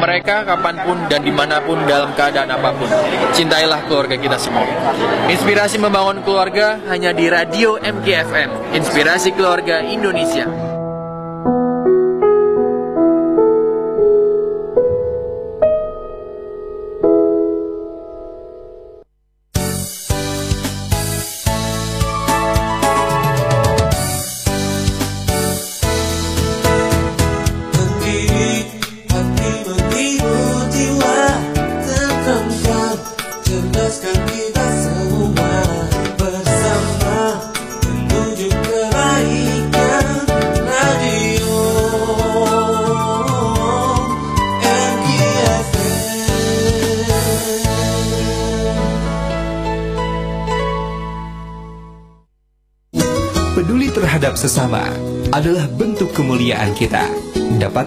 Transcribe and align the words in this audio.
mereka 0.00 0.42
kapan 0.48 0.80
pun 0.80 0.96
dan 1.12 1.20
di 1.20 1.28
mana 1.28 1.60
pun 1.60 1.76
dalam 1.84 2.16
keadaan 2.16 2.48
apa 2.48 2.72
pun. 2.72 2.88
Cintailah 3.36 3.84
keluarga 3.84 4.16
kita 4.16 4.40
semua. 4.40 4.64
Inspirasi 5.28 5.76
membangun 5.76 6.24
keluarga 6.24 6.80
hanya 6.88 7.12
di 7.12 7.28
Radio 7.28 7.76
MKFM, 7.76 8.72
Inspirasi 8.72 9.36
Keluarga 9.36 9.84
Indonesia. 9.84 10.69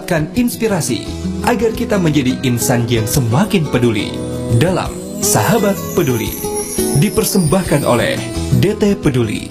Dapatkan 0.04 0.36
inspirasi 0.36 1.00
agar 1.48 1.72
kita 1.72 1.96
menjadi 1.96 2.36
insan 2.44 2.84
yang 2.92 3.08
semakin 3.08 3.64
peduli 3.72 4.12
dalam 4.60 4.92
Sahabat 5.24 5.72
Peduli. 5.96 6.28
Dipersembahkan 7.00 7.88
oleh 7.88 8.20
DT 8.60 9.00
Peduli. 9.00 9.48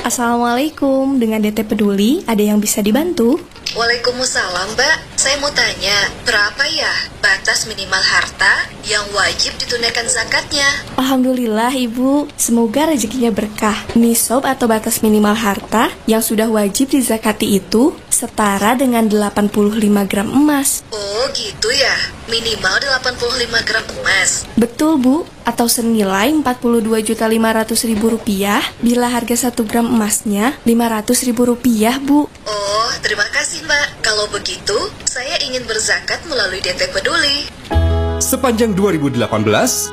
Assalamualaikum, 0.00 1.20
dengan 1.20 1.44
DT 1.44 1.60
Peduli, 1.68 2.24
ada 2.24 2.40
yang 2.40 2.56
bisa 2.56 2.80
dibantu? 2.80 3.36
Waalaikumsalam 3.76 4.72
Mbak, 4.72 4.96
saya 5.20 5.36
mau 5.44 5.52
tanya, 5.52 6.08
berapa 6.24 6.64
ya 6.72 6.88
batas 7.20 7.68
minimal 7.68 8.00
harta 8.00 8.64
yang 8.88 9.04
wajib 9.12 9.52
ditunaikan 9.60 10.08
zakatnya? 10.08 10.64
Alhamdulillah 10.96 11.76
Ibu, 11.76 12.32
semoga 12.40 12.88
rezekinya 12.88 13.28
berkah. 13.28 13.76
Nisab 13.92 14.48
atau 14.48 14.64
batas 14.64 15.04
minimal 15.04 15.36
harta 15.36 15.92
yang 16.08 16.24
sudah 16.24 16.48
wajib 16.48 16.88
dizakati 16.88 17.60
itu 17.60 17.92
setara 18.18 18.74
dengan 18.74 19.06
85 19.06 20.10
gram 20.10 20.26
emas. 20.26 20.82
Oh 20.90 21.30
gitu 21.30 21.70
ya, 21.70 21.94
minimal 22.26 22.82
85 22.82 23.62
gram 23.62 23.86
emas. 24.02 24.42
Betul 24.58 24.98
Bu, 24.98 25.16
atau 25.46 25.70
senilai 25.70 26.34
42.500.000 26.42 27.94
rupiah 27.94 28.58
bila 28.82 29.06
harga 29.06 29.54
1 29.54 29.70
gram 29.70 29.86
emasnya 29.86 30.58
500.000 30.66 31.30
rupiah 31.38 32.02
Bu. 32.02 32.26
Oh, 32.26 32.90
terima 33.06 33.30
kasih 33.30 33.62
Mbak. 33.62 34.02
Kalau 34.02 34.26
begitu, 34.34 34.76
saya 35.06 35.38
ingin 35.46 35.62
berzakat 35.62 36.18
melalui 36.26 36.58
DT 36.58 36.90
Peduli. 36.90 37.46
Sepanjang 38.18 38.74
2018, 38.74 39.30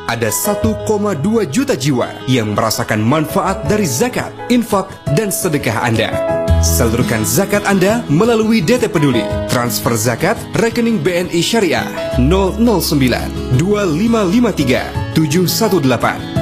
ada 0.09 0.30
1,2 0.34 1.46
juta 1.46 1.78
jiwa 1.78 2.09
yang 2.26 2.58
merasakan 2.58 3.06
manfaat 3.06 3.70
dari 3.70 3.86
zakat, 3.86 4.34
infak, 4.50 4.90
dan 5.14 5.30
sedekah 5.30 5.78
Anda. 5.86 6.44
Salurkan 6.66 7.21
zakat 7.21 7.61
Anda 7.69 8.02
melalui 8.09 8.58
DT 8.58 8.89
Peduli. 8.89 9.21
Transfer 9.53 9.94
zakat 9.94 10.33
rekening 10.58 10.97
BNI 10.97 11.38
Syariah 11.38 11.85
009 12.17 13.61
2553 13.61 15.13
718 15.13 15.85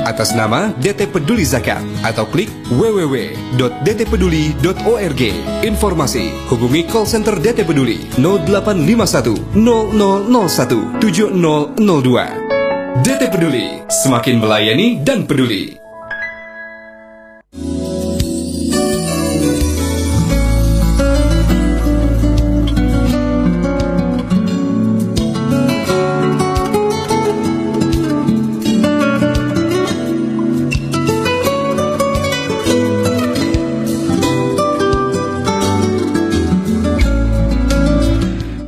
atas 0.08 0.32
nama 0.32 0.72
DT 0.80 1.12
Peduli 1.12 1.44
Zakat 1.44 1.84
atau 2.08 2.24
klik 2.32 2.48
www.dtpeduli.org. 2.72 5.22
Informasi 5.68 6.32
hubungi 6.48 6.88
call 6.88 7.04
center 7.04 7.36
DT 7.36 7.68
Peduli 7.68 8.08
0851 8.16 9.60
0001 9.60 11.04
7002. 11.04 13.04
DT 13.04 13.28
Peduli 13.28 13.84
semakin 13.92 14.40
melayani 14.40 15.04
dan 15.04 15.28
peduli. 15.28 15.83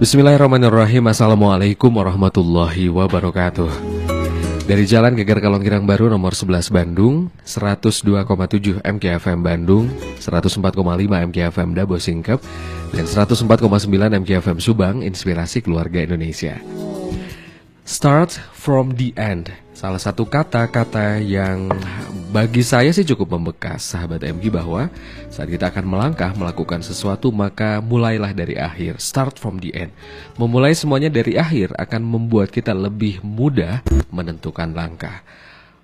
Bismillahirrahmanirrahim. 0.06 1.10
Assalamualaikum 1.10 1.90
warahmatullahi 1.90 2.94
wabarakatuh. 2.94 3.74
Dari 4.70 4.86
Jalan 4.86 5.18
Geger 5.18 5.42
Kalonggirang 5.42 5.82
Baru 5.82 6.14
nomor 6.14 6.38
11 6.38 6.70
Bandung 6.70 7.34
102,7 7.42 8.86
MKFM 8.86 9.42
Bandung 9.42 9.90
104,5 10.22 10.62
MKFM 11.10 11.70
Dabo 11.74 11.98
Singkep 11.98 12.38
Dan 12.94 13.06
104,9 13.10 14.22
MKFM 14.22 14.62
Subang 14.62 15.02
Inspirasi 15.02 15.66
Keluarga 15.66 16.06
Indonesia. 16.06 16.62
Start 17.82 18.38
from 18.54 19.02
the 19.02 19.10
end 19.18 19.58
Salah 19.75 20.00
satu 20.00 20.24
kata-kata 20.24 21.19
yang 21.19 21.68
bagi 22.31 22.63
saya 22.63 22.96
sih 22.96 23.03
cukup 23.03 23.36
membekas 23.36 23.91
sahabat 23.91 24.24
MG 24.24 24.47
bahwa 24.47 24.88
saat 25.28 25.52
kita 25.52 25.68
akan 25.68 25.84
melangkah 25.84 26.31
melakukan 26.31 26.80
sesuatu 26.80 27.28
maka 27.36 27.84
mulailah 27.84 28.31
dari 28.31 28.56
akhir 28.56 29.03
Start 29.03 29.36
from 29.36 29.59
the 29.59 29.75
end. 29.75 29.91
Memulai 30.40 30.72
semuanya 30.80 31.12
dari 31.12 31.36
akhir 31.36 31.75
akan 31.75 32.08
membuat 32.08 32.56
kita 32.56 32.72
lebih 32.72 33.19
mudah 33.19 33.84
menentukan 34.16 34.72
langkah. 34.72 35.28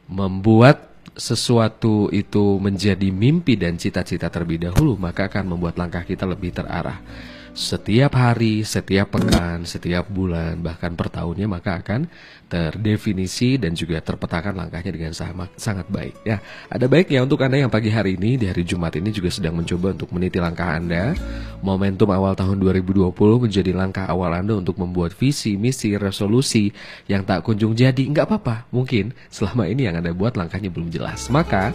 Membuat 0.07 0.87
sesuatu 1.11 2.07
itu 2.15 2.63
menjadi 2.63 3.11
mimpi 3.11 3.59
dan 3.59 3.75
cita-cita 3.75 4.31
terlebih 4.31 4.71
dahulu 4.71 4.95
maka 4.95 5.27
akan 5.27 5.51
membuat 5.51 5.75
langkah 5.75 6.07
kita 6.07 6.23
lebih 6.23 6.55
terarah 6.55 7.03
setiap 7.51 8.15
hari, 8.15 8.63
setiap 8.63 9.11
pekan, 9.11 9.67
setiap 9.67 10.07
bulan, 10.07 10.63
bahkan 10.63 10.95
per 10.95 11.11
tahunnya 11.11 11.51
maka 11.51 11.83
akan 11.83 12.07
terdefinisi 12.51 13.55
dan 13.55 13.71
juga 13.71 14.03
terpetakan 14.03 14.51
langkahnya 14.55 14.91
dengan 14.91 15.11
sangat, 15.55 15.87
baik. 15.87 16.15
Ya, 16.27 16.43
ada 16.67 16.83
baiknya 16.91 17.23
untuk 17.23 17.39
Anda 17.39 17.63
yang 17.63 17.71
pagi 17.71 17.87
hari 17.87 18.19
ini 18.19 18.35
di 18.35 18.51
hari 18.51 18.67
Jumat 18.67 18.91
ini 18.99 19.11
juga 19.11 19.31
sedang 19.31 19.55
mencoba 19.55 19.95
untuk 19.95 20.11
meniti 20.11 20.35
langkah 20.39 20.67
Anda. 20.67 21.15
Momentum 21.63 22.11
awal 22.11 22.35
tahun 22.35 22.59
2020 22.59 23.07
menjadi 23.15 23.71
langkah 23.71 24.03
awal 24.07 24.35
Anda 24.35 24.59
untuk 24.59 24.75
membuat 24.75 25.15
visi, 25.15 25.55
misi, 25.55 25.95
resolusi 25.95 26.75
yang 27.07 27.23
tak 27.23 27.47
kunjung 27.47 27.71
jadi. 27.71 28.03
Nggak 28.03 28.27
apa-apa, 28.27 28.67
mungkin 28.71 29.15
selama 29.31 29.71
ini 29.71 29.87
yang 29.87 29.95
Anda 29.99 30.11
buat 30.11 30.35
langkahnya 30.35 30.67
belum 30.67 30.91
jelas. 30.91 31.31
Maka 31.31 31.71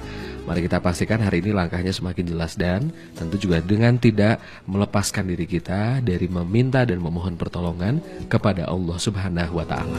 Mari 0.47 0.63
kita 0.63 0.79
pastikan 0.79 1.19
hari 1.19 1.43
ini 1.43 1.51
langkahnya 1.51 1.91
semakin 1.91 2.31
jelas 2.31 2.55
dan 2.55 2.95
tentu 3.19 3.35
juga 3.35 3.59
dengan 3.59 3.99
tidak 3.99 4.39
melepaskan 4.71 5.27
diri 5.27 5.43
kita 5.43 5.99
dari 5.99 6.31
meminta 6.31 6.87
dan 6.87 7.03
memohon 7.03 7.35
pertolongan 7.35 7.99
kepada 8.31 8.71
Allah 8.71 8.95
Subhanahu 8.95 9.59
wa 9.59 9.67
taala. 9.67 9.99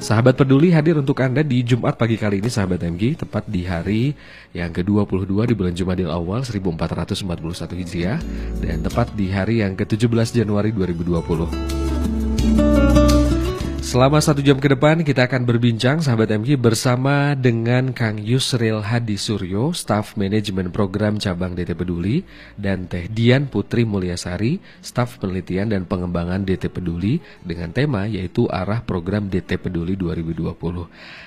Sahabat 0.00 0.40
peduli 0.40 0.72
hadir 0.72 0.96
untuk 0.96 1.20
Anda 1.20 1.44
di 1.44 1.60
Jumat 1.60 2.00
pagi 2.00 2.16
kali 2.16 2.40
ini 2.40 2.48
sahabat 2.48 2.80
MG 2.80 3.28
tepat 3.28 3.44
di 3.44 3.68
hari 3.68 4.16
yang 4.56 4.72
ke-22 4.72 5.52
di 5.52 5.54
bulan 5.56 5.76
Jumadil 5.76 6.08
Awal 6.08 6.48
1441 6.48 7.80
Hijriah 7.84 8.20
dan 8.64 8.80
tepat 8.80 9.12
di 9.12 9.28
hari 9.28 9.60
yang 9.60 9.76
ke-17 9.76 10.40
Januari 10.40 10.72
2020. 10.72 12.93
Selama 13.84 14.16
satu 14.16 14.40
jam 14.40 14.56
ke 14.56 14.72
depan 14.72 15.04
kita 15.04 15.28
akan 15.28 15.44
berbincang 15.44 16.00
sahabat 16.00 16.32
MG 16.32 16.56
bersama 16.56 17.36
dengan 17.36 17.92
Kang 17.92 18.16
Yusril 18.16 18.80
Hadi 18.80 19.20
Suryo, 19.20 19.76
staf 19.76 20.16
manajemen 20.16 20.72
program 20.72 21.20
cabang 21.20 21.52
DT 21.52 21.76
Peduli 21.76 22.24
dan 22.56 22.88
Teh 22.88 23.12
Dian 23.12 23.44
Putri 23.44 23.84
Mulyasari, 23.84 24.56
staf 24.80 25.20
penelitian 25.20 25.68
dan 25.68 25.84
pengembangan 25.84 26.48
DT 26.48 26.72
Peduli 26.72 27.20
dengan 27.44 27.76
tema 27.76 28.08
yaitu 28.08 28.48
arah 28.48 28.80
program 28.80 29.28
DT 29.28 29.60
Peduli 29.60 30.00
2020. 30.00 30.56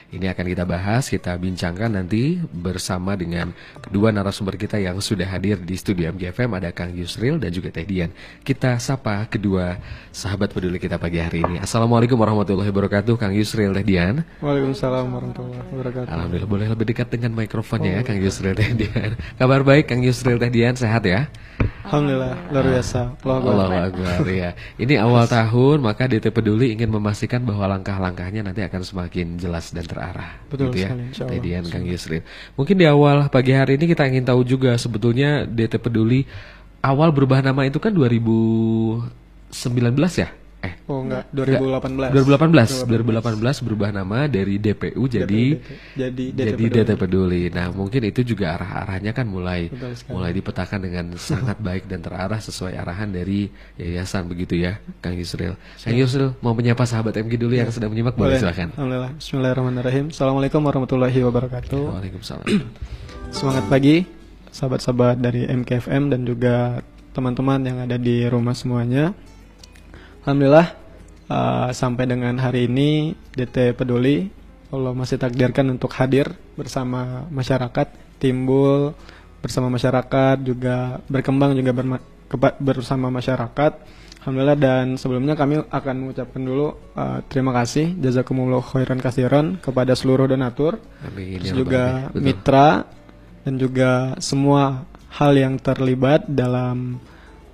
Ini 0.08 0.32
akan 0.32 0.46
kita 0.48 0.64
bahas, 0.64 1.12
kita 1.12 1.36
bincangkan 1.36 2.00
nanti 2.00 2.40
bersama 2.40 3.20
dengan 3.20 3.52
kedua 3.84 4.08
narasumber 4.08 4.56
kita 4.56 4.80
yang 4.80 5.04
sudah 5.04 5.28
hadir 5.28 5.60
di 5.60 5.76
studio 5.76 6.08
MGFM 6.16 6.48
ada 6.56 6.72
Kang 6.72 6.96
Yusril 6.96 7.36
dan 7.44 7.52
juga 7.52 7.76
Teh 7.76 7.84
Dian. 7.84 8.16
Kita 8.40 8.80
sapa 8.80 9.28
kedua 9.28 9.76
sahabat 10.16 10.56
peduli 10.56 10.80
kita 10.80 10.96
pagi 10.96 11.20
hari 11.20 11.44
ini. 11.44 11.60
Assalamualaikum 11.60 12.16
warahmatullahi 12.16 12.72
wabarakatuh, 12.72 13.20
Kang 13.20 13.36
Yusril 13.36 13.76
Teh 13.76 13.84
Dian. 13.84 14.24
Waalaikumsalam 14.40 15.12
warahmatullahi 15.12 15.76
wabarakatuh. 15.76 16.08
Alhamdulillah 16.08 16.52
boleh 16.56 16.68
lebih 16.72 16.86
dekat 16.88 17.12
dengan 17.12 17.36
mikrofonnya 17.36 18.00
ya 18.00 18.02
Kang 18.08 18.24
Yusril 18.24 18.56
Teh 18.56 18.72
Dian. 18.80 19.20
Kabar 19.36 19.68
baik 19.68 19.92
Kang 19.92 20.00
Yusril 20.00 20.40
Teh 20.40 20.48
Dian 20.48 20.80
sehat 20.80 21.04
ya? 21.04 21.28
Alhamdulillah, 21.88 22.36
luar 22.52 22.66
biasa. 22.68 23.00
Allah 23.24 23.88
Akbar 23.88 24.28
ya. 24.28 24.52
Ini 24.76 25.00
awal 25.00 25.24
tahun 25.24 25.80
maka 25.80 26.04
DT 26.04 26.36
Peduli 26.36 26.76
ingin 26.76 26.92
memastikan 26.92 27.48
bahwa 27.48 27.64
langkah-langkahnya 27.72 28.44
nanti 28.44 28.60
akan 28.60 28.84
semakin 28.84 29.40
jelas 29.40 29.72
dan 29.72 29.88
terarah. 29.98 30.38
Betul 30.46 30.70
gitu 30.70 30.86
ya. 30.86 30.94
sekali. 30.94 31.42
Tedian 31.42 31.66
Kang 31.66 31.82
Yusril. 31.82 32.22
Mungkin 32.54 32.78
di 32.78 32.86
awal 32.86 33.26
pagi 33.34 33.58
hari 33.58 33.82
ini 33.82 33.90
kita 33.90 34.06
ingin 34.06 34.30
tahu 34.30 34.46
juga 34.46 34.78
sebetulnya 34.78 35.50
DT 35.50 35.82
Peduli 35.82 36.30
awal 36.86 37.10
berubah 37.10 37.42
nama 37.42 37.66
itu 37.66 37.82
kan 37.82 37.90
2019 37.90 39.50
ya? 40.22 40.30
Eh 40.68 40.74
Oh 40.92 41.00
enggak, 41.04 41.32
2018. 41.32 42.12
2018 42.12 42.88
2018 42.92 43.66
berubah 43.66 43.90
nama 43.96 44.28
dari 44.28 44.60
DPU 44.60 45.08
jadi 45.08 45.44
Jadi 45.96 46.24
DT 46.36 46.60
jadi. 46.60 46.84
DT 46.84 46.92
Peduli. 47.00 47.48
Nah, 47.48 47.72
mungkin 47.72 48.04
itu 48.04 48.22
juga 48.28 48.60
arah-arahnya 48.60 49.16
kan 49.16 49.24
mulai 49.28 49.72
mulai 50.12 50.32
dipetakan 50.36 50.80
dengan 50.84 51.06
sangat 51.16 51.58
baik 51.64 51.88
dan 51.88 52.04
terarah 52.04 52.40
sesuai 52.44 52.76
arahan 52.76 53.10
dari 53.12 53.48
yayasan 53.80 54.28
begitu 54.28 54.60
ya, 54.60 54.80
Kang 55.00 55.16
Yusril. 55.16 55.56
Kang 55.80 55.96
Yusril 55.96 56.36
mau 56.44 56.52
menyapa 56.52 56.84
sahabat 56.84 57.16
MG 57.16 57.40
dulu 57.40 57.56
yang 57.56 57.72
sedang 57.72 57.92
menyimak 57.92 58.20
boleh 58.20 58.36
Boleh. 58.36 58.42
silakan. 58.44 58.68
Alhamdulillah. 58.76 59.12
Bismillahirrahmanirrahim. 59.16 60.06
Assalamualaikum 60.12 60.62
warahmatullahi 60.64 61.20
wabarakatuh. 61.24 61.82
Waalaikumsalam. 61.96 62.48
Semangat 63.32 63.66
pagi, 63.68 64.08
sahabat-sahabat 64.52 65.20
dari 65.20 65.48
MKFM 65.48 66.12
dan 66.12 66.24
juga 66.24 66.82
teman-teman 67.12 67.60
yang 67.66 67.78
ada 67.84 67.98
di 67.98 68.24
rumah 68.30 68.54
semuanya. 68.54 69.14
Alhamdulillah 70.28 70.76
uh, 71.32 71.72
sampai 71.72 72.04
dengan 72.04 72.36
hari 72.36 72.68
ini 72.68 73.16
DT 73.32 73.80
Peduli 73.80 74.28
Allah 74.76 74.92
masih 74.92 75.16
takdirkan 75.16 75.64
untuk 75.72 75.88
hadir 75.96 76.36
bersama 76.60 77.24
masyarakat, 77.32 78.20
timbul 78.20 78.92
bersama 79.40 79.72
masyarakat 79.72 80.44
juga 80.44 81.00
berkembang 81.08 81.56
juga 81.56 81.72
berma- 81.72 82.04
bersama 82.60 83.08
masyarakat. 83.08 83.72
Alhamdulillah 84.20 84.60
dan 84.60 85.00
sebelumnya 85.00 85.40
kami 85.40 85.64
akan 85.64 85.96
mengucapkan 85.96 86.44
dulu 86.44 86.76
uh, 87.00 87.24
terima 87.32 87.56
kasih 87.56 87.96
jazakumullah 87.96 88.60
khairan 88.60 89.00
kasiran 89.00 89.56
kepada 89.64 89.96
seluruh 89.96 90.28
donatur 90.28 90.84
Amin 91.08 91.40
terus 91.40 91.56
ya 91.56 91.56
juga 91.56 91.80
Rabbal 91.80 91.96
Alamin. 91.96 92.12
Betul. 92.12 92.24
mitra 92.28 92.70
dan 93.48 93.54
juga 93.56 93.92
semua 94.20 94.84
hal 95.16 95.32
yang 95.40 95.56
terlibat 95.56 96.28
dalam 96.28 97.00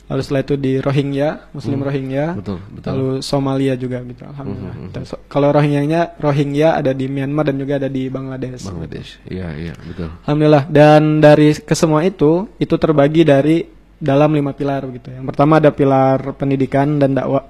lalu 0.08 0.20
setelah 0.20 0.42
itu 0.42 0.56
di 0.58 0.74
Rohingya, 0.76 1.30
Muslim 1.52 1.80
Rohingya, 1.80 2.26
Hmm. 2.28 2.40
Betul, 2.42 2.58
betul. 2.68 2.90
lalu 2.90 3.08
Somalia 3.22 3.74
juga 3.76 4.02
gitu, 4.02 4.26
alhamdulillah. 4.26 4.76
Mhm, 4.76 4.90
Dan 4.92 5.04
so- 5.06 5.22
kalau 5.26 5.50
Rohingyanya, 5.50 6.18
Rohingya 6.18 6.76
ada 6.76 6.92
di 6.92 7.06
Myanmar 7.06 7.46
dan 7.46 7.58
juga 7.58 7.78
ada 7.78 7.88
di 7.88 8.10
Bangladesh. 8.10 8.66
Bangladesh. 8.66 9.10
Iya, 9.24 9.48
iya, 9.56 9.74
betul. 9.78 10.10
Alhamdulillah. 10.20 10.64
Dan 10.68 11.02
dari 11.20 11.54
kesemua 11.56 12.02
itu, 12.02 12.50
itu 12.58 12.76
terbagi 12.76 13.22
dari 13.22 13.62
dalam 13.96 14.34
lima 14.34 14.52
pilar 14.52 14.82
begitu. 14.84 15.14
Yang 15.14 15.30
pertama 15.30 15.62
ada 15.62 15.70
pilar 15.70 16.34
pendidikan 16.34 16.98
dan 16.98 17.14
dakwah, 17.14 17.46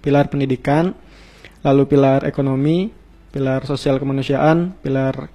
pilar 0.00 0.32
pendidikan, 0.32 0.92
lalu 1.64 1.82
pilar 1.86 2.24
ekonomi, 2.24 2.90
pilar 3.30 3.64
sosial 3.68 4.00
kemanusiaan, 4.00 4.74
pilar 4.80 5.30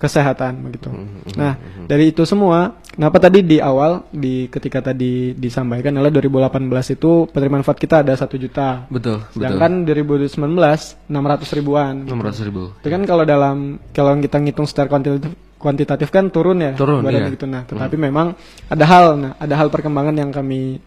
kesehatan 0.00 0.64
begitu. 0.64 0.88
Nah, 1.36 1.60
dari 1.84 2.08
itu 2.08 2.24
semua, 2.24 2.80
kenapa 2.88 3.20
tadi 3.20 3.44
di 3.44 3.60
awal 3.60 4.08
di 4.08 4.48
ketika 4.48 4.80
tadi 4.80 5.36
disampaikan 5.36 5.92
adalah 6.00 6.08
2018 6.08 6.96
itu 6.96 7.28
penerimaan 7.28 7.60
manfaat 7.60 7.76
kita 7.76 8.00
ada 8.00 8.16
satu 8.16 8.40
juta. 8.40 8.88
Betul, 8.88 9.20
betul. 9.20 9.44
Sedangkan 9.44 9.84
2019 9.84 10.40
600 10.40 11.58
ribuan. 11.60 12.08
600 12.08 12.48
ribu. 12.48 12.72
Itu 12.80 12.88
kan 12.88 13.04
kalau 13.04 13.28
dalam 13.28 13.76
kalau 13.92 14.16
kita 14.16 14.40
ngitung 14.40 14.64
secara 14.64 14.88
kuantitatif, 14.88 15.36
kuantitatif 15.60 16.08
kan 16.08 16.32
turun 16.32 16.64
ya. 16.64 16.72
Turun, 16.72 17.04
iya. 17.04 17.28
gitu. 17.28 17.44
Nah, 17.44 17.68
tetapi 17.68 18.00
memang 18.00 18.32
ada 18.72 18.84
hal, 18.88 19.06
nah 19.20 19.32
ada 19.36 19.52
hal 19.52 19.68
perkembangan 19.68 20.16
yang 20.16 20.32
kami 20.32 20.80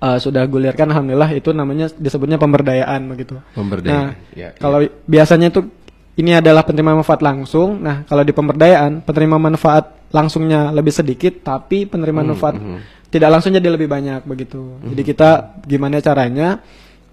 uh, 0.00 0.18
sudah 0.20 0.44
gulirkan. 0.46 0.88
Alhamdulillah 0.90 1.30
itu 1.32 1.50
namanya 1.52 1.92
disebutnya 1.96 2.36
pemberdayaan 2.36 3.00
begitu. 3.08 3.38
Pemberdayaan. 3.54 3.94
Nah, 3.94 4.10
Ya, 4.32 4.52
kalau 4.56 4.84
biasanya 5.04 5.48
itu 5.52 5.68
ini 6.16 6.32
adalah 6.32 6.64
penerima 6.64 6.96
manfaat 6.96 7.20
langsung. 7.20 7.80
Nah, 7.84 8.08
kalau 8.08 8.24
di 8.24 8.32
pemberdayaan 8.32 9.04
penerima 9.04 9.36
manfaat 9.36 10.08
langsungnya 10.12 10.72
lebih 10.72 10.92
sedikit, 10.94 11.44
tapi 11.44 11.84
penerima 11.84 12.24
Hmm, 12.24 12.28
manfaat 12.32 12.54
tidak 13.12 13.28
langsung 13.32 13.52
jadi 13.52 13.68
lebih 13.68 13.88
banyak 13.88 14.24
begitu. 14.24 14.80
Jadi 14.82 15.02
kita 15.04 15.60
gimana 15.64 16.00
caranya 16.00 16.60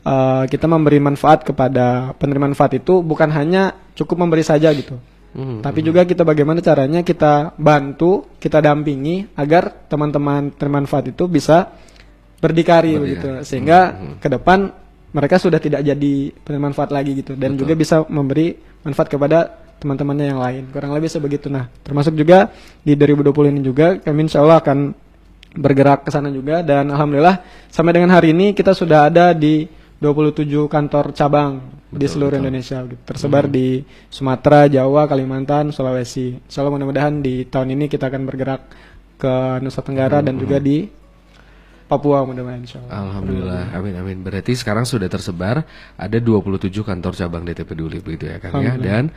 uh, 0.08 0.44
kita 0.48 0.66
memberi 0.68 1.00
manfaat 1.04 1.44
kepada 1.44 2.16
penerima 2.16 2.56
manfaat 2.56 2.80
itu 2.80 3.04
bukan 3.04 3.28
hanya 3.32 3.76
cukup 3.96 4.24
memberi 4.24 4.44
saja 4.44 4.72
gitu. 4.72 5.00
Hmm, 5.34 5.66
Tapi 5.66 5.82
juga 5.82 6.06
kita 6.06 6.22
bagaimana 6.22 6.62
caranya 6.62 7.02
kita 7.02 7.58
bantu, 7.58 8.38
kita 8.38 8.62
dampingi 8.62 9.34
agar 9.34 9.90
teman-teman 9.90 10.54
penerima 10.54 10.86
manfaat 10.86 11.10
itu 11.10 11.26
bisa 11.26 11.74
berdikari 12.44 13.00
begitu. 13.00 13.40
Sehingga 13.48 13.96
ke 14.20 14.28
depan 14.28 14.68
mereka 15.16 15.40
sudah 15.40 15.64
tidak 15.64 15.80
jadi 15.80 16.14
penerima 16.44 16.76
manfaat 16.76 16.92
lagi 16.92 17.16
gitu 17.24 17.40
dan 17.40 17.56
juga 17.56 17.78
bisa 17.78 18.04
memberi 18.12 18.58
manfaat 18.84 19.08
kepada 19.08 19.64
teman-temannya 19.80 20.26
yang 20.36 20.42
lain. 20.42 20.64
Kurang 20.74 20.92
lebih 20.92 21.08
sebegitu. 21.08 21.48
Nah, 21.48 21.72
termasuk 21.86 22.18
juga 22.18 22.52
di 22.84 22.98
2020 23.00 23.54
ini 23.54 23.62
juga 23.64 23.96
kami 24.02 24.28
insya 24.28 24.44
Allah 24.44 24.60
akan 24.60 24.92
bergerak 25.54 26.04
ke 26.04 26.10
sana 26.10 26.34
juga 26.34 26.66
dan 26.66 26.90
alhamdulillah 26.90 27.46
sampai 27.70 27.94
dengan 27.94 28.10
hari 28.10 28.34
ini 28.34 28.58
kita 28.58 28.74
sudah 28.74 29.06
ada 29.06 29.38
di 29.38 29.70
27 30.02 30.50
kantor 30.66 31.14
cabang 31.14 31.62
di 31.94 32.10
seluruh 32.10 32.42
Indonesia 32.42 32.82
gitu. 32.84 33.00
tersebar 33.06 33.46
di 33.48 33.86
Sumatera, 34.10 34.66
Jawa, 34.66 35.06
Kalimantan, 35.06 35.70
Sulawesi. 35.70 36.42
Insya 36.42 36.66
Allah 36.66 36.74
mudah-mudahan 36.76 37.22
di 37.22 37.46
tahun 37.48 37.78
ini 37.78 37.86
kita 37.88 38.10
akan 38.10 38.26
bergerak 38.26 38.62
ke 39.16 39.34
Nusa 39.62 39.80
Tenggara 39.86 40.20
dan 40.26 40.36
juga 40.36 40.58
di 40.58 40.90
Papua 41.84 42.24
mudah-mudahan 42.24 42.64
insya 42.64 42.80
Allah. 42.84 43.06
Alhamdulillah, 43.06 43.64
amin 43.76 43.94
amin. 44.00 44.18
Berarti 44.24 44.56
sekarang 44.56 44.88
sudah 44.88 45.12
tersebar 45.12 45.68
ada 46.00 46.18
27 46.18 46.72
kantor 46.82 47.14
cabang 47.14 47.44
DT 47.44 47.68
Peduli 47.68 48.00
begitu 48.00 48.32
ya 48.32 48.40
Kang 48.40 48.64
ya. 48.64 48.80
Dan 48.80 49.12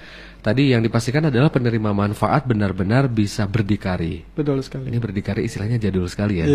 tadi 0.47 0.71
yang 0.71 0.79
dipastikan 0.79 1.26
adalah 1.26 1.50
penerima 1.50 1.91
manfaat 1.91 2.47
benar-benar 2.47 3.11
bisa 3.11 3.50
berdikari. 3.50 4.23
Betul 4.31 4.62
sekali. 4.62 4.95
Ini 4.95 5.03
berdikari 5.03 5.43
istilahnya 5.43 5.83
jadul 5.83 6.07
sekali 6.07 6.38
ya. 6.38 6.47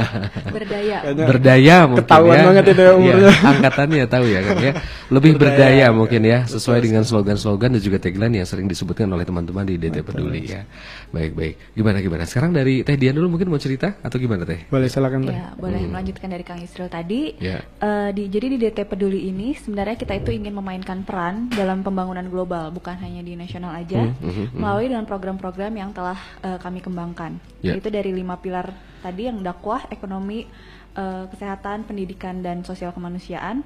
berdaya 0.56 1.12
berdaya 1.12 1.76
mungkin 1.84 2.08
Ketahuan 2.08 2.36
ya. 2.40 2.44
banget 2.48 2.64
itu 2.72 2.80
ya 2.80 2.92
umurnya. 2.96 3.28
Iya, 3.28 3.32
angkatannya 3.52 4.06
tahu 4.08 4.24
ya 4.32 4.40
kan 4.40 4.56
ya. 4.64 4.72
Lebih 5.12 5.32
berdaya, 5.36 5.86
mungkin 5.92 6.22
ya 6.24 6.48
sesuai 6.48 6.80
dengan 6.80 7.04
slogan-slogan 7.04 7.76
dan 7.76 7.82
juga 7.84 8.00
tagline 8.00 8.40
yang 8.40 8.48
sering 8.48 8.64
disebutkan 8.64 9.12
oleh 9.12 9.28
teman-teman 9.28 9.68
di 9.68 9.76
DT 9.76 10.00
Peduli 10.00 10.48
ya. 10.48 10.64
Baik-baik. 11.12 11.76
Gimana 11.76 12.00
gimana? 12.00 12.24
Sekarang 12.24 12.56
dari 12.56 12.80
Teh 12.80 12.96
Dian 12.96 13.12
dulu 13.12 13.36
mungkin 13.36 13.52
mau 13.52 13.60
cerita 13.60 14.00
atau 14.00 14.16
gimana 14.16 14.48
Teh? 14.48 14.64
Boleh 14.72 14.88
silakan 14.88 15.28
Teh. 15.28 15.36
Ya, 15.36 15.52
boleh 15.60 15.84
melanjutkan 15.84 16.32
dari 16.32 16.48
Kang 16.48 16.64
Isril 16.64 16.88
tadi. 16.88 17.36
Ya. 17.36 17.60
Eh, 17.60 18.08
di, 18.16 18.32
jadi 18.32 18.56
di 18.56 18.56
DT 18.56 18.88
Peduli 18.88 19.28
ini 19.28 19.52
sebenarnya 19.52 20.00
kita 20.00 20.16
itu 20.16 20.32
ingin 20.32 20.56
memainkan 20.56 21.04
peran 21.04 21.52
dalam 21.52 21.84
pembangunan 21.84 22.24
global, 22.32 22.72
bukan 22.72 22.96
hanya 23.04 23.20
di 23.20 23.33
nasional 23.34 23.74
aja, 23.74 24.10
melalui 24.52 24.88
dengan 24.88 25.04
program-program 25.04 25.72
yang 25.74 25.90
telah 25.90 26.16
eh, 26.40 26.58
kami 26.58 26.80
kembangkan. 26.80 27.38
Ya. 27.60 27.74
Itu 27.74 27.88
dari 27.88 28.10
lima 28.10 28.36
pilar 28.36 28.70
tadi 29.00 29.28
yang 29.28 29.40
dakwah, 29.40 29.84
ekonomi, 29.88 30.46
eh, 30.92 31.24
kesehatan, 31.28 31.84
pendidikan 31.84 32.40
dan 32.40 32.62
sosial 32.62 32.90
kemanusiaan. 32.90 33.62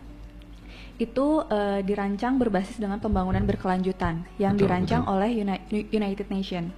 Itu 0.99 1.47
eh, 1.47 1.81
dirancang 1.87 2.37
berbasis 2.37 2.77
dengan 2.77 2.99
pembangunan 2.99 3.47
berkelanjutan 3.47 4.27
yang 4.37 4.59
Betul, 4.59 4.67
dirancang 4.67 5.07
oleh 5.07 5.31
Uni- 5.37 5.87
United 5.89 6.27
Nation 6.29 6.75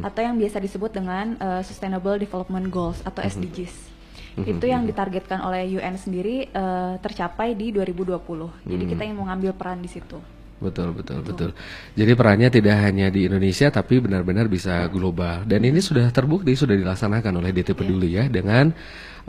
atau 0.00 0.24
yang 0.24 0.40
biasa 0.40 0.56
disebut 0.56 0.96
dengan 0.96 1.36
eh, 1.36 1.60
Sustainable 1.60 2.16
Development 2.16 2.64
Goals 2.72 3.04
atau 3.04 3.20
SDGs. 3.20 3.92
Itu 4.34 4.66
yang 4.66 4.82
ditargetkan 4.82 5.44
oleh 5.44 5.68
UN 5.76 5.94
sendiri 5.94 6.48
eh, 6.48 6.94
tercapai 6.98 7.52
di 7.52 7.70
2020. 7.70 8.18
Jadi 8.64 8.84
kita 8.88 9.02
ingin 9.04 9.18
mengambil 9.20 9.52
peran 9.52 9.78
di 9.78 9.86
situ. 9.86 10.18
Betul, 10.64 10.96
betul, 10.96 11.20
betul. 11.20 11.50
Jadi 11.92 12.12
perannya 12.16 12.48
tidak 12.48 12.76
hanya 12.80 13.12
di 13.12 13.28
Indonesia 13.28 13.68
tapi 13.68 14.00
benar-benar 14.00 14.48
bisa 14.48 14.88
global. 14.88 15.44
Dan 15.44 15.60
ini 15.68 15.84
sudah 15.84 16.08
terbukti 16.08 16.56
sudah 16.56 16.72
dilaksanakan 16.72 17.44
oleh 17.44 17.52
DT 17.52 17.76
Peduli 17.76 18.16
ya 18.16 18.24
dengan 18.32 18.72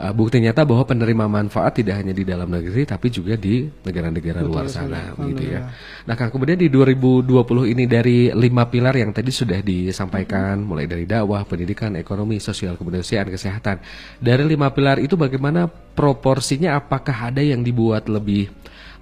uh, 0.00 0.12
bukti 0.12 0.40
nyata 0.40 0.64
bahwa 0.64 0.84
penerima 0.84 1.24
manfaat 1.28 1.80
tidak 1.80 2.00
hanya 2.00 2.12
di 2.12 2.24
dalam 2.24 2.48
negeri 2.48 2.84
tapi 2.88 3.08
juga 3.12 3.34
di 3.36 3.68
negara-negara 3.68 4.40
luar 4.44 4.68
sana 4.68 5.12
begitu 5.16 5.56
ya. 5.56 5.68
Nah, 6.08 6.14
Kang 6.14 6.32
kemudian 6.32 6.56
di 6.60 6.68
2020 6.72 7.72
ini 7.72 7.84
dari 7.88 8.32
lima 8.32 8.68
pilar 8.68 8.96
yang 8.96 9.12
tadi 9.12 9.32
sudah 9.32 9.60
disampaikan 9.60 10.60
mulai 10.62 10.88
dari 10.88 11.04
dakwah, 11.04 11.44
pendidikan, 11.44 11.96
ekonomi, 11.96 12.40
sosial, 12.40 12.76
kemanusiaan, 12.80 13.28
kesehatan. 13.28 13.80
Dari 14.20 14.44
lima 14.44 14.72
pilar 14.72 15.00
itu 15.00 15.16
bagaimana 15.18 15.68
proporsinya 15.68 16.76
apakah 16.76 17.32
ada 17.32 17.40
yang 17.40 17.64
dibuat 17.64 18.08
lebih 18.08 18.52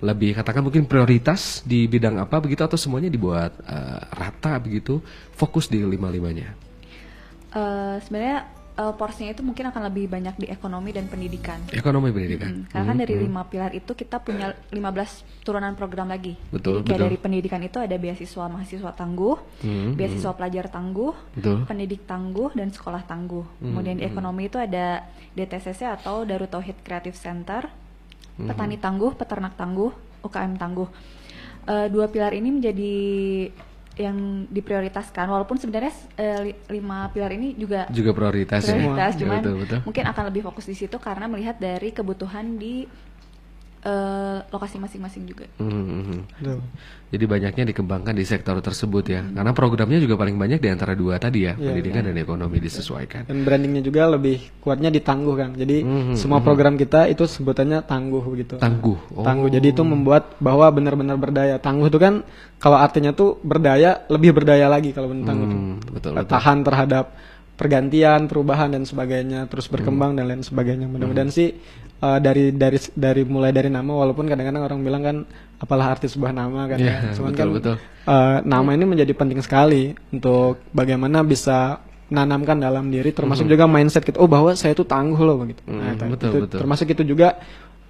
lebih 0.04 0.36
katakan 0.36 0.60
mungkin 0.60 0.84
prioritas 0.84 1.64
di 1.64 1.84
bidang 1.84 2.20
apa 2.20 2.36
begitu 2.36 2.60
atau 2.60 2.76
semuanya 2.76 3.08
dibuat 3.08 3.56
eh, 3.64 4.00
rata 4.12 4.60
begitu 4.60 5.00
fokus 5.32 5.66
di 5.66 5.80
lima-limanya 5.80 6.52
Eh, 7.50 7.96
sebenarnya 8.02 8.50
eh, 8.74 8.92
porsinya 8.92 9.30
itu 9.30 9.38
mungkin 9.40 9.70
akan 9.70 9.86
lebih 9.86 10.10
banyak 10.10 10.34
di 10.34 10.46
ekonomi 10.50 10.90
dan 10.90 11.06
pendidikan. 11.06 11.62
ekonomi 11.70 12.10
pendidikan 12.10 12.50
Hmm, 12.50 12.66
karena 12.66 12.84
kan 12.84 12.96
dari 12.98 13.14
lima 13.16 13.46
pilar 13.46 13.70
itu 13.70 13.94
kita 13.94 14.18
punya 14.18 14.50
15 14.68 14.82
turunan 15.40 15.70
program 15.72 16.10
lagi. 16.10 16.34
Betul, 16.50 16.82
Jadi 16.82 16.90
betul. 16.90 17.02
dari 17.06 17.16
pendidikan 17.16 17.62
itu 17.62 17.78
ada 17.78 17.94
beasiswa 17.94 18.50
mahasiswa 18.50 18.90
tangguh, 18.90 19.38
Hmm, 19.62 19.94
beasiswa 19.94 20.34
pelajar 20.34 20.66
tangguh, 20.66 21.14
Betul. 21.32 21.62
pendidik 21.62 22.02
tangguh 22.04 22.50
dan 22.52 22.74
sekolah 22.74 23.06
tangguh. 23.06 23.46
Kemudian 23.62 23.96
di 23.96 24.04
ekonomi 24.04 24.50
itu 24.50 24.58
ada 24.58 25.06
DTCC 25.30 25.86
atau 25.86 26.26
Darut 26.26 26.50
Tauhid 26.50 26.82
Creative 26.82 27.14
Center, 27.14 27.70
petani 28.36 28.76
tangguh, 28.76 29.12
peternak 29.14 29.54
tangguh, 29.54 29.90
UKM 30.20 30.54
tangguh. 30.54 30.88
Eh, 31.64 31.86
dua 31.88 32.06
pilar 32.06 32.30
ini 32.30 32.50
menjadi 32.50 32.94
yang 33.94 34.50
diprioritaskan 34.50 35.30
walaupun 35.30 35.54
sebenarnya 35.54 35.94
eh, 36.16 36.38
li- 36.44 36.58
lima 36.68 37.06
pilar 37.08 37.30
ini 37.30 37.54
juga 37.54 37.86
juga 37.88 38.10
prioritas, 38.10 38.66
ya 38.66 38.74
prioritas 38.74 39.12
Ya, 39.14 39.18
cuman 39.22 39.38
betul, 39.38 39.54
betul. 39.62 39.78
mungkin 39.86 40.04
akan 40.10 40.24
lebih 40.28 40.42
fokus 40.42 40.66
di 40.66 40.74
situ 40.74 40.98
karena 40.98 41.30
melihat 41.30 41.56
dari 41.56 41.94
kebutuhan 41.94 42.58
di 42.58 42.90
eh, 43.84 44.38
lokasi 44.48 44.80
masing-masing 44.80 45.28
juga. 45.28 45.44
Hmm, 45.60 45.70
hmm, 45.70 46.02
hmm. 46.40 46.60
Jadi 47.14 47.24
banyaknya 47.30 47.64
dikembangkan 47.70 48.16
di 48.16 48.26
sektor 48.26 48.58
tersebut 48.58 49.04
ya, 49.06 49.22
karena 49.22 49.54
programnya 49.54 50.02
juga 50.02 50.18
paling 50.18 50.34
banyak 50.34 50.58
di 50.58 50.66
antara 50.72 50.98
dua 50.98 51.20
tadi 51.22 51.46
ya, 51.46 51.54
Iya, 51.54 51.70
pendidikan 51.70 52.02
dan 52.02 52.16
ekonomi 52.18 52.58
disesuaikan. 52.58 53.30
Dan 53.30 53.46
brandingnya 53.46 53.86
juga 53.86 54.10
lebih 54.10 54.42
kuatnya 54.58 54.90
di 54.90 54.98
tangguh 54.98 55.36
kan. 55.38 55.54
Jadi 55.54 55.86
semua 56.18 56.42
program 56.42 56.74
kita 56.74 57.06
itu 57.06 57.22
sebutannya 57.28 57.86
tangguh 57.86 58.24
begitu. 58.26 58.58
Tangguh. 58.58 58.98
Oh. 59.14 59.22
Tangguh. 59.22 59.46
Jadi 59.52 59.70
itu 59.70 59.86
membuat 59.86 60.34
bahwa 60.42 60.66
benar-benar 60.74 61.14
berdaya. 61.14 61.62
Tangguh 61.62 61.86
itu 61.86 62.00
kan 62.02 62.26
kalau 62.58 62.80
artinya 62.80 63.14
tuh 63.14 63.38
berdaya, 63.44 64.08
lebih 64.10 64.34
berdaya 64.34 64.66
lagi 64.66 64.90
kalau 64.90 65.12
benar 65.12 65.30
tangguh. 65.30 65.46
Hmm, 65.46 65.76
betul, 65.92 66.18
betul. 66.18 66.32
Tahan 66.34 66.58
terhadap 66.66 67.04
pergantian, 67.54 68.26
perubahan 68.26 68.68
dan 68.68 68.82
sebagainya, 68.82 69.46
terus 69.46 69.66
berkembang 69.66 70.12
dan 70.12 70.26
lain 70.26 70.42
sebagainya. 70.42 70.84
Mudah-mudahan 70.84 71.26
Hmm. 71.26 71.36
sih 71.36 71.48
uh, 71.98 72.18
dari 72.18 72.50
dari 72.50 72.76
dari 72.90 73.22
mulai 73.22 73.50
dari 73.50 73.68
nama 73.68 73.86
walaupun 73.86 74.24
kadang-kadang 74.24 74.62
orang 74.62 74.80
bilang 74.80 75.02
kan 75.02 75.16
apalah 75.56 75.90
arti 75.90 76.06
sebuah 76.06 76.30
nama 76.30 76.66
kan 76.66 76.78
Iya, 76.78 76.94
ya. 77.00 77.14
Cuman 77.14 77.30
betul, 77.30 77.38
kan 77.40 77.48
betul. 77.54 77.74
uh, 78.04 78.38
nama 78.42 78.70
ini 78.70 78.84
menjadi 78.84 79.12
penting 79.12 79.38
sekali 79.38 79.82
untuk 80.10 80.60
bagaimana 80.70 81.22
bisa 81.22 81.78
menanamkan 82.04 82.60
dalam 82.60 82.84
diri 82.86 83.10
termasuk 83.10 83.48
juga 83.48 83.64
mindset 83.64 84.04
kita 84.04 84.18
oh 84.18 84.28
bahwa 84.28 84.52
saya 84.52 84.70
tuh 84.72 84.84
tangguh 84.84 85.16
loh 85.16 85.40
begitu. 85.40 85.64
Nah, 85.64 85.72
Hmm, 85.88 85.96
itu- 85.96 86.12
betul, 86.12 86.28
itu 86.28 86.38
betul. 86.44 86.58
termasuk 86.60 86.86
itu 86.88 87.02
juga 87.06 87.40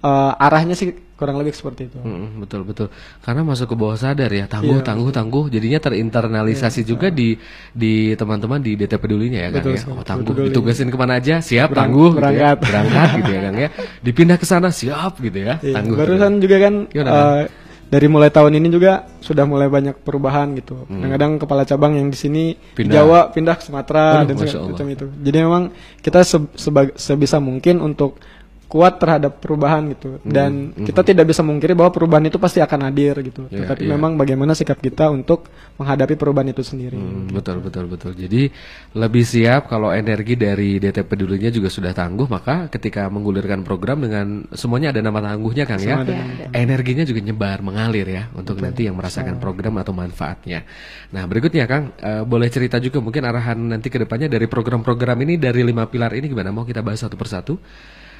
uh, 0.05 0.37
arahnya 0.37 0.73
sih 0.73 0.87
kurang 1.11 1.35
lebih 1.35 1.51
seperti 1.51 1.87
itu. 1.87 1.95
Mm, 1.97 2.39
betul 2.39 2.61
betul 2.61 2.87
karena 3.19 3.41
masuk 3.41 3.71
ke 3.71 3.75
bawah 3.75 3.95
sadar 3.95 4.27
ya 4.29 4.45
tangguh 4.45 4.77
Iya. 4.77 4.85
tangguh 4.85 5.09
tangguh 5.09 5.45
jadinya 5.47 5.79
terinternalisasi 5.81 6.83
juga 6.83 7.07
di 7.09 7.39
di 7.71 7.93
teman-teman 8.13 8.59
di 8.59 8.75
DT 8.75 8.93
pedulinya 8.95 9.39
ya 9.41 9.49
Kang 9.49 9.63
Betul 9.63 9.71
ya 9.71 9.79
sekali, 9.79 9.95
oh 9.95 10.05
tangguh 10.05 10.33
peduli. 10.33 10.47
ditugasin 10.51 10.87
ke 10.87 10.97
mana 10.97 11.13
aja 11.15 11.39
siap 11.39 11.71
Berang- 11.71 11.89
tangguh 11.89 12.09
gitu 12.11 12.19
ya. 12.19 12.23
berangkat. 12.51 12.57
berangkat 12.61 13.09
gitu 13.15 13.31
ya 13.31 13.39
Kang 13.41 13.57
ya 13.57 13.69
dipindah 14.05 14.37
ke 14.37 14.45
sana 14.45 14.69
siap 14.69 15.13
gitu 15.17 15.39
ya 15.39 15.53
Iya, 15.57 15.73
tangguh 15.73 15.95
Barusan 15.95 16.33
juga 16.37 16.55
kan 16.59 16.73
Gimana, 16.85 17.09
uh, 17.09 17.41
dari 17.85 18.07
mulai 18.09 18.27
tahun 18.27 18.51
ini 18.55 18.67
juga 18.69 18.91
sudah 19.21 19.45
mulai 19.45 19.69
banyak 19.69 20.01
perubahan 20.01 20.51
gitu. 20.53 20.83
Kadang-kadang 20.83 21.37
kepala 21.37 21.63
cabang 21.63 21.93
yang 21.93 22.09
di 22.09 22.17
sini 22.17 22.43
Hmm. 22.51 22.75
Pindah. 22.75 22.91
Jawa 22.91 23.19
pindah 23.29 23.55
ke 23.55 23.63
Sumatera 23.63 24.25
Aduh, 24.25 24.35
dan 24.35 24.35
macam 24.67 24.87
itu. 24.89 25.05
Jadi 25.15 25.37
memang 25.37 25.63
kita 25.95 26.25
se- 26.25 26.49
sebisa 26.97 27.37
mungkin 27.37 27.79
untuk 27.79 28.17
kuat 28.65 28.97
terhadap 28.97 29.37
perubahan 29.39 29.93
gitu 29.93 30.17
dan 30.25 30.73
kita 30.73 31.05
tidak 31.05 31.29
bisa 31.29 31.45
mungkiri 31.45 31.77
bahwa 31.77 31.93
perubahan 31.93 32.25
itu 32.25 32.41
pasti 32.41 32.59
akan 32.59 32.89
hadir 32.89 33.13
gitu. 33.21 33.45
Hmm, 33.45 33.53
Iya, 33.53 33.61
Tetapi 33.69 33.83
iya. 33.85 33.91
memang 33.93 34.17
bagaimana 34.17 34.57
sikap 34.57 34.81
kita 34.81 35.13
untuk 35.13 35.47
menghadapi 35.77 36.17
perubahan 36.17 36.49
itu 36.49 36.65
sendiri. 36.65 36.97
Hmm, 36.97 37.29
betul 37.29 37.61
betul 37.61 37.85
betul. 37.85 38.11
Jadi 38.17 38.49
lebih 38.97 39.21
siap 39.21 39.69
kalau 39.69 39.93
energi 39.93 40.33
dari 40.33 40.81
DT 40.81 41.05
pedulinya 41.05 41.53
juga 41.53 41.69
sudah 41.69 41.93
tangguh, 41.93 42.25
maka 42.25 42.65
ketika 42.73 43.05
menggulirkan 43.11 43.61
program 43.61 44.01
dengan 44.01 44.49
semuanya 44.57 44.89
ada 44.89 45.01
nama 45.05 45.21
tangguhnya 45.21 45.69
Kang 45.69 45.79
ya. 45.79 46.01
Semua 46.01 46.07
Energinya 46.55 47.03
juga 47.05 47.21
nyebar 47.21 47.61
mengalir 47.61 48.07
ya 48.09 48.23
untuk 48.33 48.57
nanti 48.59 48.89
yang 48.89 48.97
merasakan 48.97 49.37
program 49.37 49.77
atau 49.77 49.93
manfaatnya. 49.93 50.65
Nah, 51.13 51.23
berikutnya 51.29 51.69
Kang, 51.69 51.93
eh, 52.01 52.23
boleh 52.25 52.49
cerita 52.49 52.81
juga 52.81 52.97
mungkin 53.03 53.21
arahan 53.27 53.57
nanti 53.77 53.93
ke 53.93 54.01
depannya 54.01 54.25
dari 54.31 54.49
program-program 54.49 55.21
ini 55.21 55.37
dari 55.37 55.61
lima 55.61 55.85
pilar 55.85 56.17
ini 56.17 56.25
gimana? 56.31 56.49
Mau 56.49 56.65
kita 56.65 56.81
bahas 56.81 57.03
satu 57.03 57.13
persatu? 57.13 57.59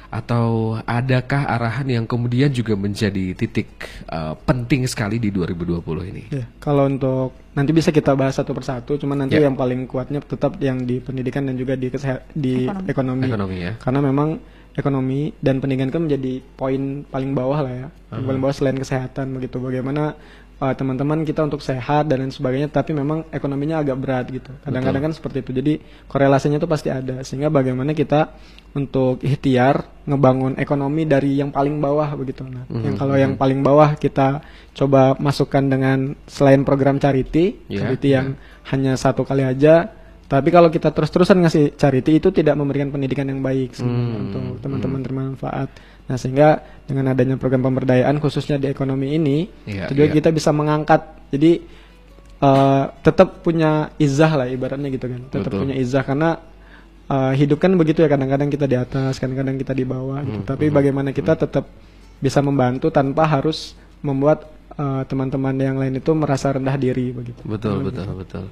Atau 0.08 0.76
adakah 0.82 1.46
arahan 1.46 1.86
yang 1.86 2.04
kemudian 2.04 2.48
juga 2.48 2.74
menjadi 2.74 3.34
titik 3.34 3.68
eh, 4.06 4.34
penting 4.42 4.86
sekali 4.86 5.18
di 5.18 5.28
2020 5.28 5.82
ini? 6.06 6.22
Ya, 6.30 6.44
kalau 6.58 6.86
untuk 6.86 7.34
nanti 7.52 7.70
bisa 7.70 7.90
kita 7.90 8.14
bahas 8.14 8.36
satu 8.36 8.52
persatu, 8.52 8.96
cuman 8.96 9.26
nanti 9.26 9.36
Ya. 9.36 9.48
yang 9.48 9.56
paling 9.56 9.84
kuatnya 9.84 10.20
tetap 10.20 10.56
yang 10.58 10.82
di 10.82 10.98
pendidikan 10.98 11.44
dan 11.44 11.56
juga 11.56 11.74
di 11.74 11.88
kesehat 11.88 12.28
di 12.32 12.64
Ekonomi. 12.64 12.88
ekonomi. 12.90 13.24
Ekonomi 13.26 13.56
ya. 13.60 13.72
Karena 13.78 14.00
memang 14.00 14.28
ekonomi 14.72 15.32
dan 15.40 15.56
pendidikan 15.56 15.88
kan 15.88 16.04
menjadi 16.04 16.44
poin 16.52 17.00
paling 17.02 17.32
bawah 17.32 17.64
lah 17.64 17.72
ya, 17.72 17.88
Yang 18.12 18.24
paling 18.28 18.40
bawah 18.44 18.54
selain 18.54 18.76
kesehatan 18.76 19.32
begitu. 19.32 19.56
Bagaimana 19.56 20.12
uh, 20.60 20.74
teman-teman 20.76 21.22
kita 21.22 21.44
untuk 21.44 21.60
sehat 21.60 22.08
dan 22.08 22.24
lain 22.24 22.32
sebagainya, 22.32 22.68
tapi 22.72 22.96
memang 22.96 23.28
ekonominya 23.28 23.80
agak 23.80 23.96
berat 24.00 24.26
gitu. 24.32 24.52
Kadang-kadang 24.64 25.10
kan 25.10 25.12
seperti 25.12 25.44
itu. 25.44 25.50
Jadi 25.52 25.72
korelasinya 26.08 26.56
itu 26.56 26.68
pasti 26.68 26.88
ada. 26.88 27.20
Sehingga 27.22 27.52
bagaimana 27.52 27.92
kita 27.92 28.36
untuk 28.76 29.24
ikhtiar 29.24 29.88
ngebangun 30.04 30.60
ekonomi 30.60 31.08
dari 31.08 31.40
yang 31.40 31.48
paling 31.48 31.80
bawah 31.80 32.08
begitu. 32.16 32.44
Nah, 32.44 32.68
yang 32.68 32.96
kalau 32.96 33.16
yang 33.16 33.32
paling 33.36 33.60
bawah 33.64 33.96
kita 33.96 34.44
coba 34.76 35.16
masukkan 35.16 35.64
dengan 35.64 36.12
selain 36.28 36.60
program 36.64 37.00
charity, 37.00 37.58
Ya, 37.66 37.82
charity 37.82 38.08
yang 38.12 38.36
hanya 38.68 38.94
satu 39.00 39.24
kali 39.24 39.44
aja. 39.44 39.92
Tapi 40.26 40.50
kalau 40.50 40.74
kita 40.74 40.90
terus-terusan 40.90 41.38
ngasih 41.38 41.78
charity 41.78 42.18
itu 42.18 42.34
tidak 42.34 42.58
memberikan 42.58 42.90
pendidikan 42.90 43.30
yang 43.30 43.38
baik 43.46 43.78
sebenarnya 43.78 44.18
untuk 44.26 44.44
teman-teman 44.58 45.00
bermanfaat. 45.06 45.70
Nah 46.06 46.16
sehingga 46.16 46.62
dengan 46.86 47.10
adanya 47.10 47.34
program 47.34 47.66
pemberdayaan 47.66 48.22
khususnya 48.22 48.62
di 48.62 48.70
ekonomi 48.70 49.18
ini, 49.18 49.50
itu 49.66 49.92
juga 49.92 50.08
iya. 50.10 50.16
kita 50.22 50.28
bisa 50.30 50.54
mengangkat. 50.54 51.02
Jadi 51.34 51.52
eh, 52.40 52.84
tetap 53.02 53.42
punya 53.42 53.90
izah 53.98 54.32
lah 54.38 54.46
ibaratnya 54.46 54.88
gitu 54.94 55.06
kan, 55.10 55.20
tetap 55.28 55.50
Betul. 55.50 55.62
punya 55.66 55.74
izah 55.74 56.02
karena 56.06 56.38
eh, 57.10 57.32
hidup 57.36 57.58
kan 57.58 57.74
begitu 57.74 58.06
ya 58.06 58.08
kadang-kadang 58.08 58.48
kita 58.48 58.66
di 58.70 58.76
atas, 58.78 59.18
kadang-kadang 59.18 59.58
kita 59.58 59.74
di 59.74 59.82
bawah. 59.82 60.22
gitu. 60.22 60.40
Hmm, 60.42 60.48
Tapi 60.48 60.70
bagaimana 60.70 61.10
kita 61.10 61.34
tetap 61.34 61.66
bisa 62.22 62.40
membantu 62.40 62.88
tanpa 62.88 63.28
harus 63.28 63.76
membuat 64.00 64.55
eh, 64.76 65.02
teman-teman 65.08 65.56
yang 65.56 65.80
lain 65.80 65.96
itu 65.98 66.12
merasa 66.12 66.52
rendah 66.52 66.76
diri 66.76 67.12
begitu. 67.12 67.40
Betul, 67.42 67.82
betul, 67.82 68.06
betul. 68.16 68.44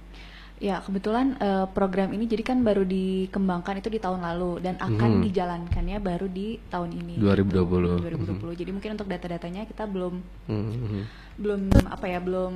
Ya, 0.61 0.77
kebetulan 0.77 1.41
eh, 1.41 1.65
program 1.73 2.13
ini 2.13 2.29
jadi 2.29 2.45
kan 2.45 2.61
baru 2.61 2.85
dikembangkan 2.85 3.81
itu 3.81 3.89
di 3.89 3.97
tahun 3.97 4.21
lalu 4.21 4.61
dan 4.61 4.77
akan 4.77 5.25
dijalankannya 5.25 5.97
baru 5.97 6.29
di 6.29 6.61
tahun 6.69 7.01
ini. 7.01 7.17
2020. 7.17 7.97
gitu. 7.97 8.53
2020. 8.53 8.59
Jadi 8.61 8.69
mungkin 8.69 8.91
untuk 8.93 9.09
data-datanya 9.09 9.65
kita 9.65 9.89
belum 9.89 10.21
Mhm. 10.45 11.01
Belum 11.37 11.61
apa 11.87 12.05
ya, 12.07 12.19
belum 12.19 12.53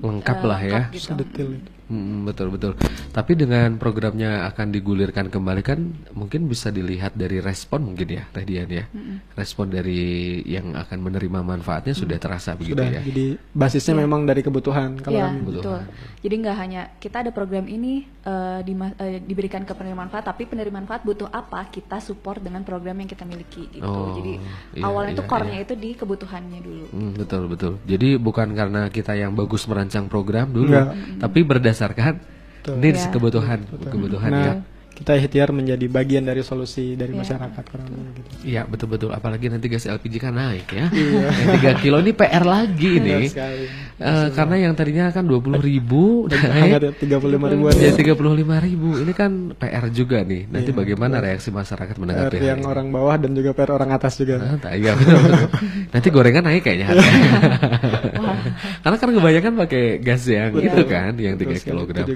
Lengkap 0.00 0.38
eh, 0.38 0.46
lah 0.46 0.60
ya. 0.60 0.80
gitu. 0.92 1.14
Sedetil 1.14 1.48
itu. 1.58 1.70
Hmm, 1.84 2.24
betul 2.24 2.48
betul. 2.48 2.72
Tapi 3.12 3.36
dengan 3.36 3.76
programnya 3.76 4.48
akan 4.48 4.72
digulirkan 4.72 5.28
kembali 5.28 5.60
kan 5.60 5.84
mungkin 6.16 6.48
bisa 6.48 6.72
dilihat 6.72 7.12
dari 7.12 7.44
respon 7.44 7.92
mungkin 7.92 8.08
ya 8.08 8.24
Teh 8.32 8.40
Dian 8.42 8.70
ya. 8.72 8.88
Respon 9.36 9.68
dari 9.68 10.40
yang 10.48 10.72
akan 10.72 10.98
menerima 10.98 11.44
manfaatnya 11.44 11.92
sudah 11.92 12.16
terasa 12.16 12.56
begitu 12.56 12.80
Sudah. 12.80 12.88
ya. 12.88 13.00
Jadi 13.04 13.36
basisnya 13.52 14.00
memang 14.00 14.24
dari 14.24 14.40
kebutuhan 14.40 14.96
kalau 14.96 15.20
Iya, 15.20 15.28
kami. 15.28 15.40
betul. 15.44 15.80
Jadi 16.24 16.34
nggak 16.40 16.56
hanya 16.56 16.82
kita 16.96 17.16
ada 17.20 17.30
program 17.36 17.68
ini 17.68 18.08
eh, 18.24 18.60
dima- 18.64 18.96
eh, 18.96 19.20
diberikan 19.20 19.62
ke 19.62 19.72
penerima 19.72 20.08
manfaat, 20.08 20.24
tapi 20.24 20.48
penerima 20.48 20.80
manfaat 20.80 21.04
butuh 21.04 21.28
apa 21.28 21.68
kita 21.68 22.00
support 22.00 22.40
dengan 22.40 22.64
program 22.64 22.96
yang 22.96 23.06
kita 23.06 23.22
miliki 23.22 23.68
gitu. 23.70 23.84
Oh, 23.84 24.16
Jadi 24.16 24.40
iya, 24.74 24.82
awalnya 24.82 25.12
iya, 25.12 25.18
itu 25.20 25.24
core-nya 25.28 25.58
iya. 25.60 25.66
itu 25.68 25.74
di 25.76 25.90
kebutuhannya 25.92 26.60
dulu. 26.60 26.84
Hmm, 26.90 27.12
betul 27.14 27.42
betul. 27.46 27.72
Jadi 27.84 28.16
bukan 28.16 28.48
karena 28.52 28.88
kita 28.88 29.12
yang 29.12 29.36
bagus 29.36 29.68
merancang 29.68 30.08
program 30.08 30.50
dulu, 30.50 30.72
Enggak. 30.72 31.20
tapi 31.20 31.40
berdasarkan 31.44 32.14
Betul. 32.64 32.76
needs 32.80 33.04
Ya. 33.04 33.12
kebutuhan 33.12 33.58
kebutuhan 33.92 34.30
Nah, 34.32 34.40
ya. 34.40 34.54
Kita 34.94 35.10
ikhtiar 35.12 35.50
menjadi 35.50 35.84
bagian 35.84 36.22
dari 36.22 36.40
solusi 36.40 36.94
dari 36.94 37.10
Iya. 37.10 37.20
masyarakat 37.20 37.64
kurang 37.66 37.88
lebih 37.88 38.12
gitu. 38.14 38.28
Iya 38.44 38.62
betul 38.62 38.86
betul. 38.88 39.10
Apalagi 39.10 39.46
nanti 39.46 39.66
gas 39.66 39.84
LPG 39.84 40.14
kan 40.18 40.32
naik 40.32 40.64
ya. 40.68 40.86
Yang 41.40 41.74
3 41.74 41.82
kilo 41.82 41.98
ini 41.98 42.12
PR 42.12 42.42
lagi 42.42 42.92
nih. 42.98 43.26
sekali. 43.26 43.66
Eh, 43.94 44.26
karena 44.30 44.56
yang 44.60 44.72
tadinya 44.72 45.06
kan 45.08 45.22
20 45.22 45.58
ribu 45.60 46.26
Hangat 46.30 46.80
ya 46.80 46.92
35 46.92 47.46
ribuan 47.48 47.72
jadi 47.72 47.90
ya. 47.90 48.14
35 48.14 48.18
ribu. 48.60 48.88
Ini 48.96 49.12
kan 49.12 49.30
PR 49.52 49.84
juga 49.90 50.18
nih. 50.20 50.46
Nanti 50.46 50.70
Iya, 50.70 50.78
bagaimana 50.78 51.16
reaksi 51.18 51.50
masyarakat 51.50 51.90
PR 51.90 52.00
menanggapi 52.00 52.36
hal 52.36 52.46
yang 52.48 52.60
ini? 52.60 52.66
orang 52.66 52.86
bawah 52.88 53.16
dan 53.16 53.30
juga 53.32 53.50
PR 53.52 53.70
orang 53.72 53.90
atas 53.90 54.14
juga. 54.16 54.34
Ah, 54.38 54.56
tak- 54.56 54.74
Iya 54.74 54.94
betul, 54.94 55.18
betul. 55.20 55.48
Nanti 55.90 56.08
gorengan 56.08 56.42
naik 56.44 56.62
kayaknya. 56.62 56.86
Karena 58.82 58.96
kan 58.96 59.10
kebanyakan 59.10 59.52
pakai 59.58 59.84
gas 59.98 60.22
yang 60.24 60.50
Betul. 60.50 60.68
itu 60.70 60.82
kan, 60.86 61.12
yang 61.16 61.34
3 61.34 61.40
Betul 61.40 61.54
sekali. 61.56 61.70
kilogram. 61.72 62.06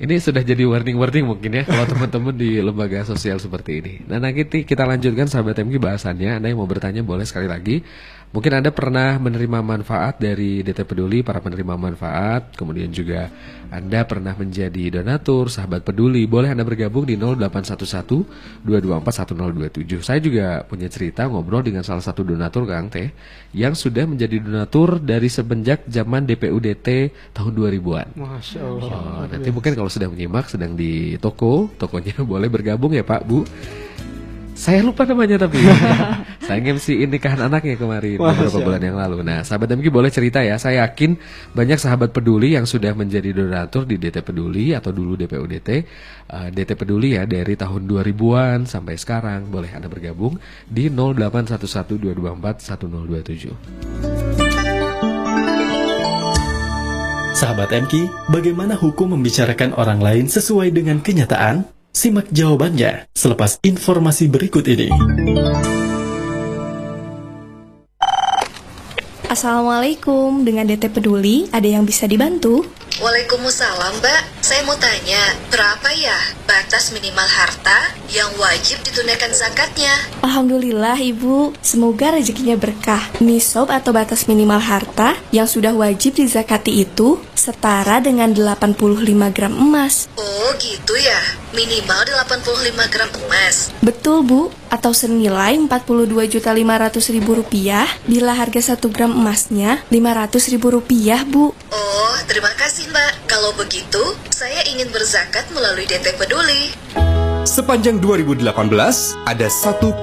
Ini 0.00 0.16
sudah 0.24 0.40
jadi 0.40 0.64
warning-warning 0.64 1.28
mungkin 1.28 1.52
ya 1.52 1.68
kalau 1.68 1.84
teman-teman 1.92 2.32
di 2.32 2.64
lembaga 2.64 3.04
sosial 3.04 3.36
seperti 3.36 3.84
ini. 3.84 3.94
Nah, 4.08 4.16
nanti 4.16 4.64
kita 4.64 4.88
lanjutkan 4.88 5.28
sahabat 5.28 5.60
MG 5.60 5.76
bahasannya. 5.76 6.40
Anda 6.40 6.48
yang 6.48 6.64
mau 6.64 6.68
bertanya 6.70 7.04
boleh 7.04 7.28
sekali 7.28 7.44
lagi. 7.44 7.84
Mungkin 8.32 8.64
Anda 8.64 8.72
pernah 8.72 9.20
menerima 9.20 9.60
manfaat 9.60 10.16
dari 10.16 10.64
DT 10.64 10.88
Peduli, 10.88 11.20
para 11.20 11.44
penerima 11.44 11.76
manfaat. 11.76 12.56
Kemudian 12.56 12.88
juga 12.88 13.28
Anda 13.68 14.08
pernah 14.08 14.32
menjadi 14.32 15.00
donatur, 15.00 15.52
sahabat 15.52 15.84
peduli. 15.84 16.24
Boleh 16.24 16.48
Anda 16.48 16.64
bergabung 16.64 17.04
di 17.04 17.20
0811 17.20 18.64
224 18.64 19.84
1027. 19.84 20.00
Saya 20.00 20.16
juga 20.24 20.64
punya 20.64 20.88
cerita 20.88 21.28
ngobrol 21.28 21.60
dengan 21.60 21.84
salah 21.84 22.00
satu 22.00 22.24
donatur 22.24 22.64
Kang 22.64 22.88
Teh 22.88 23.12
yang 23.52 23.76
sudah 23.76 24.08
menjadi 24.08 24.40
donatur 24.40 24.96
dari 24.96 25.28
semenjak 25.28 25.84
zaman 25.84 26.24
DPUDT 26.24 26.88
tahun 27.36 27.52
2000-an. 27.52 28.16
Masya 28.16 28.60
Allah. 28.64 28.96
Oh, 28.96 29.24
nanti 29.28 29.52
mungkin 29.52 29.76
kalau 29.76 29.92
sedang 29.92 30.16
menyimak 30.16 30.48
sedang 30.48 30.72
di 30.72 31.20
toko, 31.20 31.68
tokonya 31.76 32.24
boleh 32.32 32.48
bergabung 32.48 32.96
ya 32.96 33.04
Pak 33.04 33.28
Bu. 33.28 33.44
Saya 34.62 34.78
lupa 34.86 35.02
namanya 35.02 35.42
tapi 35.42 35.58
saya 36.46 36.62
MC 36.62 37.02
nikahan 37.10 37.50
anaknya 37.50 37.74
kemarin 37.74 38.14
Wah, 38.22 38.30
beberapa 38.30 38.62
siap. 38.62 38.62
bulan 38.62 38.78
yang 38.78 38.94
lalu. 38.94 39.26
Nah, 39.26 39.42
sahabat 39.42 39.74
MG 39.74 39.90
boleh 39.90 40.06
cerita 40.06 40.38
ya. 40.38 40.54
Saya 40.54 40.86
yakin 40.86 41.18
banyak 41.50 41.82
sahabat 41.82 42.14
peduli 42.14 42.54
yang 42.54 42.62
sudah 42.62 42.94
menjadi 42.94 43.34
donatur 43.34 43.90
di 43.90 43.98
DT 43.98 44.22
Peduli 44.22 44.70
atau 44.70 44.94
dulu 44.94 45.18
DPUDT, 45.18 45.66
eh, 45.66 45.82
DT 46.54 46.78
Peduli 46.78 47.18
ya 47.18 47.26
dari 47.26 47.58
tahun 47.58 47.90
2000-an 47.90 48.70
sampai 48.70 48.94
sekarang. 48.94 49.50
Boleh 49.50 49.74
Anda 49.74 49.90
bergabung 49.90 50.38
di 50.70 50.86
08112241 50.86 52.62
1027. 52.62 53.50
Sahabat 57.34 57.74
MK, 57.74 58.06
bagaimana 58.30 58.78
hukum 58.78 59.18
membicarakan 59.18 59.74
orang 59.74 59.98
lain 59.98 60.30
sesuai 60.30 60.70
dengan 60.70 61.02
kenyataan? 61.02 61.81
Simak 61.92 62.32
jawabannya 62.32 63.12
selepas 63.12 63.60
informasi 63.60 64.32
berikut 64.32 64.64
ini. 64.64 64.88
Assalamualaikum, 69.32 70.44
dengan 70.44 70.68
DT 70.68 70.92
Peduli, 70.92 71.48
ada 71.56 71.64
yang 71.64 71.88
bisa 71.88 72.04
dibantu? 72.04 72.68
Waalaikumsalam, 73.00 74.04
Mbak. 74.04 74.44
Saya 74.44 74.60
mau 74.68 74.76
tanya, 74.76 75.32
berapa 75.48 75.88
ya 75.96 76.12
batas 76.44 76.92
minimal 76.92 77.24
harta 77.24 77.96
yang 78.12 78.28
wajib 78.36 78.84
ditunaikan 78.84 79.32
zakatnya? 79.32 79.96
Alhamdulillah 80.20 81.00
Ibu, 81.00 81.56
semoga 81.64 82.12
rezekinya 82.12 82.60
berkah. 82.60 83.00
Nisab 83.24 83.72
atau 83.72 83.96
batas 83.96 84.28
minimal 84.28 84.60
harta 84.60 85.16
yang 85.32 85.48
sudah 85.48 85.72
wajib 85.72 86.20
dizakati 86.20 86.84
itu 86.84 87.16
setara 87.32 88.04
dengan 88.04 88.36
85 88.36 89.32
gram 89.32 89.56
emas. 89.56 90.12
Oh, 90.20 90.52
gitu 90.60 90.92
ya. 91.00 91.40
Minimal 91.56 92.04
85 92.28 92.92
gram 92.92 93.10
emas. 93.24 93.72
Betul 93.80 94.28
Bu, 94.28 94.52
atau 94.68 94.92
senilai 94.92 95.56
42.500.000 95.68 97.20
rupiah 97.24 97.88
bila 98.04 98.36
harga 98.36 98.76
1 98.76 98.88
gram 98.92 99.12
emasnya 99.22 99.78
500.000 99.86 100.58
rupiah 100.58 101.22
Bu. 101.22 101.54
Oh, 101.54 102.16
terima 102.26 102.50
kasih, 102.58 102.90
Mbak. 102.90 103.30
Kalau 103.30 103.54
begitu, 103.54 104.02
saya 104.34 104.66
ingin 104.66 104.90
berzakat 104.90 105.46
melalui 105.54 105.86
DT 105.86 106.18
Peduli. 106.18 106.74
Sepanjang 107.46 108.02
2018, 108.02 108.50
ada 109.26 109.46
1,2 109.46 110.02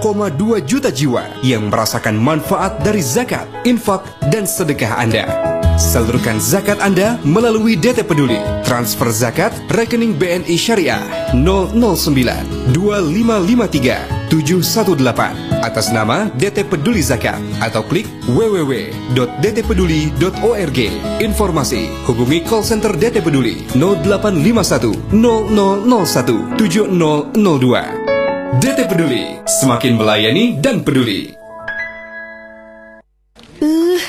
juta 0.63 0.89
jiwa 0.91 1.23
yang 1.43 1.67
merasakan 1.67 2.15
manfaat 2.15 2.79
dari 2.83 3.03
zakat, 3.03 3.47
infak, 3.67 4.07
dan 4.31 4.47
sedekah 4.47 4.95
Anda. 4.95 5.27
Salurkan 5.79 6.43
zakat 6.43 6.79
Anda 6.83 7.15
melalui 7.23 7.79
DT 7.79 8.03
Peduli. 8.03 8.39
Transfer 8.67 9.07
zakat 9.11 9.55
rekening 9.71 10.19
BNI 10.19 10.55
Syariah 10.59 11.03
009 11.31 12.75
2553 12.75 14.31
718 14.31 15.48
atas 15.61 15.91
nama 15.91 16.29
DT 16.35 16.63
Peduli 16.67 17.01
Zakat 17.03 17.39
atau 17.59 17.83
klik 17.83 18.07
www.dtpeduli.org. 18.31 20.79
Informasi 21.19 21.89
hubungi 22.07 22.43
call 22.47 22.63
center 22.63 22.95
DT 22.95 23.21
Peduli 23.23 23.63
0851 23.75 25.11
0001 25.11 26.59
7002. 26.59 28.09
DT 28.57 28.89
Peduli 28.89 29.37
semakin 29.45 29.93
melayani 29.93 30.57
dan 30.57 30.81
peduli. 30.81 31.37
Uh, 33.61 34.01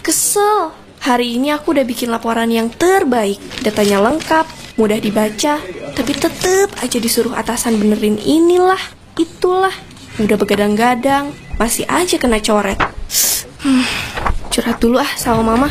kesel. 0.00 0.72
Hari 1.02 1.36
ini 1.36 1.52
aku 1.52 1.76
udah 1.76 1.84
bikin 1.84 2.08
laporan 2.08 2.48
yang 2.48 2.72
terbaik. 2.72 3.36
Datanya 3.60 4.00
lengkap, 4.00 4.48
mudah 4.80 4.96
dibaca, 4.96 5.60
tapi 5.92 6.12
tetep 6.16 6.72
aja 6.80 6.96
disuruh 6.96 7.36
atasan 7.36 7.76
benerin 7.76 8.16
inilah, 8.16 8.80
itulah. 9.20 9.76
Udah 10.20 10.36
begadang-gadang, 10.36 11.32
masih 11.56 11.88
aja 11.88 12.20
kena 12.20 12.36
coret. 12.36 12.76
Hmm, 13.64 13.86
curhat 14.52 14.76
dulu 14.76 15.00
ah 15.00 15.08
sama 15.16 15.40
mama. 15.40 15.68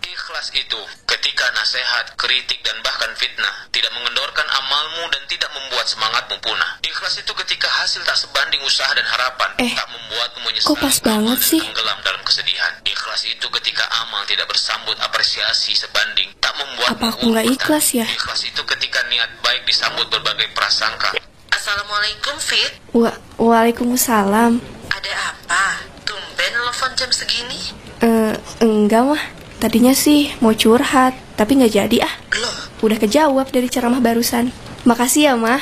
Ikhlas 0.00 0.46
itu 0.54 0.78
ketika 1.08 1.44
nasihat, 1.52 2.14
kritik, 2.14 2.62
dan 2.62 2.78
bahkan 2.86 3.10
fitnah 3.18 3.66
tidak 3.74 3.90
mengendorkan 3.98 4.46
amalmu 4.46 5.10
dan 5.10 5.22
tidak 5.26 5.50
membuat 5.50 5.90
semangatmu 5.90 6.38
punah. 6.38 6.78
Ikhlas 6.80 7.18
itu 7.18 7.32
ketika 7.34 7.66
hasil 7.82 8.06
tak 8.06 8.14
sebanding 8.14 8.62
usaha 8.62 8.94
dan 8.94 9.02
harapan, 9.02 9.50
Eh, 9.58 9.72
tak 9.74 9.88
membuatmu 9.90 10.38
menyesal, 10.46 10.68
kok 10.70 10.78
pas 10.78 10.96
banget 11.02 11.38
sih? 11.42 11.60
tenggelam 11.60 11.98
dalam 12.06 12.22
kesedihan. 12.22 12.72
Ikhlas 12.86 13.22
itu 13.26 13.46
ketika 13.50 13.84
amal 14.06 14.22
tidak 14.24 14.46
bersambut 14.46 14.94
apresiasi 15.02 15.74
sebanding, 15.74 16.30
tak 16.38 16.54
membuat 16.54 16.94
Apa 16.94 17.10
aku 17.10 17.34
nggak 17.34 17.46
ikhlas 17.58 17.90
ya? 17.90 18.06
Ikhlas 18.06 18.46
itu 18.46 18.62
ketika 18.62 19.02
niat 19.10 19.30
baik 19.42 19.66
disambut 19.66 20.06
berbagai 20.06 20.46
prasangka. 20.54 21.10
Assalamualaikum, 21.60 22.40
Fit. 22.40 22.72
Wa 22.96 23.12
Waalaikumsalam. 23.36 24.64
Ada 24.88 25.12
apa? 25.28 25.84
Tumben 26.08 26.52
telepon 26.56 26.88
jam 26.96 27.12
segini? 27.12 27.60
Eh, 28.00 28.32
enggak 28.64 29.04
mah. 29.04 29.20
Tadinya 29.60 29.92
sih 29.92 30.32
mau 30.40 30.56
curhat, 30.56 31.12
tapi 31.36 31.60
nggak 31.60 31.76
jadi 31.76 32.08
ah. 32.08 32.14
Loh, 32.40 32.56
Udah 32.80 32.96
kejawab 32.96 33.52
dari 33.52 33.68
ceramah 33.68 34.00
barusan. 34.00 34.56
Makasih 34.88 35.28
ya, 35.28 35.32
Mah. 35.36 35.60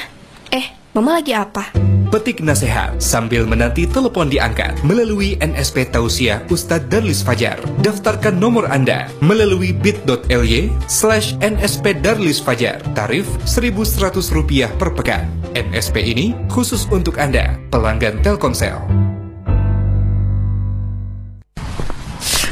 Eh, 0.54 0.70
Mama 0.94 1.18
lagi 1.18 1.34
apa? 1.34 1.74
Petik 2.08 2.40
nasihat 2.40 2.96
sambil 2.96 3.44
menanti 3.44 3.84
telepon 3.84 4.32
diangkat 4.32 4.74
melalui 4.82 5.36
NSP 5.38 5.92
Tausiah 5.92 6.40
Ustadz 6.48 6.88
Darlis 6.88 7.20
Fajar. 7.20 7.60
Daftarkan 7.84 8.40
nomor 8.40 8.66
Anda 8.68 9.12
melalui 9.20 9.76
bit.ly 9.76 10.72
slash 10.88 11.36
NSP 11.44 12.00
Darlis 12.00 12.40
Fajar. 12.40 12.80
Tarif 12.96 13.28
Rp1.100 13.44 14.80
per 14.80 14.90
pekan. 14.96 15.28
NSP 15.52 15.96
ini 16.02 16.26
khusus 16.48 16.84
untuk 16.88 17.16
Anda, 17.20 17.56
pelanggan 17.72 18.20
Telkomsel. 18.24 18.80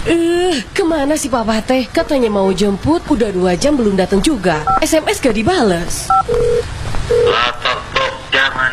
Eh, 0.07 0.63
ke 0.71 0.87
mana 0.87 1.19
sih 1.19 1.27
Papa 1.27 1.59
teh? 1.59 1.83
Katanya 1.91 2.31
mau 2.31 2.47
jemput, 2.55 3.03
udah 3.11 3.35
dua 3.35 3.59
jam 3.59 3.75
belum 3.75 3.99
datang 3.99 4.23
juga. 4.23 4.63
SMS 4.79 5.19
gak 5.19 5.35
dibales. 5.35 6.07
Lah, 7.27 7.51
tok, 7.59 7.81
tok, 7.91 8.15
jangan 8.31 8.71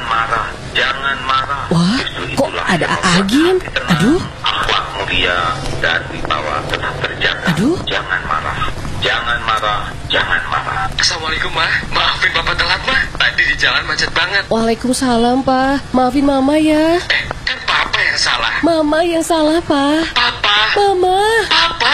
jangan 0.73 1.17
marah. 1.25 1.63
Wah, 1.69 2.01
kok 2.33 2.49
ada 2.65 2.87
Agim? 3.17 3.61
Aduh, 3.93 4.19
Akhlak 4.41 4.85
mulia 4.97 5.39
dan 5.79 6.01
wibawa 6.09 6.59
tetap 6.69 6.93
terjaga. 7.01 7.45
Aduh. 7.53 7.77
Jangan 7.85 8.21
marah, 8.25 8.57
jangan 8.99 9.39
marah, 9.45 9.81
jangan 10.09 10.41
marah. 10.49 10.89
Assalamualaikum, 10.97 11.51
Ma. 11.53 11.67
Maafin 11.93 12.31
Bapak 12.33 12.55
telat, 12.57 12.81
Ma. 12.89 12.97
Tadi 13.17 13.43
di 13.45 13.55
jalan 13.61 13.83
macet 13.85 14.09
banget. 14.11 14.43
Waalaikumsalam 14.49 15.45
Pak. 15.45 15.93
Maafin 15.93 16.25
Mama 16.25 16.55
ya. 16.57 16.97
Eh, 16.97 17.23
kan 17.45 17.59
Papa 17.69 17.99
yang 18.01 18.19
salah. 18.19 18.53
Mama 18.65 18.99
yang 19.05 19.23
salah 19.23 19.59
Pak. 19.61 20.11
Papa, 20.17 20.57
Mama. 20.77 21.19
Papa. 21.47 21.93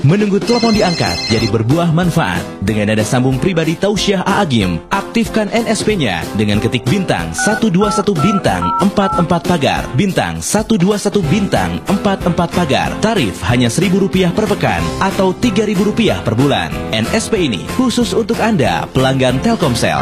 Menunggu 0.00 0.40
telepon 0.40 0.72
diangkat 0.72 1.28
jadi 1.28 1.44
berbuah 1.52 1.92
manfaat. 1.92 2.40
Dengan 2.64 2.88
nada 2.88 3.04
sambung 3.04 3.36
pribadi 3.36 3.76
Tausiah 3.76 4.24
Aagim, 4.24 4.80
aktifkan 4.88 5.52
NSP-nya 5.52 6.24
dengan 6.40 6.56
ketik 6.56 6.88
bintang 6.88 7.36
121 7.36 8.16
bintang 8.16 8.64
44 8.80 9.28
pagar. 9.28 9.84
Bintang 9.92 10.40
121 10.40 11.20
bintang 11.28 11.84
44 11.84 12.32
pagar. 12.32 12.96
Tarif 13.04 13.44
hanya 13.44 13.68
Rp1.000 13.68 14.32
per 14.32 14.48
pekan 14.48 14.80
atau 15.04 15.36
Rp3.000 15.36 16.24
per 16.24 16.32
bulan. 16.32 16.72
NSP 16.96 17.32
ini 17.36 17.68
khusus 17.76 18.16
untuk 18.16 18.40
Anda, 18.40 18.88
pelanggan 18.96 19.44
Telkomsel. 19.44 20.00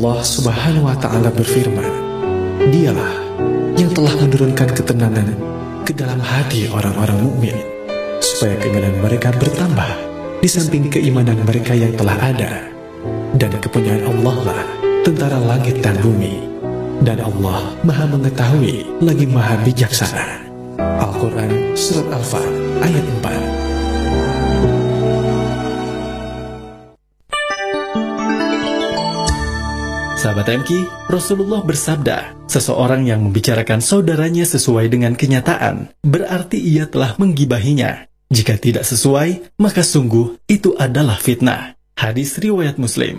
Allah 0.00 0.24
Subhanahu 0.24 0.88
wa 0.88 0.96
taala 0.96 1.28
berfirman, 1.28 1.84
Dialah 2.72 3.20
yang 3.76 3.92
telah 3.92 4.16
menurunkan 4.16 4.72
ketenangan 4.72 5.28
ke 5.84 5.92
dalam 5.92 6.16
hati 6.24 6.72
orang-orang 6.72 7.20
mukmin 7.20 7.52
supaya 8.24 8.56
keimanan 8.64 8.96
mereka 9.04 9.28
bertambah 9.36 9.92
di 10.40 10.48
samping 10.48 10.88
keimanan 10.88 11.36
mereka 11.44 11.76
yang 11.76 11.92
telah 12.00 12.16
ada. 12.16 12.64
Dan 13.36 13.52
kepunyaan 13.60 14.08
Allah 14.08 14.36
lah 14.40 14.62
tentara 15.04 15.36
langit 15.36 15.84
dan 15.84 16.00
bumi. 16.00 16.48
Dan 17.04 17.20
Allah 17.20 17.68
Maha 17.84 18.08
mengetahui 18.08 19.04
lagi 19.04 19.28
Maha 19.28 19.60
bijaksana. 19.68 20.48
Al-Quran 20.80 21.76
Surat 21.76 22.08
Al-Fat 22.08 22.48
ayat 22.88 23.04
4 23.04 23.69
Sahabat 30.20 30.52
MK, 30.52 30.84
Rasulullah 31.08 31.64
bersabda, 31.64 32.44
seseorang 32.44 33.08
yang 33.08 33.24
membicarakan 33.24 33.80
saudaranya 33.80 34.44
sesuai 34.44 34.92
dengan 34.92 35.16
kenyataan, 35.16 35.96
berarti 36.04 36.60
ia 36.60 36.84
telah 36.84 37.16
menggibahinya. 37.16 38.04
Jika 38.28 38.60
tidak 38.60 38.84
sesuai, 38.84 39.56
maka 39.56 39.80
sungguh 39.80 40.36
itu 40.44 40.76
adalah 40.76 41.16
fitnah. 41.16 41.72
Hadis 41.96 42.36
riwayat 42.36 42.76
Muslim. 42.76 43.16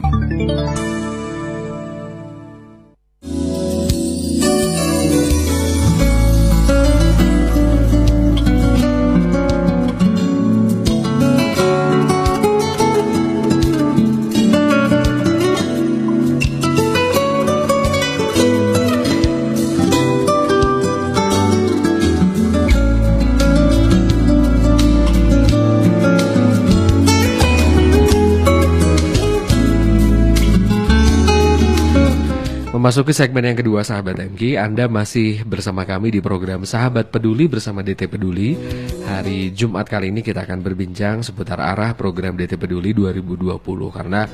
Memasuki 32.91 33.15
segmen 33.15 33.47
yang 33.47 33.55
kedua 33.55 33.87
sahabat 33.87 34.19
MG, 34.19 34.59
Anda 34.59 34.91
masih 34.91 35.47
bersama 35.47 35.87
kami 35.87 36.11
di 36.11 36.19
program 36.19 36.67
Sahabat 36.67 37.07
Peduli 37.07 37.47
bersama 37.47 37.79
DT 37.79 38.11
Peduli. 38.11 38.59
Hari 39.07 39.55
Jumat 39.55 39.87
kali 39.87 40.11
ini 40.11 40.19
kita 40.19 40.43
akan 40.43 40.59
berbincang 40.59 41.23
seputar 41.23 41.63
arah 41.63 41.95
program 41.95 42.35
DT 42.35 42.59
Peduli 42.59 42.91
2020 42.91 43.63
karena 43.95 44.27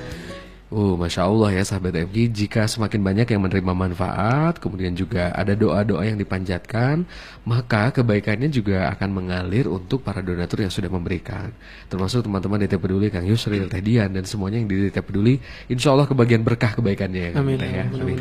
Oh, 0.68 1.00
masya 1.00 1.24
Allah 1.24 1.56
ya 1.56 1.64
sahabat 1.64 1.96
MG. 1.96 2.28
Jika 2.28 2.68
semakin 2.68 3.00
banyak 3.00 3.24
yang 3.32 3.40
menerima 3.40 3.72
manfaat, 3.72 4.60
kemudian 4.60 4.92
juga 5.00 5.32
ada 5.32 5.56
doa-doa 5.56 6.04
yang 6.04 6.20
dipanjatkan, 6.20 7.08
maka 7.48 7.96
kebaikannya 7.96 8.52
juga 8.52 8.92
akan 8.92 9.16
mengalir 9.16 9.72
untuk 9.72 10.04
para 10.04 10.20
donatur 10.20 10.68
yang 10.68 10.74
sudah 10.74 10.92
memberikan. 10.92 11.56
Termasuk 11.88 12.28
teman-teman 12.28 12.68
DT 12.68 12.84
Peduli, 12.84 13.08
Kang 13.08 13.24
Yusril, 13.24 13.72
Teh 13.72 13.80
Dian, 13.80 14.12
dan 14.12 14.28
semuanya 14.28 14.60
yang 14.60 14.68
di 14.68 14.92
DT 14.92 15.00
Peduli. 15.08 15.40
Insya 15.72 15.96
Allah 15.96 16.04
kebagian 16.04 16.44
berkah 16.44 16.76
kebaikannya 16.76 17.22
ya, 17.22 17.30
Kang 17.32 17.48
Amin, 17.48 17.64
Teh 17.64 17.72
ya. 17.72 17.86
amin. 17.88 18.18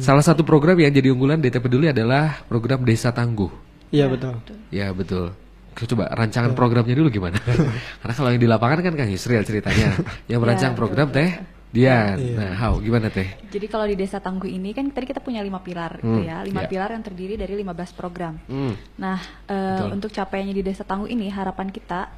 Salah 0.00 0.24
satu 0.24 0.48
program 0.48 0.80
yang 0.80 0.96
jadi 0.96 1.12
unggulan 1.12 1.44
DT 1.44 1.60
Peduli 1.60 1.92
adalah 1.92 2.40
program 2.48 2.88
Desa 2.88 3.12
Tangguh. 3.12 3.52
Iya 3.92 4.08
betul. 4.08 4.40
Ya 4.72 4.88
betul. 4.96 5.36
Coba 5.76 6.08
rancangan 6.08 6.56
programnya 6.56 6.96
dulu 6.96 7.12
gimana? 7.12 7.36
Karena 8.00 8.12
kalau 8.16 8.28
yang 8.32 8.40
di 8.40 8.48
lapangan 8.48 8.80
kan 8.80 8.96
Kang 8.96 9.12
Yusril 9.12 9.44
ceritanya. 9.44 9.92
Yang 10.24 10.40
merancang 10.40 10.72
Ya, 10.72 10.78
program 10.80 11.08
Teh 11.12 11.51
Dian. 11.72 12.20
Iya. 12.20 12.36
Nah, 12.36 12.52
how 12.54 12.76
gimana 12.76 13.08
Teh? 13.08 13.24
Jadi 13.48 13.66
kalau 13.66 13.88
di 13.88 13.96
Desa 13.96 14.20
Tangguh 14.20 14.46
ini 14.46 14.70
kan 14.70 14.84
tadi 14.86 15.08
kita 15.08 15.18
punya 15.18 15.40
lima 15.40 15.58
pilar 15.58 15.96
gitu 15.98 16.20
Hmm, 16.20 16.22
ya, 16.22 16.44
lima 16.44 16.62
ya. 16.62 16.68
pilar 16.68 16.92
yang 16.92 17.00
terdiri 17.00 17.34
dari 17.34 17.56
15 17.56 17.64
program. 17.90 18.36
Hmm. 18.44 18.76
Nah, 18.94 19.16
eh, 19.48 19.56
Betul. 19.74 19.88
untuk 19.90 20.10
capaiannya 20.10 20.52
di 20.52 20.62
Desa 20.62 20.84
Tangguh 20.84 21.08
ini 21.08 21.26
harapan 21.26 21.68
kita 21.68 22.12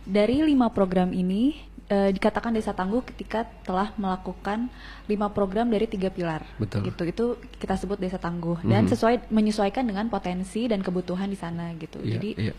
dari 0.00 0.40
lima 0.40 0.70
program 0.70 1.10
ini 1.10 1.58
eh, 1.86 2.08
dikatakan 2.08 2.54
Desa 2.54 2.70
Tangguh 2.70 3.02
ketika 3.04 3.42
telah 3.60 3.90
melakukan 3.94 4.70
lima 5.04 5.26
program 5.26 5.66
dari 5.66 5.84
tiga 5.84 6.06
pilar. 6.06 6.46
Betul. 6.54 6.86
Gitu 6.86 7.02
itu 7.04 7.24
kita 7.58 7.74
sebut 7.74 7.98
Desa 7.98 8.14
Tangguh 8.14 8.62
dan 8.62 8.86
Mhm. 8.86 8.90
sesuai 8.94 9.14
menyesuaikan 9.26 9.82
dengan 9.82 10.06
potensi 10.06 10.64
dan 10.64 10.80
kebutuhan 10.80 11.26
di 11.26 11.34
sana 11.34 11.74
gitu. 11.74 11.98
Iya, 11.98 12.12
Jadi 12.14 12.30
iya. 12.38 12.54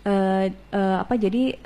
eh, 0.00 0.46
eh, 0.70 0.96
apa 0.96 1.14
jadi 1.14 1.58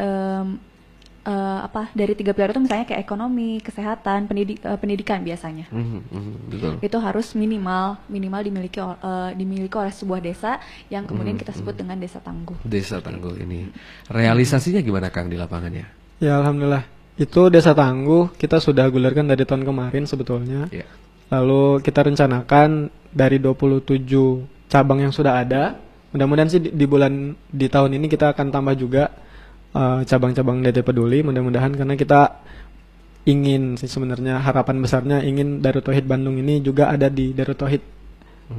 eh, 1.25 1.33
apa 1.63 1.89
dari 1.91 2.13
tiga 2.13 2.31
pilar 2.31 2.53
itu 2.53 2.61
misalnya 2.61 2.85
kayak 2.85 3.01
ekonomi, 3.01 3.59
kesehatan, 3.59 4.25
pendidik, 4.25 4.61
eh, 4.61 4.77
pendidikan 4.77 5.21
biasanya 5.21 5.67
Mhm, 5.69 6.01
mhm, 6.07 6.33
betul. 6.49 6.73
itu 6.81 6.99
harus 6.99 7.33
minimal 7.33 7.97
minimal 8.07 8.41
dimiliki 8.41 8.79
eh, 8.79 9.31
dimiliki 9.33 9.73
oleh 9.75 9.91
sebuah 9.91 10.21
desa 10.21 10.61
yang 10.87 11.05
kemudian 11.05 11.35
Hmm, 11.35 11.43
kita 11.43 11.53
sebut 11.53 11.75
dengan 11.75 11.97
desa 11.97 12.21
tangguh. 12.21 12.61
Desa 12.63 13.01
Tangguh 13.01 13.37
ini. 13.39 13.69
Realisasinya 14.07 14.79
gimana 14.79 15.09
Kang 15.09 15.27
di 15.27 15.35
lapangannya? 15.35 15.89
Ya 16.19 16.39
alhamdulillah. 16.39 16.85
Itu 17.15 17.49
desa 17.49 17.73
tangguh 17.73 18.35
kita 18.35 18.59
sudah 18.59 18.85
gulirkan 18.87 19.25
dari 19.25 19.43
tahun 19.43 19.63
kemarin 19.63 20.05
sebetulnya. 20.05 20.67
Iya. 20.69 20.85
Lalu 21.31 21.81
kita 21.81 22.05
rencanakan 22.05 22.87
dari 23.09 23.39
27 23.39 24.05
cabang 24.69 25.01
yang 25.01 25.11
sudah 25.11 25.41
ada. 25.41 25.79
Mudah-mudahan 26.11 26.47
sih 26.47 26.61
di, 26.61 26.71
di 26.71 26.87
bulan 26.87 27.35
di 27.49 27.67
tahun 27.67 27.91
ini 27.93 28.07
kita 28.07 28.31
akan 28.31 28.51
tambah 28.51 28.75
juga 28.75 29.11
eh, 29.75 30.01
cabang-cabang 30.07 30.63
DT 30.63 30.87
Peduli. 30.87 31.21
Mudah-mudahan 31.27 31.75
karena 31.75 31.95
kita 31.99 32.41
ingin 33.25 33.81
sih 33.81 33.89
sebenarnya 33.89 34.41
harapan 34.41 34.85
besarnya 34.85 35.25
ingin 35.25 35.65
Darut 35.65 35.81
Tauhid 35.81 36.05
Bandung 36.05 36.37
ini 36.37 36.61
juga 36.61 36.93
ada 36.93 37.09
di 37.09 37.33
Darut 37.33 37.57
Tauhid 37.57 37.81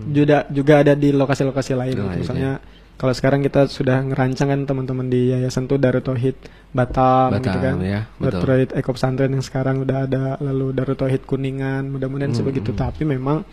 juga 0.10 0.50
juga 0.50 0.82
ada 0.82 0.94
di 0.98 1.14
lokasi-lokasi 1.14 1.78
lain. 1.78 1.96
Lain, 2.02 2.18
Misalnya 2.18 2.58
kalau 2.96 3.14
sekarang 3.14 3.44
kita 3.46 3.68
sudah 3.70 4.02
ngerancang 4.02 4.50
kan 4.50 4.62
teman-teman 4.66 5.06
di 5.06 5.30
yayasan 5.36 5.70
tuh 5.70 5.78
Darut 5.78 6.02
Tauhid 6.02 6.34
Batam, 6.74 7.38
gitu 7.38 7.54
Batam, 7.54 7.62
kan. 7.62 7.76
ya, 7.86 8.02
Darut. 8.18 8.42
Tauhid 8.42 8.70
Eko 8.74 8.92
Pesantren 8.98 9.32
yang 9.36 9.46
sekarang 9.46 9.86
udah 9.86 10.10
ada 10.10 10.24
lalu 10.42 10.74
Darut 10.74 10.98
Tauhid 10.98 11.30
Kuningan, 11.30 11.86
mudah-mudahan 11.92 12.34
Hmm, 12.34 12.40
sebegitu 12.42 12.74
hmm. 12.74 12.80
tapi 12.82 13.04
memang 13.06 13.46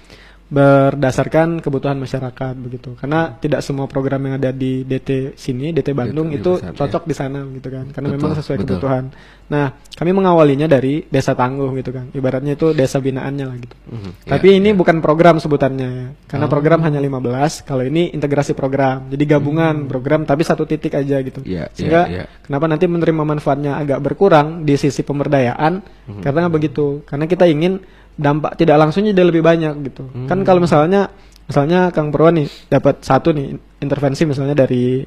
berdasarkan 0.52 1.58
kebutuhan 1.58 1.96
masyarakat 1.96 2.54
begitu 2.56 2.92
karena 2.94 3.34
tidak 3.34 3.64
semua 3.64 3.88
program 3.88 4.20
yang 4.22 4.34
ada 4.36 4.52
di 4.52 4.84
DT 4.84 5.32
sini 5.34 5.72
DT 5.72 5.90
Bandung 5.92 6.28
di 6.28 6.36
itu 6.36 6.60
pusat, 6.60 6.68
ya. 6.68 6.76
cocok 6.76 7.02
di 7.04 7.14
sana 7.16 7.40
gitu 7.48 7.68
kan 7.68 7.88
karena 7.88 8.08
Betul, 8.10 8.16
memang 8.20 8.32
sesuai 8.36 8.56
betul. 8.56 8.68
kebutuhan 8.68 9.04
nah 9.48 9.66
kami 9.92 10.10
mengawalinya 10.12 10.64
dari 10.66 11.04
desa 11.04 11.32
tangguh 11.32 11.72
gitu 11.74 11.90
kan 11.90 12.08
ibaratnya 12.10 12.52
itu 12.52 12.72
desa 12.72 12.98
binaannya 12.98 13.44
lah 13.44 13.56
gitu 13.58 13.76
Mhm, 13.82 14.10
tapi 14.24 14.48
ya, 14.48 14.56
ini 14.56 14.70
bukan 14.72 14.96
program 14.98 15.36
sebutannya 15.36 15.88
ya. 15.90 16.06
karena 16.26 16.46
Oh. 16.46 16.52
program 16.52 16.80
hanya 16.82 17.00
15 17.00 17.60
kalau 17.62 17.82
ini 17.82 18.12
integrasi 18.12 18.52
program 18.52 19.08
jadi 19.08 19.36
gabungan 19.36 19.84
program 19.86 20.24
tapi 20.24 20.40
satu 20.42 20.64
titik 20.64 20.92
aja 20.92 21.16
gitu 21.18 21.40
Hmm. 21.40 21.48
Iya, 21.48 21.64
sehingga 21.72 22.02
iya, 22.06 22.24
iya. 22.24 22.24
kenapa 22.40 22.64
nanti 22.66 22.84
menerima 22.86 23.22
manfaatnya 23.26 23.72
agak 23.74 23.98
berkurang 24.00 24.62
di 24.62 24.76
sisi 24.76 25.00
pemberdayaan 25.00 25.80
Mhm. 26.08 26.20
karena 26.20 26.46
begitu 26.46 27.00
karena 27.04 27.24
kita 27.24 27.44
ingin 27.44 27.80
dampak 28.14 28.54
tidak 28.54 28.76
langsungnya 28.76 29.10
jadi 29.10 29.24
lebih 29.24 29.40
banyak 29.40 29.74
gitu 29.84 30.04
Hmm. 30.06 30.26
kan 30.26 30.38
kalau 30.42 30.60
misalnya 30.60 31.08
misalnya 31.42 31.88
Kang 31.90 32.08
Purwan 32.08 32.36
nih 32.36 32.48
dapat 32.68 33.00
satu 33.00 33.30
nih 33.30 33.52
intervensi 33.78 34.22
misalnya 34.24 34.54
dari 34.54 35.02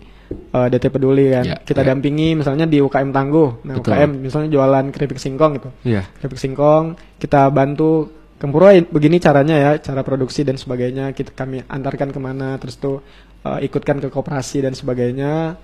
uh, 0.51 0.67
DT 0.67 0.89
Peduli 0.89 1.31
kan 1.31 1.45
Ya, 1.45 1.55
kita 1.57 1.79
ya. 1.79 1.91
dampingi 1.91 2.33
misalnya 2.33 2.65
di 2.65 2.77
UKM 2.77 3.09
Tangguh 3.09 3.63
nah 3.63 3.77
Betul. 3.77 3.93
UKM 3.93 4.11
misalnya 4.19 4.49
jualan 4.51 4.85
keripik 4.89 5.17
singkong 5.17 5.51
gitu 5.55 5.69
Iya. 5.85 6.03
keripik 6.17 6.37
singkong 6.37 6.85
kita 7.15 7.47
bantu 7.49 8.09
Kang 8.35 8.51
Purwan 8.51 8.83
begini 8.85 9.17
caranya 9.17 9.55
ya 9.55 9.71
cara 9.77 10.01
produksi 10.01 10.41
dan 10.41 10.55
sebagainya 10.55 11.13
kita 11.13 11.31
kami 11.31 11.63
antarkan 11.63 12.09
ke 12.09 12.19
mana 12.19 12.57
terus 12.57 12.75
tuh 12.75 12.99
uh, 13.41 13.59
ikutkan 13.59 13.97
ke 13.97 14.09
koperasi 14.09 14.59
dan 14.59 14.73
sebagainya 14.73 15.55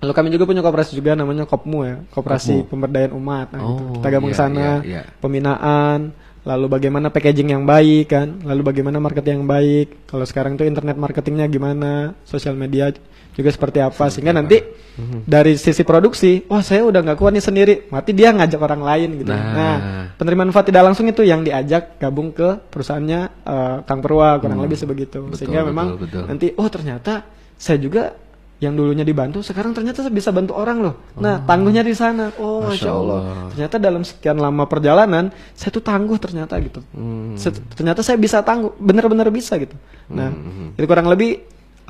Lalu 0.00 0.12
kami 0.16 0.28
juga 0.32 0.48
punya 0.48 0.64
koperasi 0.64 0.96
juga 0.96 1.12
namanya 1.12 1.44
Kopmu 1.44 1.84
ya, 1.84 2.00
Koperasi 2.08 2.64
Kopmu. 2.64 2.72
Pemberdayaan 2.72 3.12
Umat. 3.12 3.52
Nah, 3.52 3.60
gitu. 3.60 3.84
Oh, 3.84 3.92
Kita 4.00 4.08
gabung 4.08 4.32
iya, 4.32 4.32
ke 4.32 4.40
sana, 4.40 4.64
iya, 4.64 4.72
iya. 4.80 5.02
pembinaan, 5.20 5.98
lalu 6.40 6.66
bagaimana 6.70 7.08
packaging 7.08 7.52
yang 7.52 7.64
baik 7.64 8.08
kan, 8.08 8.40
lalu 8.42 8.64
bagaimana 8.64 8.96
marketing 8.96 9.44
yang 9.44 9.48
baik. 9.48 10.08
Kalau 10.08 10.24
sekarang 10.24 10.56
tuh 10.56 10.64
internet 10.64 10.96
marketingnya 10.96 11.44
gimana, 11.46 12.16
sosial 12.24 12.56
media 12.56 12.88
juga 13.30 13.48
seperti 13.48 13.78
apa, 13.78 14.08
sehingga 14.08 14.32
nanti 14.32 14.58
Mhm. 14.90 15.24
dari 15.24 15.54
sisi 15.54 15.80
produksi, 15.80 16.44
wah 16.44 16.60
saya 16.60 16.82
udah 16.82 17.00
nggak 17.00 17.16
kuat 17.16 17.32
nih 17.32 17.44
sendiri, 17.44 17.74
mati 17.88 18.10
dia 18.10 18.32
ngajak 18.32 18.58
orang 18.58 18.82
lain 18.82 19.08
gitu. 19.20 19.30
Nah. 19.30 19.54
Nah, 19.54 19.76
penerima 20.16 20.48
manfaat 20.48 20.66
tidak 20.66 20.82
langsung 20.82 21.06
itu 21.06 21.22
yang 21.22 21.40
diajak 21.40 21.96
gabung 21.96 22.32
ke 22.32 22.58
perusahaannya 22.68 23.20
eh, 23.40 23.76
Kang 23.86 24.00
Perwa 24.00 24.36
kurang 24.38 24.58
Hmm. 24.60 24.66
lebih 24.66 24.76
sebegitu, 24.76 25.24
Betul, 25.24 25.36
sehingga 25.36 25.60
betul, 25.62 25.70
memang 25.72 25.86
betul. 25.96 26.22
nanti 26.26 26.46
oh 26.52 26.68
ternyata 26.68 27.24
saya 27.54 27.78
juga 27.78 28.12
yang 28.60 28.76
dulunya 28.76 29.08
dibantu 29.08 29.40
sekarang 29.40 29.72
ternyata 29.72 30.04
bisa 30.12 30.28
bantu 30.28 30.52
orang 30.52 30.84
loh. 30.84 30.94
Nah, 31.16 31.40
tangguhnya 31.48 31.80
di 31.80 31.96
sana. 31.96 32.28
Oh, 32.36 32.60
Masya 32.68 32.92
Allah. 32.92 33.00
Allah. 33.00 33.20
Ternyata 33.56 33.76
dalam 33.80 34.02
sekian 34.04 34.36
lama 34.36 34.68
perjalanan 34.68 35.32
saya 35.56 35.72
tuh 35.72 35.80
tangguh 35.80 36.20
ternyata 36.20 36.60
gitu. 36.60 36.84
Hmm. 36.92 37.40
Ternyata 37.72 38.04
saya 38.04 38.20
bisa 38.20 38.44
tangguh, 38.44 38.76
benar-benar 38.76 39.32
bisa 39.32 39.56
gitu. 39.56 39.72
Nah, 40.12 40.28
Hmm. 40.28 40.76
itu 40.76 40.84
kurang 40.84 41.08
lebih 41.08 41.40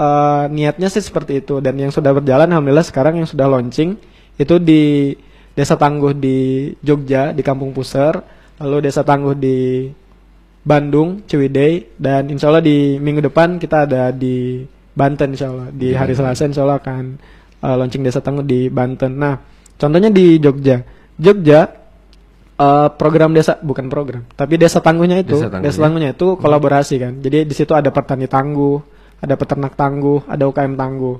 eh, 0.01 0.45
niatnya 0.49 0.89
sih 0.89 1.03
seperti 1.05 1.45
itu 1.45 1.61
dan 1.61 1.77
yang 1.77 1.93
sudah 1.93 2.15
berjalan 2.17 2.49
alhamdulillah 2.49 2.87
sekarang 2.87 3.21
yang 3.21 3.29
sudah 3.29 3.45
launching 3.45 4.01
itu 4.41 4.57
di 4.57 5.13
Desa 5.53 5.77
Tangguh 5.77 6.17
di 6.17 6.71
Jogja 6.81 7.37
di 7.37 7.43
Kampung 7.45 7.77
Puser, 7.77 8.17
lalu 8.63 8.89
Desa 8.89 9.05
Tangguh 9.05 9.37
di 9.37 9.91
Bandung, 10.65 11.21
Ciwidey 11.29 12.01
dan 12.01 12.33
insya 12.33 12.49
Allah 12.49 12.65
di 12.65 12.97
minggu 12.97 13.29
depan 13.29 13.61
kita 13.61 13.85
ada 13.85 14.09
di 14.09 14.65
Banten 14.95 15.35
insya 15.35 15.51
Allah 15.51 15.69
di 15.71 15.93
Di 15.93 15.97
hari. 15.97 16.13
Selasa 16.15 16.47
insya 16.47 16.63
Allah 16.67 16.79
akan 16.83 17.05
uh, 17.63 17.75
launching 17.79 18.03
Desa 18.03 18.21
Tangguh 18.21 18.45
di 18.45 18.67
Banten. 18.69 19.13
Nah 19.17 19.39
contohnya 19.81 20.11
di 20.13 20.37
Jogja, 20.43 20.83
Jogja 21.17 21.61
uh, 22.61 22.89
program 22.95 23.33
desa 23.33 23.57
bukan 23.65 23.89
program 23.89 24.29
tapi 24.37 24.61
desa 24.61 24.85
tangguhnya 24.85 25.25
itu 25.25 25.41
Desa 25.41 25.49
desa 25.49 25.57
Tangguhnya. 25.57 25.81
tangguhnya, 25.81 26.11
itu 26.13 26.27
kolaborasi 26.37 26.95
kan. 27.01 27.13
Jadi 27.25 27.49
di 27.49 27.55
situ 27.57 27.73
ada 27.73 27.89
petani 27.89 28.29
tangguh, 28.29 28.77
ada 29.21 29.35
peternak 29.37 29.73
tangguh, 29.77 30.29
ada 30.29 30.45
UKM 30.49 30.75
tangguh. 30.77 31.17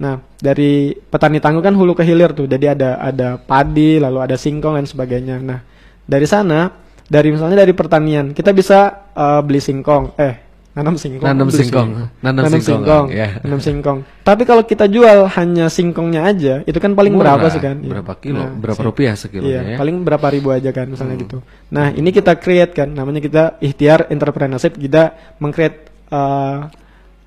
Nah, 0.00 0.16
dari 0.40 0.96
petani 0.96 1.44
tangguh 1.44 1.60
kan 1.60 1.76
hulu 1.76 1.92
ke 1.92 2.04
hilir 2.08 2.32
tuh. 2.32 2.48
Jadi 2.48 2.72
ada 2.72 2.96
ada 2.96 3.36
padi, 3.36 4.00
lalu 4.00 4.24
ada 4.24 4.36
singkong 4.40 4.80
dan 4.80 4.88
sebagainya. 4.88 5.36
Nah, 5.44 5.60
dari 6.08 6.24
sana, 6.24 6.72
dari 7.04 7.28
misalnya 7.28 7.60
dari 7.60 7.76
pertanian, 7.76 8.32
kita 8.32 8.56
bisa 8.56 9.12
uh, 9.12 9.44
beli 9.44 9.60
singkong, 9.60 10.16
eh 10.16 10.49
nanam 10.80 10.96
singkong, 10.96 11.28
Nanam 11.28 11.48
singkong. 11.52 11.88
Nanam 12.24 12.44
singkong, 12.48 13.06
ya. 13.12 13.36
nanam 13.44 13.60
singkong. 13.60 13.98
Tapi 14.24 14.42
kalau 14.42 14.64
kita 14.64 14.88
jual 14.88 15.28
hanya 15.28 15.68
singkongnya 15.68 16.24
aja, 16.24 16.54
itu 16.64 16.78
kan 16.80 16.96
paling 16.96 17.12
Murah. 17.12 17.36
berapa 17.36 17.52
sih 17.52 17.60
kan? 17.60 17.76
Berapa 17.78 18.16
kilo? 18.16 18.40
Nah, 18.40 18.56
Berapa 18.56 18.80
rupiah 18.80 19.12
sekilonya 19.12 19.52
Iya, 19.52 19.60
ya? 19.74 19.76
paling 19.76 20.00
berapa 20.00 20.26
ribu 20.26 20.48
aja 20.48 20.72
kan 20.72 20.88
misalnya 20.88 21.14
Hmm. 21.14 21.24
gitu. 21.28 21.38
Nah, 21.68 21.92
ini 21.92 22.08
kita 22.08 22.32
create 22.34 22.72
kan, 22.72 22.88
namanya 22.88 23.20
kita 23.20 23.42
ikhtiar 23.58 24.08
entrepreneurship, 24.08 24.74
kita 24.74 25.12
meng-create 25.36 25.76
uh, 26.08 26.72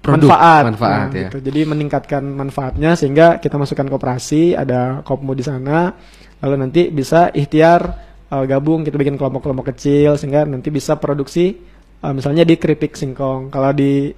Produk, 0.02 0.36
manfaat, 0.36 0.64
manfaat, 0.68 1.00
Nah, 1.00 1.16
ya. 1.16 1.20
gitu. 1.32 1.38
Jadi 1.40 1.60
meningkatkan 1.64 2.24
manfaatnya 2.26 2.92
sehingga 2.94 3.40
kita 3.40 3.56
masukkan 3.56 3.88
koperasi, 3.88 4.52
ada 4.52 5.00
kopmu 5.00 5.32
di 5.32 5.46
sana, 5.46 5.96
lalu 6.42 6.56
nanti 6.60 6.82
bisa 6.90 7.32
ikhtiar 7.32 7.80
uh, 8.28 8.44
gabung, 8.44 8.84
kita 8.84 9.00
bikin 9.00 9.16
kelompok-kelompok 9.16 9.72
kecil 9.72 10.20
sehingga 10.20 10.44
nanti 10.44 10.68
bisa 10.68 11.00
produksi 11.00 11.56
uh, 12.04 12.14
misalnya 12.14 12.44
di 12.44 12.60
keripik 12.60 12.94
singkong. 12.94 13.48
Kalau 13.48 13.72
di 13.72 14.12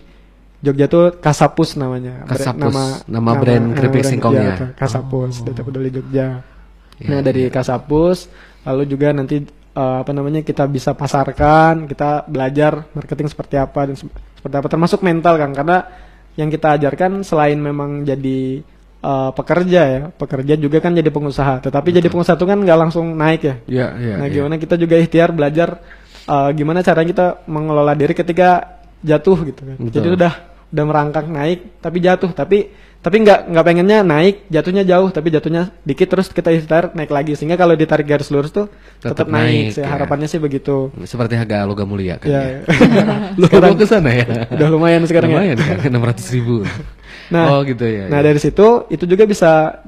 Jogja 0.66 0.90
tuh 0.90 1.14
Kasapus 1.22 1.78
namanya. 1.78 2.26
Bre- 2.26 2.42
Kasapus, 2.42 3.06
nama 3.06 3.32
brand 3.38 3.78
keripik 3.78 4.02
brand- 4.02 4.12
singkongnya. 4.18 4.42
iya, 4.42 4.54
betul. 4.58 4.70
Kasapus, 4.74 5.34
Data 5.46 5.62
Peduli 5.62 5.90
Jogja. 5.94 6.28
Iya, 6.98 7.08
nah 7.12 7.20
dari 7.22 7.44
Kasapus, 7.54 8.18
lalu 8.66 8.84
juga 8.90 9.14
nanti 9.14 9.46
uh, 9.76 10.02
apa 10.02 10.12
namanya 10.16 10.42
kita 10.42 10.66
bisa 10.66 10.96
pasarkan, 10.98 11.86
kita 11.86 12.26
belajar 12.26 12.88
marketing 12.96 13.30
seperti 13.30 13.60
apa 13.60 13.92
dan 13.92 13.96
se- 14.00 14.10
seperti 14.10 14.56
apa, 14.58 14.68
termasuk 14.72 15.06
mental 15.06 15.38
kan, 15.38 15.52
karena 15.54 15.78
yang 16.40 16.50
kita 16.50 16.80
ajarkan 16.80 17.22
selain 17.22 17.60
memang 17.60 18.02
jadi 18.08 18.64
uh, 19.04 19.36
pekerja 19.36 19.82
ya, 19.86 20.02
pekerja 20.10 20.56
juga 20.56 20.80
kan 20.82 20.96
jadi 20.96 21.12
pengusaha. 21.14 21.62
Tetapi 21.62 22.00
jadi 22.00 22.08
pengusaha 22.10 22.40
itu 22.40 22.48
kan 22.48 22.58
nggak 22.64 22.80
langsung 22.80 23.12
naik 23.14 23.42
ya. 23.44 23.56
Iya, 23.68 23.88
iya, 24.02 24.14
nah 24.18 24.28
iya. 24.32 24.34
gimana 24.34 24.56
kita 24.58 24.80
juga 24.80 24.96
ikhtiar 24.98 25.30
belajar 25.36 25.78
uh, 26.26 26.50
gimana 26.52 26.80
cara 26.80 27.02
kita 27.02 27.46
mengelola 27.46 27.94
diri 27.94 28.12
ketika 28.12 28.80
jatuh 29.00 29.38
gitu 29.44 29.62
kan. 29.64 29.78
Betul. 29.78 29.94
Jadi 29.94 30.08
udah 30.14 30.34
udah 30.66 30.84
merangkak 30.84 31.26
naik 31.26 31.80
tapi 31.80 31.98
jatuh 32.00 32.32
tapi 32.32 32.58
tapi 33.00 33.22
nggak 33.22 33.54
nggak 33.54 33.64
pengennya 33.64 34.02
naik 34.02 34.50
jatuhnya 34.50 34.82
jauh 34.82 35.14
tapi 35.14 35.30
jatuhnya 35.30 35.70
dikit 35.86 36.10
terus 36.10 36.26
kita 36.28 36.50
ikhtiar 36.50 36.90
naik 36.92 37.14
lagi 37.14 37.38
sehingga 37.38 37.54
kalau 37.54 37.78
ditarik 37.78 38.04
garis 38.04 38.34
lurus 38.34 38.50
tuh 38.50 38.66
tetap 38.98 39.24
Tetap 39.24 39.28
naik, 39.30 39.72
naik, 39.72 39.78
ya. 39.78 39.86
harapannya 39.88 40.26
sih 40.26 40.42
begitu 40.42 40.90
Seperti 41.06 41.38
harga 41.38 41.70
logam 41.70 41.86
mulia 41.86 42.18
kan 42.18 42.28
Ya, 42.28 42.42
ya. 42.42 42.60
ya. 42.60 42.62
Lu 43.40 43.46
Sekarang- 43.46 43.78
ke 43.78 43.86
sana 43.86 44.10
ya? 44.10 44.26
udah 44.50 44.68
lumayan 44.68 45.06
sekarang 45.06 45.30
ya. 45.32 45.38
lumayan 45.38 45.58
kan, 45.62 45.78
600 45.86 46.34
ribu. 46.34 46.56
Nah, 47.30 47.46
oh 47.54 47.60
gitu 47.62 47.86
ya. 47.86 48.10
Nah 48.10 48.20
ya. 48.20 48.26
dari 48.26 48.40
situ 48.42 48.68
itu 48.90 49.06
juga 49.06 49.24
bisa 49.30 49.80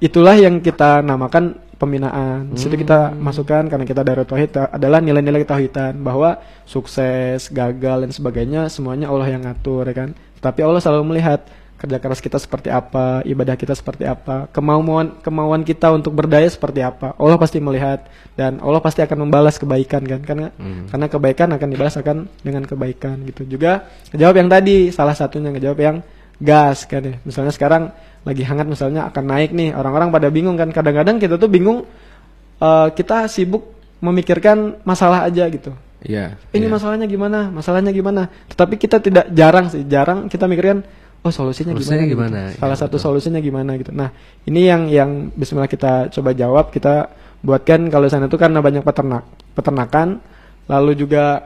itulah 0.00 0.32
yang 0.34 0.64
kita 0.64 1.04
namakan 1.04 1.60
pembinaan. 1.80 2.52
Di 2.52 2.60
situ 2.60 2.76
kita 2.76 3.10
Hmm. 3.10 3.24
masukkan 3.24 3.64
karena 3.64 3.82
kita 3.82 4.04
dari 4.04 4.20
tauhid 4.22 4.50
ta- 4.52 4.68
adalah 4.68 5.00
nilai-nilai 5.00 5.42
tauhidan 5.42 5.96
bahwa 5.96 6.36
sukses, 6.62 7.48
gagal 7.48 8.04
dan 8.04 8.12
sebagainya 8.12 8.68
semuanya 8.68 9.08
Allah 9.08 9.26
yang 9.26 9.42
ngatur 9.42 9.88
ya 9.88 9.94
kan. 9.96 10.10
Tapi 10.38 10.60
Allah 10.60 10.78
selalu 10.78 11.04
melihat 11.08 11.40
kerja 11.74 11.96
keras 11.96 12.20
kita 12.20 12.36
seperti 12.36 12.68
apa, 12.68 13.24
ibadah 13.24 13.56
kita 13.56 13.72
seperti 13.72 14.04
apa, 14.04 14.52
kemauan 14.52 15.16
kemauan 15.18 15.64
kita 15.64 15.88
untuk 15.88 16.12
berdaya 16.12 16.44
seperti 16.44 16.84
apa. 16.84 17.16
Allah 17.16 17.40
pasti 17.40 17.56
melihat 17.56 18.04
dan 18.36 18.60
Allah 18.60 18.84
pasti 18.84 19.00
akan 19.00 19.24
membalas 19.24 19.56
kebaikan 19.56 20.04
kan 20.04 20.20
karena 20.20 20.52
Hmm. 20.52 20.92
karena 20.92 21.06
kebaikan 21.08 21.48
akan 21.50 21.68
dibalas 21.72 21.96
akan 21.96 22.28
dengan 22.44 22.68
kebaikan 22.68 23.24
gitu. 23.24 23.48
Juga 23.48 23.88
ngejawab 24.12 24.36
yang 24.36 24.48
tadi 24.52 24.76
salah 24.92 25.16
satunya 25.16 25.48
ngejawab 25.48 25.80
yang 25.80 25.96
gas 26.36 26.84
kan 26.84 27.00
ya. 27.00 27.16
Misalnya 27.24 27.52
sekarang 27.52 27.92
lagi 28.24 28.42
hangat 28.44 28.66
misalnya 28.68 29.08
akan 29.08 29.24
naik 29.24 29.50
nih, 29.56 29.72
orang-orang 29.72 30.12
pada 30.12 30.28
bingung 30.28 30.56
kan. 30.60 30.68
Kadang-kadang 30.70 31.16
kita 31.16 31.40
tuh 31.40 31.48
bingung 31.48 31.84
eh, 32.60 32.88
kita 32.92 33.26
sibuk 33.26 33.72
memikirkan 34.00 34.80
masalah 34.84 35.28
aja 35.28 35.44
gitu. 35.48 35.72
Iya. 36.00 36.40
Ini 36.56 36.64
iya. 36.66 36.72
masalahnya 36.72 37.04
gimana? 37.04 37.52
Masalahnya 37.52 37.92
gimana? 37.92 38.32
Tetapi 38.48 38.80
kita 38.80 39.00
tidak 39.04 39.28
jarang 39.36 39.68
sih, 39.68 39.84
jarang 39.84 40.32
kita 40.32 40.48
mikirkan 40.48 40.80
oh 41.20 41.28
solusinya, 41.28 41.76
Solusinya 41.76 42.08
gimana? 42.08 42.32
gimana? 42.32 42.40
gitu. 42.48 42.60
Salah 42.64 42.76
Ya, 42.76 42.80
satu 42.80 42.96
betul. 42.96 43.04
solusinya 43.04 43.40
gimana 43.44 43.76
gitu. 43.76 43.92
Nah, 43.92 44.08
ini 44.48 44.60
yang 44.64 44.88
yang 44.88 45.10
bismillah 45.36 45.68
kita 45.68 46.08
coba 46.08 46.32
jawab, 46.32 46.72
kita 46.72 47.12
buatkan 47.44 47.92
kalau 47.92 48.08
sana 48.08 48.28
itu 48.28 48.40
karena 48.40 48.64
banyak 48.64 48.80
peternak, 48.80 49.28
peternakan, 49.52 50.20
lalu 50.64 50.92
juga 50.96 51.44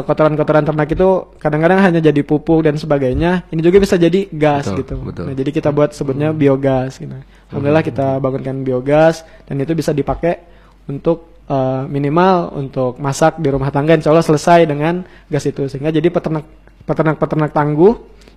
kotoran-kotoran 0.00 0.64
ternak 0.64 0.88
itu 0.88 1.36
kadang-kadang 1.36 1.84
hanya 1.84 2.00
jadi 2.00 2.24
pupuk 2.24 2.64
dan 2.64 2.80
sebagainya. 2.80 3.44
Ini 3.52 3.60
juga 3.60 3.76
bisa 3.76 4.00
jadi 4.00 4.24
gas 4.32 4.72
Betul, 4.72 4.78
gitu. 4.80 4.94
betul. 5.04 5.24
Nah, 5.28 5.34
jadi 5.36 5.50
kita 5.52 5.68
buat 5.68 5.92
sebutnya 5.92 6.32
biogas 6.32 6.96
gitu. 6.96 7.12
Alhamdulillah 7.52 7.84
kita 7.84 8.16
bangunkan 8.16 8.64
biogas 8.64 9.28
dan 9.44 9.60
itu 9.60 9.76
bisa 9.76 9.92
dipakai 9.92 10.40
untuk 10.88 11.44
eh, 11.44 11.82
minimal 11.92 12.56
untuk 12.56 12.96
masak 12.96 13.36
di 13.36 13.52
rumah 13.52 13.68
tangga 13.68 13.92
insya 13.92 14.08
Allah 14.08 14.24
selesai 14.24 14.64
dengan 14.64 15.04
gas 15.28 15.44
itu 15.44 15.68
sehingga 15.68 15.92
jadi 15.92 16.08
peternak 16.08 16.48
peternak 16.88 17.20
peternak 17.20 17.52
tangguh 17.52 17.92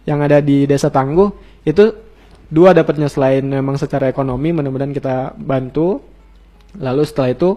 yang 0.06 0.22
ada 0.22 0.44
di 0.44 0.68
desa 0.70 0.92
tangguh 0.92 1.32
itu 1.66 1.96
dua 2.52 2.78
dapatnya 2.78 3.10
selain 3.10 3.42
memang 3.42 3.80
secara 3.80 4.06
ekonomi 4.06 4.54
mudah-mudahan 4.54 4.94
kita 4.94 5.34
bantu 5.34 5.98
lalu 6.78 7.02
setelah 7.08 7.34
itu 7.34 7.50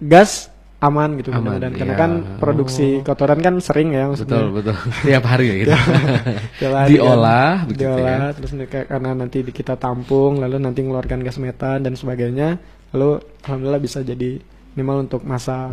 gas 0.00 0.48
aman 0.86 1.18
gitu 1.18 1.28
Aman, 1.34 1.42
mudah-mudahan 1.42 1.74
karena 1.74 1.94
iya. 1.94 2.00
kan 2.00 2.10
produksi 2.38 2.86
kotoran 3.02 3.40
kan 3.42 3.54
sering 3.58 3.90
ya 3.92 4.06
maksudnya. 4.06 4.38
Betul, 4.38 4.48
betul. 4.54 4.76
Tiap 5.10 5.24
hari 5.26 5.44
ya 5.50 5.54
gitu. 5.58 5.70
Tiap 6.62 6.72
hari 6.72 6.90
Diolah, 6.94 7.50
kan. 7.60 7.66
begitu 7.68 7.82
diolah 7.82 8.20
ya. 8.22 8.34
terus 8.34 8.50
karena 8.70 9.10
nanti 9.12 9.38
kita 9.50 9.74
tampung 9.76 10.32
lalu 10.38 10.56
nanti 10.62 10.80
mengeluarkan 10.80 11.20
gas 11.26 11.36
metan 11.42 11.82
dan 11.82 11.92
sebagainya 11.98 12.56
lalu 12.94 13.18
alhamdulillah 13.44 13.82
bisa 13.82 14.00
jadi 14.00 14.38
minimal 14.76 14.96
untuk 15.02 15.24
masak 15.24 15.72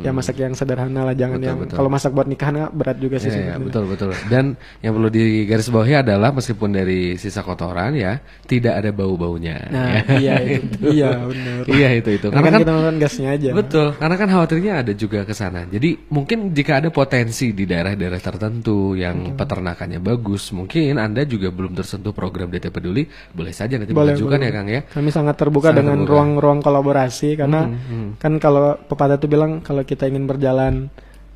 ya 0.00 0.10
masak 0.10 0.38
yang 0.38 0.54
sederhana 0.54 1.02
lah 1.02 1.12
jangan 1.12 1.34
Hmm, 1.36 1.42
Betul, 1.42 1.50
yang 1.66 1.74
kalau 1.74 1.90
masak 1.90 2.10
buat 2.10 2.24
nikahan 2.24 2.54
kan 2.56 2.70
berat 2.70 2.96
juga 2.96 3.18
sih 3.18 3.26
Iya, 3.26 3.34
iya, 3.34 3.42
sebenarnya. 3.52 3.66
betul 3.66 3.84
betul. 3.86 4.10
Dan 4.26 4.44
yang 4.78 4.92
perlu 4.94 5.10
digarisbawahi 5.10 5.94
adalah 5.98 6.30
meskipun 6.30 6.70
dari 6.70 7.00
sisa 7.16 7.42
kotoran 7.42 7.92
ya 7.92 8.16
tidak 8.44 8.78
ada 8.78 8.90
bau-baunya. 8.90 9.56
Nah, 9.66 9.98
ya. 10.06 10.14
iya 10.16 10.34
itu. 10.54 10.78
iya 10.96 11.10
benar. 11.18 11.56
Iya 11.66 11.88
itu 11.92 12.10
itu. 12.12 12.26
Karena 12.30 12.48
kan 12.48 12.60
kita 12.62 12.72
makan 12.72 12.96
gasnya 12.96 13.28
aja. 13.34 13.50
Betul. 13.50 13.88
Karena 13.96 14.14
kan 14.14 14.28
khawatirnya 14.30 14.72
ada 14.80 14.92
juga 14.92 15.18
ke 15.22 15.34
sana. 15.34 15.66
Jadi 15.66 16.06
mungkin 16.08 16.54
jika 16.54 16.78
ada 16.78 16.88
potensi 16.88 17.50
di 17.50 17.66
daerah-daerah 17.66 18.20
tertentu 18.22 18.94
yang 18.94 19.34
peternakannya 19.34 19.98
bagus, 19.98 20.54
mungkin 20.54 20.96
anda 20.96 21.26
juga 21.26 21.50
belum 21.50 21.74
tersentuh 21.74 22.14
program 22.14 22.46
DT 22.48 22.70
Peduli, 22.70 23.02
boleh 23.32 23.50
saja 23.50 23.74
nanti 23.74 23.90
Boleh, 23.90 24.14
mengajukan 24.14 24.38
boleh. 24.38 24.46
ya 24.46 24.54
Kang 24.54 24.68
ya. 24.70 24.80
Kami 24.86 25.10
sangat 25.10 25.34
terbuka 25.34 25.74
Sangat 25.74 25.82
dengan 25.82 25.98
ruang-ruang 26.06 26.62
kolaborasi 26.62 27.34
karena 27.34 27.66
Hmm, 27.66 27.76
hmm. 27.76 28.08
kan 28.16 28.35
kalau 28.38 28.76
pepatah 28.78 29.16
itu 29.16 29.26
bilang 29.26 29.60
kalau 29.60 29.82
kita 29.82 30.06
ingin 30.06 30.24
berjalan 30.24 30.88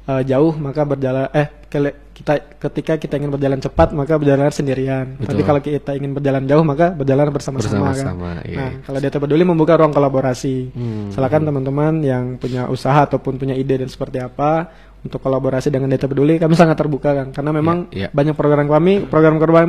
eh, 0.05 0.23
jauh 0.25 0.53
maka 0.55 0.83
berjalan 0.83 1.29
eh 1.31 1.49
kele- 1.67 2.11
kita 2.11 2.37
ketika 2.61 3.01
kita 3.01 3.17
ingin 3.17 3.33
berjalan 3.33 3.57
cepat 3.59 3.91
maka 3.91 4.21
berjalan 4.21 4.53
sendirian. 4.53 5.17
Tapi 5.17 5.41
Betul. 5.41 5.47
kalau 5.49 5.61
kita 5.63 5.91
ingin 5.97 6.13
berjalan 6.13 6.45
jauh 6.45 6.61
maka 6.61 6.93
berjalan 6.93 7.33
bersama-sama 7.33 7.97
Bersama-sama, 7.97 8.29
kan. 8.37 8.45
iya. 8.45 8.59
Nah, 8.61 8.71
kalau 8.85 8.99
Data 9.01 9.17
Peduli 9.17 9.41
membuka 9.41 9.81
ruang 9.81 9.89
kolaborasi. 9.89 10.55
Hmm. 10.71 11.09
Silakan 11.09 11.49
teman-teman 11.49 12.05
yang 12.05 12.25
punya 12.37 12.69
usaha 12.69 13.01
ataupun 13.01 13.41
punya 13.41 13.57
ide 13.57 13.81
dan 13.81 13.89
seperti 13.89 14.21
apa 14.21 14.69
untuk 15.01 15.17
kolaborasi 15.17 15.73
dengan 15.73 15.89
Data 15.89 16.05
Peduli 16.05 16.37
kami 16.37 16.53
sangat 16.53 16.77
terbuka 16.77 17.17
kan 17.17 17.27
karena 17.33 17.57
memang 17.57 17.89
Iya, 17.89 18.05
iya. 18.05 18.09
banyak 18.13 18.37
program 18.37 18.69
kami 18.69 19.09
program-program 19.09 19.69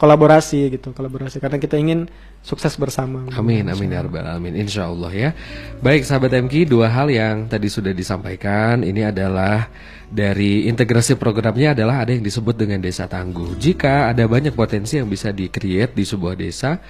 kolaborasi 0.00 0.80
gitu 0.80 0.96
kolaborasi 0.96 1.44
karena 1.44 1.60
kita 1.60 1.76
ingin 1.76 2.08
sukses 2.40 2.72
bersama 2.80 3.28
Amin, 3.36 3.68
amin 3.68 3.92
ya 3.92 4.00
rabbal 4.00 4.24
alamin. 4.24 4.56
Insya 4.56 4.88
Allah 4.88 5.12
ya. 5.12 5.30
Baik 5.84 6.08
sahabat 6.08 6.32
MK, 6.40 6.72
dua 6.72 6.88
hal 6.88 7.12
yang 7.12 7.44
tadi 7.52 7.68
sudah 7.68 7.92
disampaikan. 7.92 8.80
Ini 8.80 9.12
adalah 9.12 9.68
dari 10.08 10.64
integrasi 10.64 11.20
programnya 11.20 11.76
adalah 11.76 12.00
ada 12.00 12.16
yang 12.16 12.24
disebut 12.24 12.56
dengan 12.56 12.80
desa 12.80 13.04
tangguh. 13.04 13.60
Jika 13.60 14.08
ada 14.08 14.24
banyak 14.24 14.56
potensi 14.56 14.96
yang 14.96 15.12
bisa 15.12 15.36
di-create 15.36 15.92
di 15.92 16.04
sebuah 16.08 16.32
desa, 16.32 16.80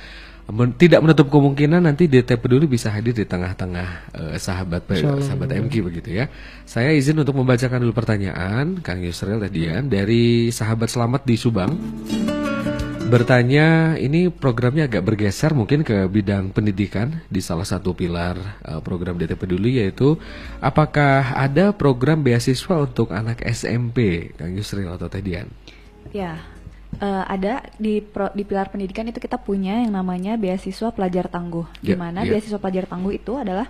men- 0.54 0.78
tidak 0.78 1.02
menutup 1.02 1.26
kemungkinan 1.34 1.82
nanti 1.82 2.06
DT 2.06 2.38
Peduli 2.38 2.70
bisa 2.70 2.94
hadir 2.94 3.10
di 3.10 3.26
tengah-tengah 3.26 3.88
eh, 4.14 4.38
sahabat 4.38 4.86
Allah. 4.86 5.18
sahabat 5.18 5.50
MK 5.66 5.74
begitu 5.82 6.14
ya. 6.14 6.30
Saya 6.62 6.94
izin 6.94 7.18
untuk 7.18 7.34
membacakan 7.34 7.82
dulu 7.82 7.90
pertanyaan 7.90 8.78
Kang 8.86 9.02
Yusril 9.02 9.42
tadi 9.42 9.66
ya 9.66 9.82
dari 9.82 10.54
sahabat 10.54 10.86
selamat 10.86 11.26
di 11.26 11.34
Subang 11.34 11.74
bertanya 13.10 13.66
ini 13.98 14.30
programnya 14.30 14.86
agak 14.86 15.02
bergeser 15.02 15.50
mungkin 15.50 15.82
ke 15.82 16.06
bidang 16.06 16.54
pendidikan 16.54 17.20
di 17.26 17.42
salah 17.42 17.66
satu 17.66 17.90
pilar 17.92 18.38
uh, 18.62 18.78
program 18.80 19.18
DT 19.18 19.34
Peduli 19.34 19.82
yaitu 19.82 20.14
apakah 20.58 21.34
ada 21.34 21.74
program 21.74 22.22
beasiswa 22.22 22.78
untuk 22.78 23.10
anak 23.10 23.42
SMP 23.42 24.30
Kang 24.38 24.54
Yusril 24.54 24.88
atau 24.88 25.10
Teh 25.10 25.20
Dian? 25.20 25.50
Ya, 26.10 26.38
eh, 26.96 27.24
ada 27.26 27.66
di 27.76 27.98
pro- 28.00 28.32
di 28.32 28.42
pilar 28.42 28.70
pendidikan 28.70 29.06
itu 29.06 29.18
kita 29.18 29.36
punya 29.36 29.82
yang 29.82 29.92
namanya 29.92 30.34
beasiswa 30.34 30.90
pelajar 30.90 31.26
tangguh. 31.26 31.66
Di 31.78 31.92
Ya, 31.92 31.98
mana 31.98 32.22
ya. 32.22 32.34
beasiswa 32.34 32.58
pelajar 32.58 32.86
tangguh 32.86 33.14
itu 33.14 33.34
adalah 33.34 33.68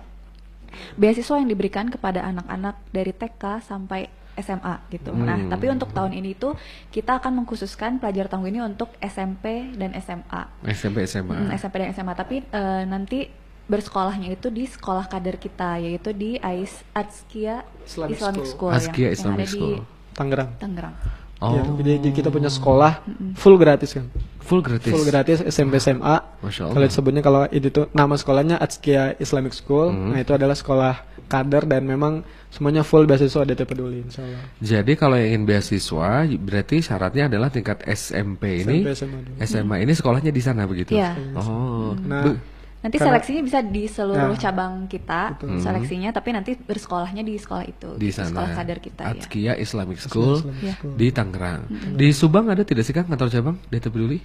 beasiswa 0.95 1.35
yang 1.35 1.49
diberikan 1.49 1.91
kepada 1.91 2.23
anak-anak 2.23 2.79
dari 2.89 3.11
TK 3.11 3.59
sampai 3.59 4.07
SMA 4.33 4.75
gitu. 4.87 5.11
Nah, 5.11 5.35
Hmm. 5.35 5.49
tapi 5.49 5.67
untuk 5.67 5.91
tahun 5.91 6.13
ini 6.13 6.33
itu 6.33 6.55
kita 6.87 7.19
akan 7.19 7.43
mengkhususkan 7.43 7.97
pelajar 7.97 8.27
tangguh 8.27 8.47
ini 8.47 8.59
untuk 8.59 8.91
SMP 8.97 9.69
dan 9.73 9.91
SMA. 9.93 10.41
SMP 10.65 11.03
SMA. 11.03 11.35
Mm, 11.37 11.49
SMP 11.53 11.75
dan 11.79 11.89
SMA, 11.91 12.13
tapi 12.13 12.35
eh, 12.41 12.83
nanti 12.85 13.27
bersekolahnya 13.63 14.31
itu 14.31 14.47
di 14.47 14.65
sekolah 14.65 15.07
kader 15.07 15.35
kita 15.35 15.79
yaitu 15.79 16.11
di 16.11 16.35
AIS 16.37 16.83
Atskia 16.91 17.63
Islamic 17.81 18.17
Islamic, 18.17 18.43
School. 18.43 18.51
School, 18.51 18.71
Askia 18.73 19.05
yang, 19.07 19.13
Islamic 19.13 19.37
yang 19.37 19.39
ada 19.39 19.51
School. 19.51 19.75
di 19.75 20.11
Tangerang. 20.11 20.49
Tangerang. 20.59 20.95
Oh. 21.39 21.55
Ya, 21.55 21.61
jadi, 21.65 21.91
jadi 21.97 22.09
kita 22.13 22.29
punya 22.29 22.51
sekolah 22.51 23.01
full 23.33 23.55
gratis 23.55 23.95
kan. 23.95 24.05
Full 24.41 24.61
gratis. 24.65 24.91
Full 24.91 25.05
gratis 25.05 25.39
SMP 25.45 25.77
SMA. 25.77 26.15
Masya 26.41 26.61
Allah. 26.67 26.75
Kalau 26.75 26.85
disebutnya 26.89 27.21
kalau 27.21 27.41
itu 27.49 27.69
tuh 27.69 27.85
nama 27.93 28.17
sekolahnya 28.17 28.57
Atskia 28.57 29.15
Islamic 29.17 29.53
School. 29.53 29.93
Hmm. 29.93 30.11
Nah 30.13 30.19
itu 30.19 30.33
adalah 30.33 30.57
sekolah 30.57 30.93
kader 31.31 31.63
dan 31.63 31.87
memang 31.87 32.27
semuanya 32.51 32.83
full 32.83 33.07
beasiswa 33.07 33.47
DT 33.47 33.63
Peduli 33.63 34.03
Insya 34.03 34.27
Allah. 34.27 34.43
Jadi 34.59 34.99
kalau 34.99 35.15
yang 35.15 35.39
ingin 35.39 35.43
beasiswa 35.47 36.27
berarti 36.27 36.83
syaratnya 36.83 37.31
adalah 37.31 37.47
tingkat 37.47 37.79
SMP 37.87 38.67
ini 38.67 38.83
SMP, 38.83 38.91
SMA 38.91 39.19
dulu. 39.23 39.35
SMA 39.39 39.75
ini 39.79 39.93
sekolahnya 39.95 40.31
di 40.35 40.41
sana 40.43 40.67
begitu. 40.67 40.91
Iya. 40.91 41.15
Oh. 41.39 41.95
Nah, 41.95 42.27
Be- 42.27 42.39
Nanti 42.81 42.97
Karena- 42.97 43.13
seleksinya 43.13 43.41
bisa 43.45 43.59
di 43.61 43.83
seluruh 43.85 44.33
Nah, 44.33 44.41
cabang 44.41 44.73
kita 44.85 45.37
Betul. 45.37 45.61
seleksinya, 45.61 46.09
tapi 46.09 46.33
nanti 46.33 46.57
bersekolahnya 46.57 47.21
di 47.21 47.37
sekolah 47.37 47.61
itu, 47.63 47.89
di 47.95 48.09
gitu, 48.09 48.17
sana 48.17 48.29
sekolah 48.33 48.49
kader 48.57 48.79
kita 48.81 49.03
ya. 49.29 49.53
Islamic 49.55 50.01
School 50.01 50.41
Iya. 50.57 50.73
di 50.89 51.07
Tangerang. 51.09 51.69
Di 51.93 52.09
Subang 52.09 52.49
ada 52.49 52.65
tidak 52.65 52.81
sih 52.81 52.91
Kang 52.91 53.05
kantor 53.05 53.29
cabang 53.29 53.55
DT 53.69 53.85
Peduli? 53.87 54.17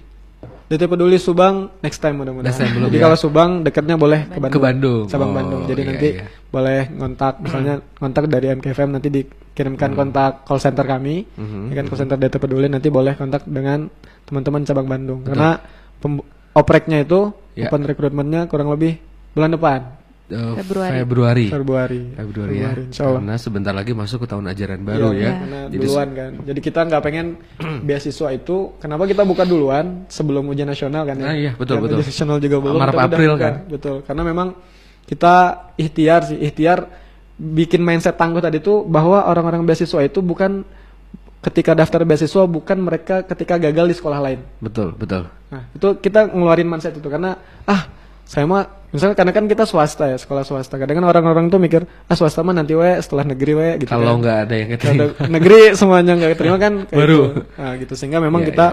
DT 0.67 0.83
Peduli 0.83 1.17
Subang 1.17 1.69
next 1.79 1.97
time 1.97 2.17
mudah-mudahan. 2.17 2.49
Belum 2.67 2.89
Jadi 2.89 2.97
ya? 2.97 3.03
kalau 3.03 3.15
Subang 3.15 3.49
dekatnya 3.61 3.95
boleh 3.95 4.25
ke 4.25 4.35
Bandung. 4.35 4.51
Ke 4.51 4.59
Bandung. 4.59 5.03
Cabang 5.07 5.29
Oh, 5.29 5.35
Bandung. 5.35 5.61
Jadi 5.63 5.79
iya, 5.79 5.87
nanti 5.87 6.07
iya. 6.11 6.25
boleh 6.47 6.79
kontak 6.91 7.33
misalnya 7.39 7.73
kontak 7.93 8.23
dari 8.25 8.47
MKFM 8.51 8.89
nanti 8.91 9.07
dikirimkan 9.07 9.91
kontak 9.93 10.43
call 10.43 10.57
center 10.57 10.83
kami. 10.83 11.23
Ya 11.69 11.73
kan 11.73 11.85
call 11.87 11.99
center 11.99 12.17
DT 12.17 12.35
Peduli 12.35 12.67
nanti 12.67 12.89
boleh 12.89 13.13
kontak 13.13 13.45
dengan 13.45 13.85
teman-teman 14.25 14.61
cabang 14.63 14.87
Bandung. 14.87 15.21
Karena 15.23 15.61
pem- 15.95 16.25
opreknya 16.51 16.99
itu 16.99 17.31
Ya. 17.57 17.67
open 17.67 17.81
recruitmentnya 17.83 18.45
kurang 18.45 18.69
lebih 18.69 19.01
bulan 19.33 19.49
depan. 19.51 19.79
Eh, 20.27 20.53
Februari. 20.59 20.97
Februari. 21.01 21.45
Februari. 21.47 22.01
Februari 22.11 22.55
ya. 22.59 22.69
Februari. 22.75 22.83
Karena 22.91 23.35
sebentar 23.39 23.71
lagi 23.71 23.95
masuk 23.95 24.23
ke 24.23 24.27
tahun 24.27 24.45
ajaran 24.51 24.79
baru 24.83 25.09
Iya, 25.09 25.23
ya. 25.23 25.31
Karena 25.39 25.59
Jadi 25.71 25.85
duluan 25.87 26.09
kan. 26.11 26.31
Jadi 26.43 26.59
kita 26.59 26.79
nggak 26.83 27.01
pengen 27.01 27.25
beasiswa 27.87 28.29
itu. 28.35 28.57
Kenapa 28.77 29.07
kita 29.07 29.23
buka 29.23 29.47
duluan 29.47 30.03
sebelum 30.11 30.43
ujian 30.51 30.67
nasional 30.67 31.07
kan? 31.07 31.15
ya? 31.15 31.23
Nah, 31.23 31.33
iya, 31.33 31.51
betul, 31.55 31.79
Dan 31.79 31.83
betul. 31.87 31.95
Ujian 32.03 32.09
nasional 32.11 32.37
juga 32.43 32.57
belum. 32.59 32.75
Maret, 32.75 32.91
tapi 32.91 32.99
udah 32.99 33.07
April 33.07 33.31
buka. 33.31 33.41
kan? 33.41 33.53
Betul. 33.71 33.95
Karena 34.03 34.23
memang 34.27 34.47
kita 35.07 35.35
ikhtiar 35.79 36.21
sih, 36.27 36.37
ikhtiar 36.43 36.79
bikin 37.39 37.79
mindset 37.79 38.19
tangguh 38.19 38.43
tadi 38.43 38.59
itu 38.59 38.83
bahwa 38.83 39.23
orang-orang 39.23 39.63
beasiswa 39.63 40.03
itu 40.03 40.19
bukan 40.19 40.67
ketika 41.47 41.71
daftar 41.71 42.03
beasiswa 42.03 42.43
bukan 42.43 42.77
mereka 42.77 43.23
ketika 43.23 43.55
gagal 43.57 43.85
di 43.87 43.95
sekolah 43.95 44.19
lain. 44.19 44.39
betul, 44.59 44.91
betul. 44.91 45.31
Nah, 45.47 45.63
itu 45.71 45.87
kita 45.97 46.27
ngeluarin 46.27 46.67
mindset 46.67 46.91
itu 46.93 47.07
karena 47.07 47.39
ah 47.63 47.87
saya 48.27 48.43
mah 48.43 48.67
misalnya 48.87 49.15
karena 49.15 49.31
kan 49.31 49.47
kita 49.47 49.63
swasta 49.63 50.11
ya 50.11 50.17
sekolah 50.17 50.43
swasta 50.43 50.75
kadang 50.75 50.99
kan 50.99 51.07
orang-orang 51.07 51.47
tuh 51.47 51.55
mikir 51.57 51.81
ah 52.03 52.15
swasta 52.15 52.43
mah 52.43 52.51
nanti 52.51 52.75
we 52.75 52.91
setelah 52.99 53.23
negeri 53.23 53.53
we 53.55 53.69
gitu 53.79 53.87
Kalau 53.89 54.15
kan. 54.15 54.19
nggak 54.19 54.37
ada 54.43 54.53
yang 54.53 54.69
keterima. 54.75 55.03
negeri 55.31 55.59
semuanya 55.73 56.11
nggak 56.13 56.31
keterima 56.35 56.57
kan 56.57 56.73
kayak 56.83 56.99
Baru. 56.99 57.19
gitu. 57.31 57.41
Nah, 57.55 57.71
gitu 57.79 57.93
sehingga 57.95 58.19
memang 58.19 58.41
Iya, 58.43 58.47
kita 58.49 58.67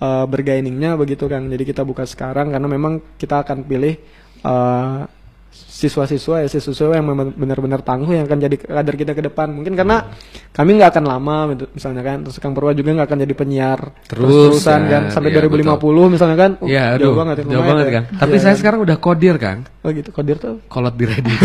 eh, 0.00 0.24
bergainingnya 0.26 0.90
begitu 0.96 1.24
kan 1.26 1.46
jadi 1.46 1.62
kita 1.62 1.82
buka 1.82 2.02
sekarang 2.02 2.50
karena 2.50 2.66
memang 2.66 2.98
kita 3.14 3.46
akan 3.46 3.58
pilih 3.62 3.94
eh, 4.42 4.98
siswa-siswa 5.50 6.44
ya 6.44 6.48
siswa-siswa 6.48 6.94
yang 6.94 7.06
memang 7.10 7.34
benar-benar 7.34 7.82
tangguh 7.82 8.14
yang 8.14 8.24
akan 8.28 8.38
jadi 8.38 8.56
kader 8.60 8.94
kita 8.94 9.12
ke 9.18 9.22
depan 9.26 9.50
mungkin 9.50 9.74
karena 9.74 10.12
kami 10.54 10.78
nggak 10.78 10.92
akan 10.94 11.04
lama 11.08 11.36
gitu, 11.56 11.64
misalnya 11.74 12.02
kan 12.06 12.18
terus 12.22 12.36
Kang 12.38 12.54
Purwa 12.54 12.70
juga 12.70 12.94
nggak 12.94 13.08
akan 13.08 13.18
jadi 13.24 13.34
penyiar 13.34 13.80
Terus, 14.06 14.30
terusan 14.60 14.80
kan 14.86 15.02
kan, 15.08 15.14
sampai 15.14 15.32
iya, 15.32 15.42
2050 15.42 16.14
misalnya 16.14 16.36
kan 16.38 16.50
Uh, 16.60 16.68
Iya, 16.68 16.84
jauh 16.98 17.14
aduh, 17.14 17.18
banget 17.18 17.36
ya, 17.36 17.42
jauh 17.42 17.50
lumayan 17.50 17.70
banget 17.70 17.86
ya. 17.86 17.92
kan. 17.94 18.04
Tapi 18.20 18.34
Iya 18.36 18.42
saya 18.42 18.52
kan? 18.52 18.60
sekarang 18.60 18.78
udah 18.84 18.96
kodir 19.00 19.34
Kang. 19.40 19.58
oh 19.80 19.90
gitu 19.90 20.10
kodir 20.12 20.36
tuh 20.36 20.54
Kolot 20.68 20.94
di 20.94 21.04
ready. 21.08 21.32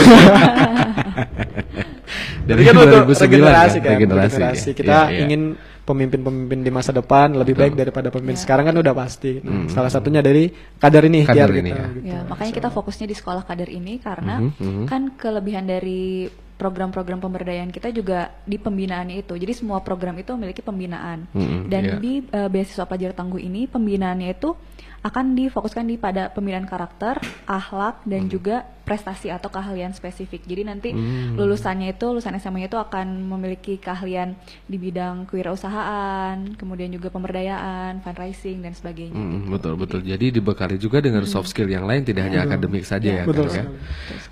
Dari 2.45 2.61
kan 2.61 2.73
untuk 2.77 3.09
2009 3.09 3.25
regenerasi 3.25 3.77
kan, 3.81 3.91
regenerasi. 3.97 4.37
regenerasi. 4.37 4.69
ya. 4.69 4.75
Kita 4.77 4.97
iya. 5.09 5.17
ingin 5.25 5.41
pemimpin-pemimpin 5.85 6.59
di 6.59 6.69
masa 6.69 6.89
depan 6.89 7.31
lebih 7.31 7.53
Betul. 7.53 7.63
baik 7.63 7.73
daripada 7.77 8.07
pemimpin 8.09 8.35
sekarang 8.35 8.65
kan 8.65 8.75
udah 8.75 8.93
pasti. 8.93 9.37
Nah, 9.37 9.53
Hmm. 9.55 9.69
Salah 9.69 9.87
satunya 9.87 10.19
dari 10.19 10.49
kader 10.51 11.03
ini 11.05 11.17
ikhtiar 11.21 11.45
Kader 11.45 11.49
kita. 11.51 11.61
ini 11.61 11.69
ya. 11.71 11.85
gitu. 11.87 11.99
Ya, 12.03 12.19
makanya 12.23 12.51
kita 12.53 12.69
fokusnya 12.69 13.05
di 13.05 13.15
sekolah 13.15 13.43
kader 13.43 13.69
ini 13.69 13.93
karena 13.97 14.35
Mhm, 14.39 14.51
mhm. 14.57 14.85
kan 14.85 15.01
kelebihan 15.13 15.63
dari 15.63 16.25
program-program 16.55 17.19
pemberdayaan 17.19 17.67
kita 17.67 17.91
juga 17.91 18.31
di 18.41 18.55
pembinaannya 18.55 19.19
itu. 19.19 19.33
Jadi 19.33 19.53
semua 19.53 19.79
program 19.79 20.15
itu 20.15 20.31
memiliki 20.33 20.59
pembinaan. 20.59 21.27
Mhm, 21.29 21.67
Dan 21.67 21.83
iya. 21.85 21.95
di 21.95 22.13
eh, 22.23 22.47
beasiswa 22.47 22.83
pelajar 22.83 23.11
tangguh 23.11 23.39
ini 23.39 23.65
pembinaannya 23.65 24.29
itu 24.31 24.55
akan 25.01 25.35
difokuskan 25.35 25.85
di 25.85 25.95
pada 25.95 26.27
pemilihan 26.27 26.65
karakter, 26.65 27.19
akhlak 27.45 28.01
dan 28.03 28.25
juga 28.25 28.65
prestasi 28.85 29.33
atau 29.33 29.49
keahlian 29.49 29.91
spesifik. 29.91 30.45
Jadi 30.45 30.61
nanti 30.61 30.89
Hmm. 30.93 31.33
lulusannya 31.35 31.97
itu 31.97 32.05
lulusan 32.05 32.37
SMA 32.37 32.69
itu 32.69 32.77
akan 32.77 33.25
memiliki 33.25 33.81
keahlian 33.81 34.37
di 34.69 34.77
bidang 34.77 35.25
kewirausahaan, 35.25 36.55
kemudian 36.55 36.93
juga 36.93 37.09
pemberdayaan, 37.09 38.05
fundraising 38.05 38.61
dan 38.61 38.77
sebagainya. 38.77 39.17
Mm, 39.17 39.49
betul 39.49 39.73
betul. 39.75 40.05
Jadi 40.05 40.29
dibekali 40.37 40.77
juga 40.77 41.01
dengan 41.01 41.25
soft 41.25 41.49
skill 41.49 41.67
yang 41.67 41.89
lain 41.89 42.05
tidak 42.05 42.29
hanya 42.29 42.45
akademik 42.45 42.85
saja 42.85 43.21
ya, 43.21 43.23
Betul 43.25 43.49
Kang, 43.49 43.57
ya. 43.57 43.65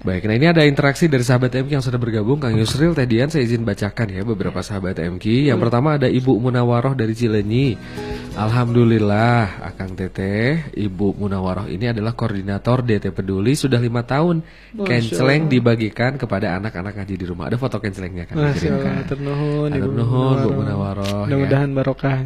Baik, 0.06 0.30
nah 0.30 0.36
ini 0.38 0.48
ada 0.48 0.62
interaksi 0.64 1.10
dari 1.10 1.26
sahabat 1.26 1.50
MK 1.50 1.74
yang 1.74 1.82
sudah 1.82 1.98
bergabung 1.98 2.38
Kang 2.38 2.54
Yusril 2.54 2.94
Teh 2.94 3.10
Dian 3.10 3.34
saya 3.34 3.42
izin 3.42 3.66
bacakan 3.66 4.08
ya 4.14 4.22
beberapa 4.22 4.62
sahabat 4.62 5.02
MK. 5.02 5.50
Yang 5.50 5.60
pertama 5.60 5.98
ada 5.98 6.06
Ibu 6.06 6.38
Munawaroh 6.38 6.94
dari 6.94 7.18
Cilenyi. 7.18 7.74
Alhamdulillah 8.38 9.66
Akang 9.66 9.98
Teteh, 9.98 10.70
Ibu 10.78 11.18
Munawaroh 11.18 11.66
ini 11.66 11.90
adalah 11.90 12.14
koordinator 12.14 12.86
DT 12.86 13.10
Peduli 13.10 13.58
sudah 13.58 13.82
lima 13.82 14.06
tahun. 14.06 14.43
Allah. 14.78 15.52
dibagikan 15.52 16.12
kepada 16.18 16.58
anak-anak 16.58 16.94
ngaji 16.98 17.16
di 17.18 17.26
rumah. 17.26 17.50
Ada 17.50 17.58
foto 17.58 17.78
kencelengnya 17.78 18.26
kan? 18.26 18.36
Dikirimkan. 18.54 19.06
Ternuhun, 19.08 19.70
Bu 19.72 19.90
Munawaroh. 19.94 20.54
Munawaroh. 20.58 21.24
ya. 21.26 21.34
Mudah-mudahan 21.34 21.70
barokah. 21.74 22.18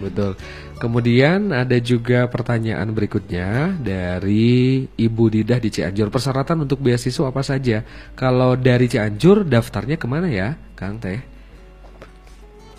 Betul. 0.00 0.32
Kemudian 0.80 1.52
ada 1.52 1.76
juga 1.76 2.24
pertanyaan 2.32 2.88
berikutnya 2.96 3.76
dari 3.76 4.88
Ibu 4.88 5.24
Didah 5.28 5.60
di 5.60 5.68
Cianjur. 5.68 6.08
Persyaratan 6.08 6.64
untuk 6.64 6.80
beasiswa 6.80 7.28
apa 7.28 7.44
saja? 7.44 7.84
Kalau 8.16 8.56
dari 8.56 8.88
Cianjur 8.88 9.44
daftarnya 9.44 10.00
ke 10.00 10.08
mana 10.08 10.32
ya, 10.32 10.56
Kang 10.72 10.96
Teh? 10.96 11.20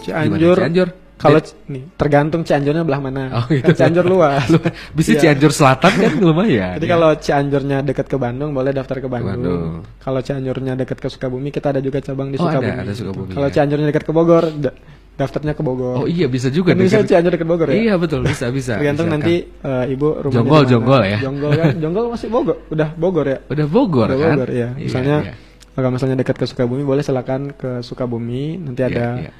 Cianjur. 0.01 0.57
Gimana, 0.57 0.61
Cianjur? 0.65 0.89
Kalau 1.21 1.39
nih 1.67 1.83
tergantung 1.93 2.41
Cianjurnya 2.41 2.81
belah 2.81 2.97
mana. 2.97 3.23
Oh, 3.31 3.45
gitu. 3.45 3.61
Kan 3.63 3.75
Cianjur 3.77 4.05
luas. 4.05 4.43
Bisa 4.97 5.09
Iya. 5.11 5.19
Cianjur 5.23 5.51
Selatan 5.51 5.91
kan 5.93 6.13
lumayan. 6.27 6.75
Jadi 6.75 6.83
ya. 6.83 6.91
kalau 6.91 7.09
Cianjurnya 7.13 7.77
dekat 7.81 8.05
ke 8.05 8.15
Bandung 8.15 8.51
boleh 8.51 8.71
daftar 8.71 8.97
ke 8.97 9.05
Bandung. 9.05 9.37
Bandung. 9.37 9.63
Kalau 9.97 10.19
Cianjurnya 10.19 10.73
dekat 10.75 10.97
ke 10.97 11.07
Sukabumi 11.07 11.49
kita 11.49 11.69
ada 11.69 11.79
juga 11.79 11.99
cabang 11.99 12.27
di 12.27 12.35
Oh, 12.35 12.43
ada, 12.43 12.57
Sukabumi. 12.57 12.81
ada 12.81 12.93
Sukabumi, 12.93 13.31
Kalau 13.31 13.47
ya. 13.47 13.53
Cianjurnya 13.53 13.87
dekat 13.87 14.03
ke 14.03 14.11
Bogor 14.11 14.43
da- 14.51 14.75
daftarnya 15.13 15.53
ke 15.53 15.61
Bogor. 15.61 15.95
Oh 15.95 16.07
iya 16.07 16.25
bisa 16.25 16.47
juga 16.47 16.71
Kan 16.71 16.81
bisa 16.81 16.97
dekat- 16.97 17.09
Cianjur 17.11 17.31
dekat 17.31 17.47
Bogor 17.47 17.67
ya? 17.67 17.75
Iya 17.77 17.93
betul 17.95 18.19
bisa 18.21 18.49
bisa. 18.49 18.73
Tergantung 18.75 19.05
bisa, 19.05 19.15
nanti 19.15 19.33
Kang. 19.53 19.85
eh, 19.85 19.93
ibu 19.93 20.07
rumahnya 20.17 20.33
Jonggol, 20.33 20.63
jonggol 20.65 21.01
ya? 21.03 21.17
Jonggol 21.19 21.51
kan? 21.51 21.73
Jonggol 21.83 22.03
masih 22.09 22.27
Bogor, 22.27 22.57
udah 22.67 22.89
Bogor 22.91 23.25
ya? 23.25 23.37
Udah 23.45 23.65
Bogor 23.65 24.07
Udah 24.07 24.17
kan? 24.17 24.33
Bogor 24.33 24.49
ya. 24.49 24.57
Iya, 24.71 24.81
Misalnya 24.81 25.17
iya. 25.21 25.33
kalau 25.71 25.89
misalnya 25.89 26.17
dekat 26.17 26.35
ke 26.35 26.45
Sukabumi 26.45 26.81
boleh 26.81 26.99
silakan 26.99 27.53
ke 27.53 27.79
Sukabumi. 27.81 28.57
Nanti 28.57 28.81
ada 28.81 29.05
iya. 29.19 29.31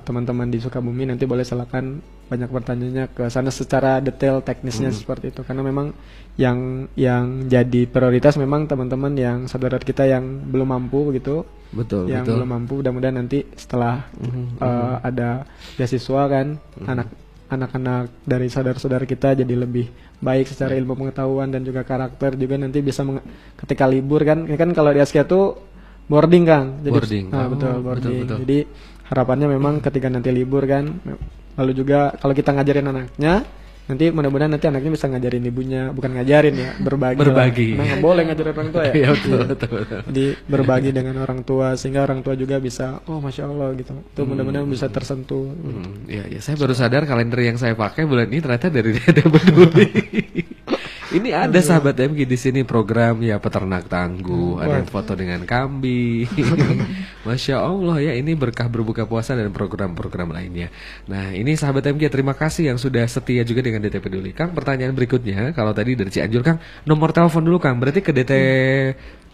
Teman-teman 0.00 0.46
di 0.46 0.58
Sukabumi 0.58 1.02
nanti 1.04 1.26
boleh 1.26 1.42
silakan 1.42 1.98
banyak 2.24 2.46
pertanyaannya 2.46 3.04
ke 3.10 3.24
sana 3.26 3.50
secara 3.50 3.98
detail 3.98 4.38
teknisnya 4.38 4.88
Hmm. 4.88 4.96
seperti 4.96 5.28
itu. 5.28 5.42
Karena 5.42 5.60
memang 5.60 5.90
yang 6.36 6.58
yang 6.94 7.44
jadi 7.44 7.84
prioritas 7.84 8.36
memang 8.36 8.64
teman-teman 8.64 9.10
yang 9.12 9.38
saudara 9.44 9.76
kita 9.76 10.06
yang 10.06 10.22
belum 10.46 10.68
mampu 10.68 11.10
gitu. 11.12 11.42
Betul, 11.68 12.06
yang 12.06 12.22
betul. 12.22 12.38
belum 12.38 12.48
mampu 12.48 12.72
mudah-mudahan 12.78 13.16
nanti 13.18 13.44
setelah 13.52 14.06
Mhm, 14.14 14.56
eh, 14.56 14.64
mhm. 14.64 14.96
ada 15.04 15.28
beasiswa 15.74 16.22
kan 16.24 16.46
Mhm. 16.78 16.86
anak 16.86 17.08
anak-anak 17.48 18.02
dari 18.22 18.46
saudara-saudara 18.46 19.04
kita 19.04 19.32
jadi 19.34 19.54
lebih 19.56 19.88
baik 20.20 20.46
secara 20.46 20.76
ilmu 20.76 20.92
pengetahuan 20.94 21.48
dan 21.48 21.64
juga 21.64 21.80
karakter 21.80 22.36
juga 22.36 22.60
nanti 22.60 22.78
bisa 22.78 23.00
ketika 23.56 23.88
libur 23.88 24.20
kan 24.20 24.44
ya 24.44 24.54
kan 24.54 24.68
kalau 24.70 24.92
di 24.92 25.00
Asia 25.00 25.24
tuh 25.24 25.56
boarding 26.04 26.44
kan 26.44 26.64
jadi 26.80 26.92
Boarding. 26.94 27.24
nah, 27.28 27.36
Oh, 27.40 27.48
betul 27.48 27.68
betul, 27.68 27.82
boarding 27.84 28.16
betul. 28.20 28.38
jadi 28.44 28.58
harapannya 29.08 29.48
memang 29.48 29.80
ketika 29.80 30.08
nanti 30.08 30.30
libur 30.30 30.64
kan 30.64 31.00
lalu 31.56 31.72
juga 31.74 32.14
kalau 32.16 32.32
kita 32.32 32.54
ngajarin 32.54 32.86
anaknya 32.86 33.42
nanti 33.88 34.12
mudah-mudahan 34.12 34.52
nanti 34.52 34.68
anaknya 34.68 34.92
bisa 34.92 35.08
ngajarin 35.08 35.48
ibunya 35.48 35.88
bukan 35.88 36.12
ngajarin 36.12 36.54
ya 36.54 36.70
berbagi 36.76 37.16
lah. 37.16 37.24
Berbagi. 37.24 37.68
Nah, 37.72 37.96
boleh 38.04 38.22
ngajarin 38.28 38.52
orang 38.52 38.68
tua 38.68 38.82
ya 38.84 38.92
Iya, 39.00 39.08
betul, 39.16 39.38
betul, 39.48 39.70
betul. 39.80 40.00
jadi 40.12 40.24
berbagi 40.44 40.90
dengan 40.92 41.14
orang 41.24 41.40
tua 41.40 41.72
sehingga 41.72 42.04
orang 42.04 42.20
tua 42.20 42.36
juga 42.36 42.60
bisa 42.60 43.00
oh 43.08 43.16
masya 43.16 43.48
allah 43.48 43.72
gitu 43.72 43.96
itu 43.96 44.20
mudah-mudahan 44.28 44.68
bisa 44.68 44.92
tersentuh 44.92 45.48
Hmm, 45.48 46.04
ya, 46.04 46.20
ya, 46.28 46.36
saya 46.38 46.60
baru 46.60 46.76
sadar 46.76 47.08
kalender 47.08 47.40
yang 47.40 47.56
saya 47.56 47.72
pakai 47.72 48.04
bulan 48.04 48.28
ini 48.28 48.44
ternyata 48.44 48.68
dari 48.68 48.92
Dede 49.00 49.24
Peduli. 49.24 49.88
ini 51.08 51.32
ada 51.32 51.56
sahabat 51.64 51.96
MG 51.96 52.28
di 52.28 52.36
sini 52.36 52.60
program 52.68 53.24
ya 53.24 53.40
peternak 53.40 53.88
tangguh, 53.88 54.60
ada 54.60 54.84
yang 54.84 54.90
foto 54.90 55.16
dengan 55.16 55.40
kambing. 55.48 56.28
Masya 57.26 57.64
Allah 57.64 57.96
ya 58.04 58.12
ini 58.12 58.36
berkah 58.36 58.68
berbuka 58.68 59.08
puasa 59.08 59.32
dan 59.32 59.48
program-program 59.48 60.28
lainnya. 60.36 60.68
Nah 61.08 61.32
ini 61.32 61.56
sahabat 61.56 61.88
MG 61.88 62.12
terima 62.12 62.36
kasih 62.36 62.72
yang 62.72 62.78
sudah 62.80 63.08
setia 63.08 63.40
juga 63.42 63.64
dengan 63.64 63.80
DT 63.80 64.04
Peduli. 64.04 64.36
Kang 64.36 64.52
pertanyaan 64.52 64.92
berikutnya 64.92 65.56
kalau 65.56 65.72
tadi 65.72 65.96
dari 65.96 66.12
Cianjur 66.12 66.44
Kang 66.44 66.60
nomor 66.84 67.16
telepon 67.16 67.40
dulu 67.40 67.56
Kang 67.56 67.80
berarti 67.80 68.04
ke 68.04 68.12
DT 68.12 68.32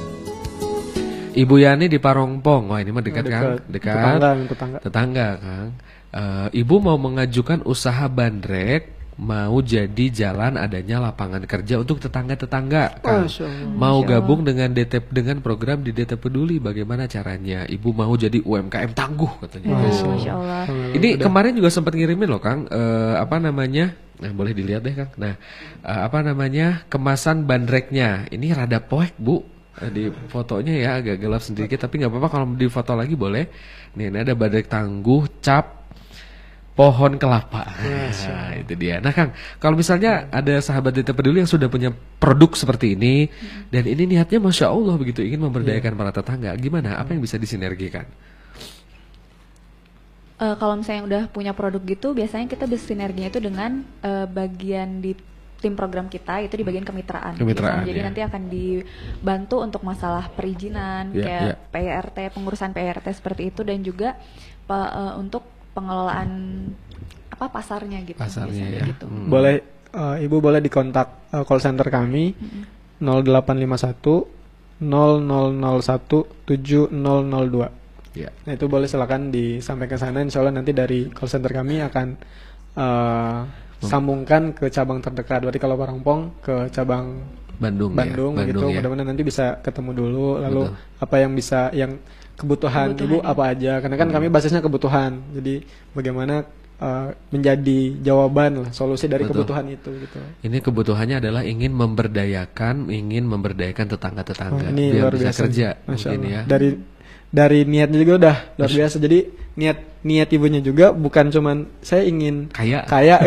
Ibu 1.29 1.55
Yani 1.55 1.87
di 1.87 1.95
Parongpong. 1.95 2.75
Wah, 2.75 2.83
ini 2.83 2.91
mah 2.91 2.99
dekat, 2.99 3.23
Kang. 3.23 3.63
dekat. 3.63 3.71
Dekat. 3.71 3.95
Tetangga, 3.95 4.29
tetangga. 4.51 4.77
Tetangga, 4.83 5.27
Kang. 5.39 5.69
Eh, 6.09 6.65
ibu 6.65 6.81
mau 6.81 6.97
mengajukan 6.97 7.61
usaha 7.69 8.09
bandrek 8.09 8.97
mau 9.19 9.59
jadi 9.59 10.05
jalan 10.09 10.55
adanya 10.55 11.03
lapangan 11.03 11.43
kerja 11.43 11.83
untuk 11.83 11.99
tetangga-tetangga, 11.99 13.03
Kang. 13.03 13.27
Mau 13.75 13.99
gabung 14.07 14.47
dengan 14.47 14.71
DT 14.71 15.11
dengan 15.11 15.43
program 15.43 15.83
di 15.83 15.91
DT 15.91 16.15
Peduli 16.15 16.57
bagaimana 16.57 17.03
caranya? 17.03 17.67
Ibu 17.67 17.91
mau 17.91 18.15
jadi 18.15 18.39
UMKM 18.39 18.95
tangguh 18.95 19.43
katanya. 19.43 19.75
Oh, 19.75 19.79
Masya 19.83 20.05
Masya 20.07 20.31
Allah. 20.39 20.63
Ini 20.95 21.19
kemarin 21.19 21.51
juga 21.51 21.67
sempat 21.67 21.99
ngirimin 21.99 22.31
loh 22.31 22.39
Kang, 22.39 22.65
eh, 22.71 23.15
apa 23.19 23.43
namanya? 23.43 23.91
Nah, 24.23 24.31
boleh 24.31 24.55
dilihat 24.55 24.87
deh 24.87 24.95
Kang. 24.95 25.11
Nah, 25.19 25.35
eh, 25.83 26.01
apa 26.07 26.23
namanya? 26.23 26.87
Kemasan 26.87 27.43
bandreknya. 27.43 28.31
Ini 28.31 28.55
rada 28.55 28.79
poek, 28.79 29.19
Bu. 29.19 29.43
Di 29.79 30.11
fotonya 30.31 30.75
ya 30.75 30.89
agak 30.99 31.23
gelap 31.23 31.43
sedikit, 31.43 31.79
tapi 31.79 32.03
nggak 32.03 32.11
apa-apa 32.11 32.27
kalau 32.31 32.47
di 32.55 32.67
foto 32.71 32.95
lagi 32.95 33.19
boleh. 33.19 33.47
Nih, 33.99 34.11
ini 34.11 34.17
ada 34.23 34.35
bandrek 34.35 34.67
tangguh, 34.71 35.39
cap 35.43 35.78
pohon 36.79 37.19
kelapa. 37.19 37.67
Nah, 37.75 38.55
itu 38.55 38.71
dia. 38.79 39.03
Nah, 39.03 39.11
Kang, 39.11 39.35
kalau 39.59 39.75
misalnya 39.75 40.31
ada 40.31 40.63
sahabat 40.63 40.95
DT 40.95 41.11
Peduli 41.11 41.43
yang 41.43 41.51
sudah 41.51 41.67
punya 41.67 41.91
produk 41.91 42.55
seperti 42.55 42.95
ini 42.95 43.27
dan 43.67 43.83
ini 43.83 44.15
niatnya 44.15 44.39
Masya 44.39 44.71
Allah 44.71 44.95
begitu 44.95 45.19
ingin 45.19 45.43
memberdayakan 45.43 45.99
para 45.99 46.15
tetangga, 46.15 46.55
gimana? 46.55 46.95
Apa 46.95 47.11
yang 47.11 47.19
bisa 47.19 47.35
disinergikan? 47.35 48.07
Eh, 50.39 50.55
kalau 50.55 50.79
misalnya 50.79 51.03
udah 51.03 51.23
punya 51.27 51.51
produk 51.51 51.83
gitu, 51.83 52.15
biasanya 52.15 52.47
kita 52.47 52.63
bersinerginya 52.63 53.27
itu 53.27 53.43
dengan 53.43 53.83
eh, 53.99 54.23
bagian 54.23 55.03
di 55.03 55.11
tim 55.59 55.75
program 55.75 56.07
kita 56.07 56.47
itu 56.47 56.55
di 56.55 56.63
bagian 56.63 56.87
kemitraan. 56.87 57.35
Kemitraan, 57.35 57.83
Biasanya. 57.83 57.89
Jadi 57.91 57.99
ya. 57.99 58.05
nanti 58.07 58.21
akan 58.23 58.43
dibantu 58.47 59.59
untuk 59.59 59.83
masalah 59.83 60.31
perizinan, 60.31 61.11
Ya, 61.11 61.27
kayak 61.27 61.43
ya. 61.43 61.55
PRT, 61.75 62.17
pengurusan 62.39 62.71
PRT 62.71 63.19
seperti 63.19 63.51
itu 63.51 63.67
dan 63.67 63.83
juga 63.83 64.15
eh, 64.71 65.13
untuk 65.19 65.58
pengelolaan 65.79 66.29
apa 67.31 67.47
pasarnya 67.47 68.03
gitu. 68.03 68.19
Pasarnya 68.19 68.67
ya. 68.67 68.83
gitu. 68.83 69.07
Hmm. 69.07 69.31
Boleh 69.31 69.63
eh, 69.95 70.25
Ibu 70.27 70.43
boleh 70.43 70.59
dikontak 70.59 71.31
eh, 71.31 71.43
call 71.47 71.63
center 71.63 71.87
kami 71.87 72.35
0851 72.99 74.83
0001 74.83 74.83
7002. 74.83 77.71
Ya. 78.17 78.33
Nah, 78.43 78.51
itu 78.51 78.65
boleh 78.67 78.91
silakan 78.91 79.31
disampaikan 79.31 79.95
ke 79.95 80.03
sana 80.03 80.19
insya 80.19 80.43
Allah 80.43 80.59
nanti 80.59 80.75
dari 80.75 81.07
call 81.07 81.31
center 81.31 81.55
kami 81.55 81.79
akan 81.79 82.07
eh, 82.75 83.39
sambungkan 83.79 84.51
ke 84.51 84.67
cabang 84.67 84.99
terdekat. 84.99 85.47
Berarti 85.47 85.63
kalau 85.63 85.79
Parangpong 85.79 86.43
ke 86.43 86.67
cabang 86.75 87.23
Bandung, 87.59 87.91
ya. 87.91 88.07
Bandung, 88.07 88.33
Bandung 88.35 88.47
gitu. 88.47 88.65
ya. 88.71 88.79
Mudah-mudahan 88.79 89.09
nanti 89.11 89.23
bisa 89.27 89.59
ketemu 89.59 89.91
dulu 89.91 90.39
lalu 90.39 90.71
Betul. 90.71 91.03
apa 91.03 91.15
yang 91.19 91.31
bisa 91.35 91.67
yang 91.75 91.91
kebutuhan, 92.39 92.95
Kebutuhan, 92.95 93.11
Ibu 93.11 93.17
apa 93.21 93.43
aja 93.47 93.71
karena 93.77 93.95
kan 93.95 94.09
kami 94.09 94.27
basisnya 94.27 94.59
kebutuhan. 94.59 95.19
Jadi 95.31 95.59
bagaimana 95.91 96.47
eh, 96.75 97.07
menjadi 97.29 97.79
jawaban 97.99 98.51
lah 98.57 98.69
solusi 98.71 99.05
dari 99.05 99.23
Betul. 99.23 99.43
kebutuhan 99.43 99.65
itu 99.67 99.89
gitu. 99.99 100.19
Ini 100.41 100.57
kebutuhannya 100.59 101.19
adalah 101.19 101.43
ingin 101.43 101.71
memberdayakan, 101.71 102.87
ingin 102.87 103.23
memberdayakan 103.25 103.85
tetangga-tetangga 103.89 104.65
Oh, 104.65 104.71
ini 104.71 104.95
biar 104.95 105.03
luar 105.03 105.13
bisa 105.13 105.23
biasa. 105.27 105.39
kerja 105.43 105.67
Masya 105.77 105.87
mungkin 106.07 106.19
Allah. 106.21 106.31
ya. 106.31 106.41
Dari 106.47 106.69
dari 107.29 107.59
niatnya 107.61 107.97
juga 107.99 108.13
udah 108.17 108.35
luar 108.55 108.71
biasa. 108.73 108.95
Jadi 108.97 109.19
niat 109.53 109.77
niat 109.99 110.29
ibunya 110.31 110.63
juga 110.63 110.89
bukan 110.89 111.27
cuman 111.27 111.67
saya 111.83 112.07
ingin 112.07 112.47
Kaya. 112.49 112.87
kaya 112.87 113.19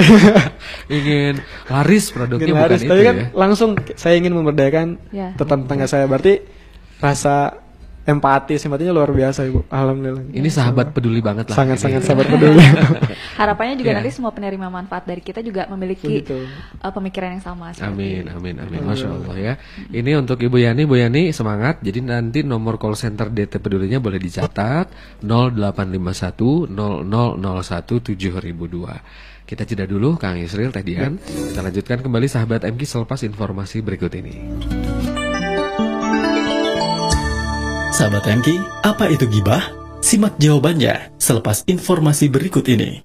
ingin 0.89 1.37
laris 1.69 2.09
produknya 2.09 2.41
ingin 2.43 2.57
bukan 2.57 2.65
laris, 2.67 2.81
itu 2.81 2.89
tapi 2.89 3.03
kan 3.05 3.17
ya. 3.17 3.27
langsung 3.35 3.71
saya 3.95 4.15
ingin 4.17 4.33
memberdayakan 4.33 4.89
Ya. 5.13 5.37
tetangga 5.37 5.85
saya. 5.85 6.09
Berarti 6.09 6.41
rasa 6.99 7.61
empati 8.03 8.59
simpatinya 8.59 8.91
luar 8.91 9.11
biasa 9.11 9.47
ibu. 9.47 9.63
Alhamdulillah. 9.67 10.27
Ini 10.29 10.49
sahabat 10.49 10.91
peduli 10.91 11.23
banget 11.23 11.47
lah. 11.49 11.57
Sangat 11.57 11.79
sangat 11.79 12.03
sahabat 12.03 12.27
peduli. 12.33 12.59
Harapannya 13.39 13.79
juga 13.79 13.91
Iya. 13.91 13.99
nanti 14.03 14.11
semua 14.11 14.31
penerima 14.31 14.67
manfaat 14.67 15.05
dari 15.05 15.19
kita 15.19 15.39
juga 15.39 15.67
memiliki 15.67 16.21
Begitu. 16.21 16.43
uh, 16.79 16.91
pemikiran 16.91 17.39
yang 17.39 17.45
sama. 17.45 17.71
Amin, 17.79 18.27
amin, 18.27 18.59
amin. 18.59 18.81
Masya 18.83 19.07
Allah 19.07 19.37
ya. 19.37 19.55
Ini 19.89 20.19
untuk 20.19 20.37
Ibu 20.37 20.59
Yani, 20.59 20.83
Bu 20.83 20.99
Yani 20.99 21.31
semangat. 21.31 21.79
Jadi 21.79 22.03
nanti 22.03 22.43
nomor 22.43 22.75
call 22.77 22.95
center 22.95 23.29
DT 23.29 23.59
Pedulinya 23.59 23.99
boleh 23.99 24.19
dicatat 24.19 24.91
0851 25.23 26.67
0001 26.67 28.03
7002. 28.03 28.99
Kita 29.43 29.63
jeda 29.63 29.85
dulu 29.85 30.17
Kang 30.17 30.39
Yusril 30.39 30.71
Teh 30.71 30.83
Dian. 30.83 31.19
Kita 31.19 31.61
lanjutkan 31.61 32.01
kembali 32.01 32.27
sahabat 32.27 32.65
MK 32.65 32.83
selepas 32.83 33.21
informasi 33.21 33.79
berikut 33.79 34.11
ini. 34.13 34.35
Sahabat 38.03 38.27
MK, 38.43 38.59
apa 38.83 39.15
itu 39.15 39.31
gibah? 39.31 39.63
Simak 40.03 40.35
jawabannya 40.35 41.15
selepas 41.23 41.63
informasi 41.71 42.27
berikut 42.27 42.67
ini. 42.67 42.99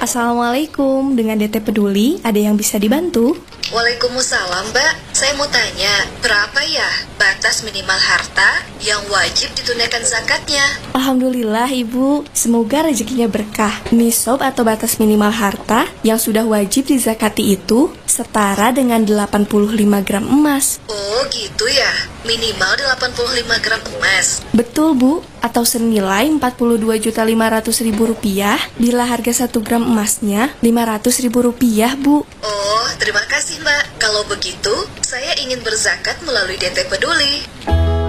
Assalamualaikum, 0.00 1.12
dengan 1.12 1.36
DT 1.36 1.60
Peduli, 1.60 2.16
ada 2.24 2.40
yang 2.40 2.56
bisa 2.56 2.80
dibantu? 2.80 3.36
Waalaikumsalam 3.68 4.72
Mbak, 4.72 4.92
saya 5.12 5.36
mau 5.36 5.44
tanya, 5.44 6.08
berapa 6.24 6.60
ya 6.64 6.88
batas 7.20 7.60
minimal 7.68 8.00
harta 8.00 8.64
yang 8.80 9.04
wajib 9.12 9.52
ditunaikan 9.52 10.00
zakatnya? 10.08 10.64
Alhamdulillah 10.96 11.68
Ibu, 11.68 12.24
semoga 12.32 12.88
rezekinya 12.88 13.28
berkah. 13.28 13.76
Nisab 13.92 14.40
atau 14.40 14.64
batas 14.64 14.96
minimal 14.96 15.28
harta 15.28 15.84
yang 16.00 16.16
sudah 16.16 16.48
wajib 16.48 16.88
dizakati 16.88 17.60
itu 17.60 17.92
setara 18.08 18.72
dengan 18.72 19.04
85 19.04 19.76
gram 20.00 20.24
emas. 20.24 20.80
Oh 20.88 21.20
gitu 21.28 21.68
ya, 21.68 21.92
minimal 22.24 22.72
85 22.96 23.64
gram 23.64 23.82
emas. 24.00 24.40
Betul 24.56 24.96
Bu, 24.96 25.20
atau 25.44 25.62
senilai 25.68 26.26
42.500.000 26.40 27.94
rupiah 27.94 28.58
bila 28.80 29.04
harga 29.04 29.44
1 29.44 29.52
gram 29.60 29.84
emasnya 29.84 30.56
500.000 30.64 31.28
rupiah 31.30 31.92
Bu. 31.94 32.24
Oh, 32.42 32.88
terima 32.98 33.22
kasih 33.28 33.57
Mbak. 33.58 33.84
Kalau 33.98 34.22
begitu, 34.30 34.74
saya 35.02 35.34
ingin 35.42 35.58
berzakat 35.66 36.22
melalui 36.22 36.54
DT 36.54 36.86
Peduli. 36.86 37.42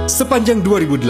Sepanjang 0.10 0.66
2018, 0.66 1.06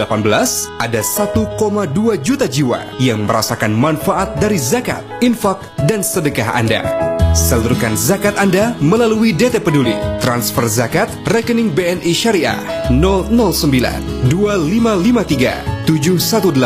ada 0.76 1.00
1,2 1.00 2.20
juta 2.20 2.44
jiwa 2.44 2.84
yang 3.00 3.24
merasakan 3.24 3.72
manfaat 3.72 4.36
dari 4.36 4.60
zakat, 4.60 5.00
infak, 5.24 5.60
dan 5.88 6.04
sedekah 6.04 6.52
Anda. 6.52 6.84
Salurkan 7.30 7.94
zakat 7.94 8.34
Anda 8.34 8.74
melalui 8.82 9.30
DT 9.30 9.62
Peduli. 9.62 9.94
Transfer 10.18 10.66
zakat 10.66 11.06
rekening 11.30 11.70
BNI 11.70 12.10
Syariah 12.10 12.58
009 12.90 14.26
2553 14.26 15.86
718 15.86 16.58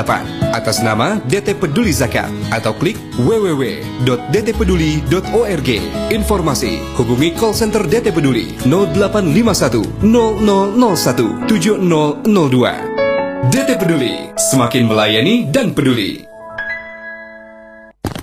atas 0.56 0.80
nama 0.80 1.20
DT 1.28 1.60
Peduli 1.60 1.92
Zakat 1.92 2.32
atau 2.48 2.72
klik 2.80 2.96
www.dtpeduli.org. 3.20 5.70
Informasi 6.08 6.80
hubungi 6.96 7.36
call 7.36 7.52
center 7.52 7.84
DT 7.84 8.16
Peduli 8.16 8.56
0851 8.64 9.84
0001 10.00 11.44
7002. 11.44 13.52
DT 13.52 13.70
Peduli, 13.76 14.32
semakin 14.40 14.88
melayani 14.88 15.44
dan 15.52 15.76
peduli. 15.76 16.33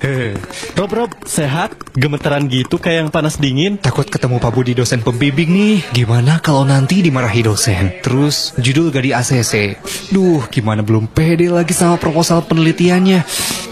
Rob 0.77 0.91
Rob, 0.91 1.11
sehat? 1.29 1.77
Gemeteran 1.93 2.49
gitu 2.49 2.81
kayak 2.81 3.05
yang 3.05 3.09
panas 3.13 3.37
dingin? 3.37 3.77
Takut 3.77 4.07
ketemu 4.09 4.41
Pak 4.41 4.51
Budi 4.51 4.73
dosen 4.73 5.05
pembimbing 5.05 5.51
nih. 5.53 5.77
Gimana 5.93 6.41
kalau 6.41 6.65
nanti 6.65 7.05
dimarahi 7.05 7.45
dosen? 7.45 8.01
Terus 8.01 8.57
judul 8.57 8.89
gak 8.89 9.05
di 9.05 9.11
ACC. 9.13 9.77
Duh, 10.09 10.41
gimana 10.49 10.81
belum 10.81 11.05
pede 11.11 11.53
lagi 11.53 11.77
sama 11.77 12.01
proposal 12.01 12.41
penelitiannya? 12.49 13.21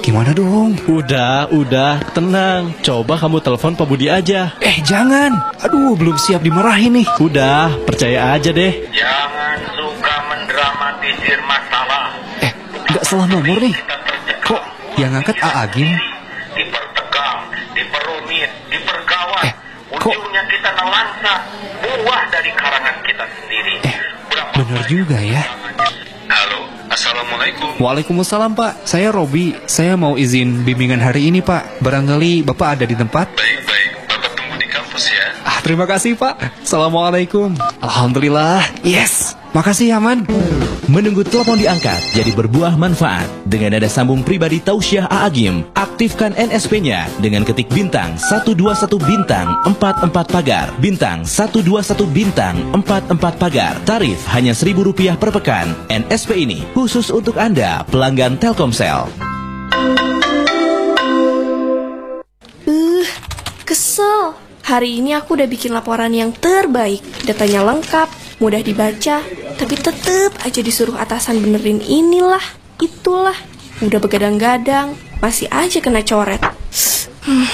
Gimana 0.05 0.31
dong? 0.37 0.77
Udah, 0.85 1.49
udah, 1.49 2.01
tenang. 2.13 2.77
Coba 2.85 3.17
kamu 3.17 3.41
telepon 3.41 3.73
Pak 3.73 3.87
Budi 3.89 4.07
aja. 4.07 4.53
Eh, 4.61 4.77
jangan. 4.85 5.33
Aduh, 5.65 5.97
belum 5.97 6.17
siap 6.17 6.45
dimarahi 6.45 6.93
nih. 6.93 7.07
Udah, 7.17 7.73
percaya 7.89 8.37
aja 8.37 8.53
deh. 8.53 8.73
Jangan 8.93 9.57
suka 9.73 10.15
mendramatisir 10.29 11.39
masalah. 11.45 12.05
Eh, 12.45 12.51
nggak 12.93 13.03
salah 13.05 13.25
nomor 13.25 13.57
nih. 13.57 13.75
Kok 14.45 14.61
yang 15.01 15.13
ngangkat 15.17 15.37
A 15.41 15.65
Agim? 15.65 16.18
Bener 24.69 24.85
juga 24.85 25.17
ya. 25.17 25.41
Halo, 26.29 26.69
Assalamualaikum. 26.93 27.81
Waalaikumsalam 27.81 28.53
Pak, 28.53 28.85
saya 28.85 29.09
Robi. 29.09 29.57
Saya 29.65 29.97
mau 29.97 30.13
izin 30.13 30.61
bimbingan 30.61 31.01
hari 31.01 31.25
ini 31.25 31.41
Pak. 31.41 31.81
Barangkali 31.81 32.45
Bapak 32.45 32.77
ada 32.77 32.85
di 32.85 32.93
tempat? 32.93 33.33
Baik-baik, 33.33 33.89
Bapak 34.05 34.31
tunggu 34.37 34.55
di 34.61 34.69
kampus 34.69 35.09
ya. 35.09 35.25
Ah, 35.41 35.57
terima 35.65 35.89
kasih 35.89 36.13
Pak. 36.13 36.61
Assalamualaikum. 36.61 37.57
Alhamdulillah. 37.81 38.61
Yes. 38.85 39.33
Makasih 39.57 39.89
ya 39.89 39.97
Man. 39.97 40.29
Menunggu 40.89 41.21
telepon 41.21 41.61
diangkat 41.61 42.17
jadi 42.17 42.33
berbuah 42.33 42.73
manfaat. 42.73 43.29
Dengan 43.45 43.77
dada 43.77 43.85
sambung 43.85 44.25
pribadi 44.25 44.57
Tausiah 44.57 45.05
Aagim, 45.05 45.61
aktifkan 45.77 46.33
NSP-nya 46.33 47.05
dengan 47.21 47.45
ketik 47.45 47.69
bintang 47.69 48.17
121 48.17 48.97
bintang 48.97 49.53
44 49.69 50.09
pagar. 50.09 50.73
Bintang 50.81 51.29
121 51.29 52.09
bintang 52.09 52.57
44 52.73 53.21
pagar. 53.37 53.77
Tarif 53.85 54.17
hanya 54.33 54.57
Rp1.000 54.57 55.13
per 55.21 55.29
pekan. 55.29 55.69
NSP 55.93 56.49
ini 56.49 56.65
khusus 56.73 57.13
untuk 57.13 57.37
Anda, 57.37 57.85
pelanggan 57.93 58.41
Telkomsel. 58.41 59.13
Uh, 62.65 63.05
kesel. 63.61 64.33
Hari 64.65 65.05
ini 65.05 65.13
aku 65.13 65.37
udah 65.37 65.45
bikin 65.45 65.69
laporan 65.69 66.17
yang 66.17 66.33
terbaik. 66.33 67.05
Datanya 67.29 67.61
lengkap, 67.61 68.09
mudah 68.41 68.61
dibaca, 68.65 69.21
tapi 69.59 69.75
tetep 69.75 70.31
aja 70.39 70.63
disuruh 70.63 70.95
atasan 70.95 71.43
benerin 71.43 71.83
inilah, 71.83 72.41
itulah. 72.79 73.35
Udah 73.83 73.99
begadang-gadang, 73.99 74.95
masih 75.19 75.51
aja 75.51 75.83
kena 75.83 75.99
coret. 75.99 76.39
Hmm, 77.27 77.47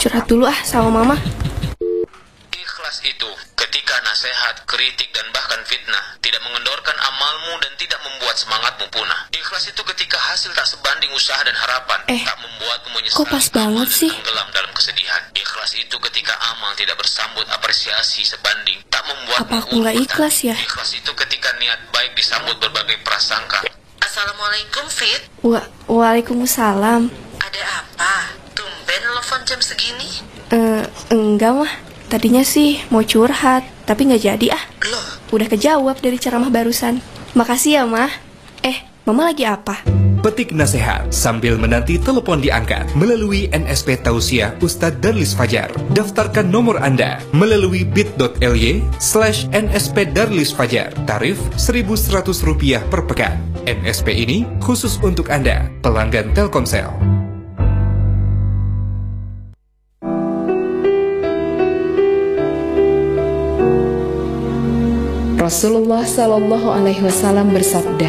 curhat 0.00 0.24
dulu 0.24 0.48
ah 0.48 0.56
sama 0.64 0.88
mama. 0.88 1.16
Ikhlas 2.48 3.04
itu 3.04 3.28
nasihat, 4.14 4.62
kritik, 4.62 5.10
dan 5.10 5.26
bahkan 5.34 5.58
fitnah 5.66 6.14
tidak 6.22 6.38
mengendorkan 6.46 6.94
amalmu 6.94 7.58
dan 7.58 7.74
tidak 7.74 7.98
membuat 7.98 8.38
semangatmu 8.38 8.86
punah. 8.94 9.26
Ikhlas 9.34 9.66
itu 9.66 9.82
ketika 9.90 10.14
hasil 10.22 10.54
tak 10.54 10.70
sebanding 10.70 11.10
usaha 11.10 11.42
dan 11.42 11.50
harapan, 11.50 11.98
Eh, 12.06 12.22
tak 12.22 12.38
membuatmu 12.38 12.94
menyesal, 12.94 13.18
kok 13.18 13.34
pas 13.34 13.46
banget 13.50 13.90
sih? 13.90 14.14
tenggelam 14.14 14.46
dalam 14.54 14.70
kesedihan. 14.70 15.18
Ikhlas 15.34 15.74
itu 15.74 15.96
ketika 15.98 16.30
amal 16.46 16.70
tidak 16.78 16.94
bersambut 16.94 17.42
apresiasi 17.50 18.22
sebanding, 18.22 18.78
tak 18.86 19.02
membuat 19.02 19.42
Apa 19.42 19.66
aku 19.66 19.82
nggak 19.82 19.98
ikhlas 19.98 20.46
ya? 20.46 20.54
Ikhlas 20.54 20.94
itu 20.94 21.10
ketika 21.10 21.50
niat 21.58 21.82
baik 21.90 22.14
disambut 22.14 22.54
berbagai 22.62 23.02
prasangka. 23.02 23.66
Assalamualaikum 23.98 24.86
Fit, 24.86 25.26
Wa 25.42 25.58
Waalaikumsalam. 25.90 27.10
ada 27.42 27.62
apa? 27.74 28.14
Tumben 28.54 29.02
telepon 29.02 29.42
jam 29.42 29.58
segini? 29.58 30.22
Eh, 30.54 30.86
enggak 31.10 31.50
mah. 31.50 31.72
Tadinya 32.14 32.46
sih 32.46 32.78
mau 32.94 33.02
curhat, 33.02 33.66
tapi 33.90 34.06
nggak 34.06 34.22
jadi 34.22 34.54
ah. 34.54 34.62
Udah 35.34 35.50
kejawab 35.50 35.98
dari 35.98 36.14
ceramah 36.14 36.46
barusan. 36.46 37.02
Makasih 37.34 37.82
ya, 37.82 37.90
Mah. 37.90 38.14
Eh, 38.62 38.86
Mama 39.02 39.34
lagi 39.34 39.42
apa? 39.42 39.82
Petik 40.22 40.54
nasihat 40.54 41.10
sambil 41.10 41.58
menanti 41.58 41.98
telepon 41.98 42.38
diangkat 42.38 42.86
melalui 42.94 43.50
NSP 43.50 43.98
Tausiah 43.98 44.54
Ustadz 44.62 45.02
Darlis 45.02 45.34
Fajar. 45.34 45.74
Daftarkan 45.90 46.46
nomor 46.46 46.78
Anda 46.78 47.18
melalui 47.34 47.82
bit.ly 47.82 48.80
slash 49.02 49.50
NSP 49.50 50.14
Darlis 50.14 50.54
Fajar. 50.54 50.94
Tarif 51.10 51.36
Rp1.100 51.58 52.78
per 52.94 53.02
pekan. 53.10 53.42
NSP 53.66 54.14
ini 54.14 54.46
khusus 54.62 55.02
untuk 55.02 55.34
Anda, 55.34 55.66
pelanggan 55.82 56.30
Telkomsel. 56.30 57.13
Rasulullah 65.44 66.08
Shallallahu 66.08 66.72
Alaihi 66.72 67.04
Wasallam 67.04 67.52
bersabda, 67.52 68.08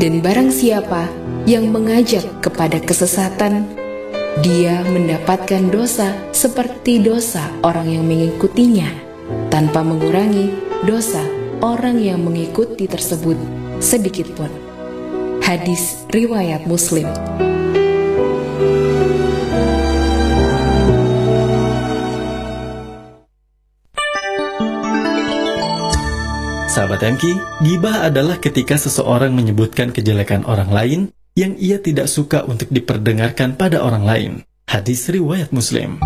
Dan 0.00 0.24
barang 0.24 0.48
siapa 0.48 1.12
yang 1.44 1.68
mengajak 1.68 2.24
kepada 2.40 2.80
kesesatan, 2.80 3.68
dia 4.40 4.80
mendapatkan 4.88 5.68
dosa 5.68 6.08
seperti 6.32 7.04
dosa 7.04 7.44
orang 7.60 7.84
yang 7.84 8.08
mengikutinya, 8.08 8.88
tanpa 9.52 9.84
mengurangi 9.84 10.56
dosa 10.88 11.20
orang 11.60 12.00
yang 12.00 12.24
mengikuti 12.24 12.88
tersebut 12.88 13.36
sedikit 13.76 14.32
pun. 14.32 14.48
Hadis 15.44 16.08
riwayat 16.08 16.64
Muslim. 16.64 17.12
Sahabat 26.70 27.02
MK, 27.02 27.34
gibah 27.66 28.06
adalah 28.06 28.38
ketika 28.38 28.78
seseorang 28.78 29.34
menyebutkan 29.34 29.90
kejelekan 29.90 30.46
orang 30.46 30.70
lain 30.70 31.00
yang 31.34 31.58
ia 31.58 31.82
tidak 31.82 32.06
suka 32.06 32.46
untuk 32.46 32.70
diperdengarkan 32.70 33.58
pada 33.58 33.82
orang 33.82 34.06
lain. 34.06 34.32
Hadis 34.70 35.10
riwayat 35.10 35.50
Muslim. 35.50 35.98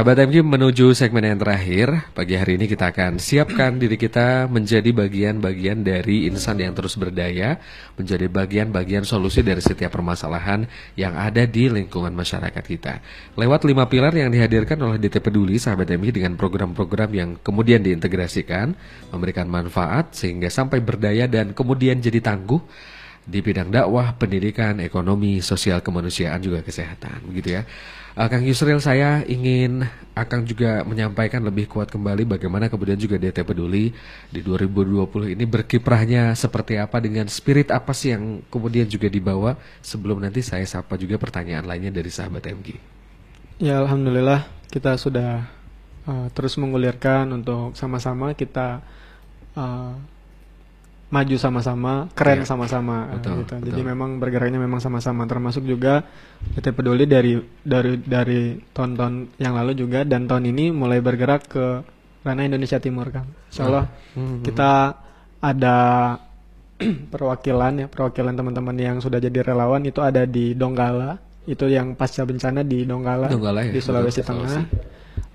Sahabat 0.00 0.32
MG 0.32 0.40
menuju 0.40 0.96
segmen 0.96 1.28
yang 1.28 1.36
terakhir, 1.36 2.08
pagi 2.16 2.32
hari 2.32 2.56
ini 2.56 2.64
kita 2.64 2.88
akan 2.88 3.20
siapkan 3.20 3.76
diri 3.76 4.00
kita 4.00 4.48
menjadi 4.48 4.96
bagian-bagian 4.96 5.84
dari 5.84 6.24
insan 6.24 6.56
yang 6.56 6.72
terus 6.72 6.96
berdaya, 6.96 7.60
menjadi 8.00 8.24
bagian-bagian 8.32 9.04
solusi 9.04 9.44
dari 9.44 9.60
setiap 9.60 9.92
permasalahan 9.92 10.64
yang 10.96 11.20
ada 11.20 11.44
di 11.44 11.68
lingkungan 11.68 12.16
masyarakat 12.16 12.64
kita. 12.64 13.04
Lewat 13.36 13.68
lima 13.68 13.92
pilar 13.92 14.16
yang 14.16 14.32
dihadirkan 14.32 14.80
oleh 14.80 14.96
DT 14.96 15.20
Peduli, 15.20 15.60
sahabat 15.60 15.92
MG 15.92 16.16
dengan 16.16 16.32
program-program 16.32 17.10
yang 17.12 17.30
kemudian 17.36 17.84
diintegrasikan, 17.84 18.72
memberikan 19.12 19.52
manfaat 19.52 20.16
sehingga 20.16 20.48
sampai 20.48 20.80
berdaya 20.80 21.28
dan 21.28 21.52
kemudian 21.52 22.00
jadi 22.00 22.24
tangguh 22.24 22.64
di 23.28 23.44
bidang 23.44 23.68
dakwah, 23.68 24.16
pendidikan, 24.16 24.80
ekonomi, 24.80 25.44
sosial 25.44 25.84
kemanusiaan 25.84 26.40
juga 26.40 26.64
kesehatan, 26.64 27.20
begitu 27.28 27.60
ya. 27.60 27.68
Uh, 28.18 28.26
Kang 28.26 28.42
Yusril 28.42 28.82
saya 28.82 29.22
ingin 29.22 29.86
akan 30.18 30.42
juga 30.42 30.82
menyampaikan 30.82 31.38
lebih 31.46 31.70
kuat 31.70 31.88
kembali 31.94 32.26
bagaimana 32.26 32.66
kemudian 32.66 32.98
juga 32.98 33.14
DT 33.16 33.46
Peduli 33.46 33.94
di 34.28 34.40
2020 34.42 35.38
ini 35.38 35.44
berkiprahnya 35.46 36.34
seperti 36.34 36.76
apa 36.76 36.98
dengan 36.98 37.30
spirit 37.30 37.70
apa 37.70 37.94
sih 37.94 38.12
yang 38.12 38.42
kemudian 38.50 38.90
juga 38.90 39.06
dibawa 39.06 39.54
sebelum 39.78 40.18
nanti 40.18 40.42
saya 40.42 40.66
sapa 40.66 40.98
juga 40.98 41.22
pertanyaan 41.22 41.64
lainnya 41.64 41.94
dari 41.94 42.10
sahabat 42.10 42.50
MG. 42.50 42.74
Ya 43.62 43.78
alhamdulillah 43.78 44.42
kita 44.74 44.98
sudah 44.98 45.46
uh, 46.10 46.26
terus 46.34 46.58
mengulirkan 46.58 47.30
untuk 47.30 47.78
sama-sama 47.78 48.34
kita 48.34 48.82
uh, 49.54 49.94
maju 51.10 51.36
sama-sama, 51.36 52.06
keren 52.14 52.42
Iya. 52.42 52.46
sama-sama 52.46 53.10
Betul, 53.12 53.42
gitu. 53.42 53.58
betul. 53.58 53.66
Jadi 53.66 53.80
memang 53.82 54.10
bergeraknya 54.16 54.56
memang 54.56 54.78
sama-sama 54.78 55.26
termasuk 55.26 55.62
juga 55.62 56.06
PT 56.54 56.70
Peduli 56.70 57.02
dari 57.04 57.34
dari 57.60 57.98
dari 57.98 58.40
tahun-tahun 58.70 59.34
yang 59.36 59.52
lalu 59.52 59.74
juga 59.74 60.06
dan 60.06 60.24
tahun 60.24 60.48
ini 60.48 60.70
mulai 60.70 61.02
bergerak 61.02 61.50
ke 61.50 61.66
ranah 62.22 62.46
Indonesia 62.46 62.78
Timur 62.78 63.10
kan. 63.10 63.26
Insya 63.50 63.66
Allah 63.66 63.84
Hmm. 64.14 64.38
kita 64.40 64.70
ada 65.40 65.76
perwakilan 67.12 67.72
ya, 67.76 67.86
perwakilan 67.86 68.32
teman-teman 68.32 68.72
yang 68.74 68.96
sudah 68.98 69.18
jadi 69.18 69.42
relawan 69.44 69.82
itu 69.82 70.00
ada 70.00 70.24
di 70.24 70.54
Donggala, 70.54 71.18
itu 71.44 71.66
yang 71.66 71.92
pasca 71.92 72.22
bencana 72.22 72.62
di 72.62 72.84
Donggala, 72.84 73.28
Donggala 73.28 73.66
ya, 73.66 73.72
di 73.72 73.80
Sulawesi 73.80 74.22
betul, 74.22 74.28
Tengah. 74.30 74.48
Sulawesi. 74.62 74.88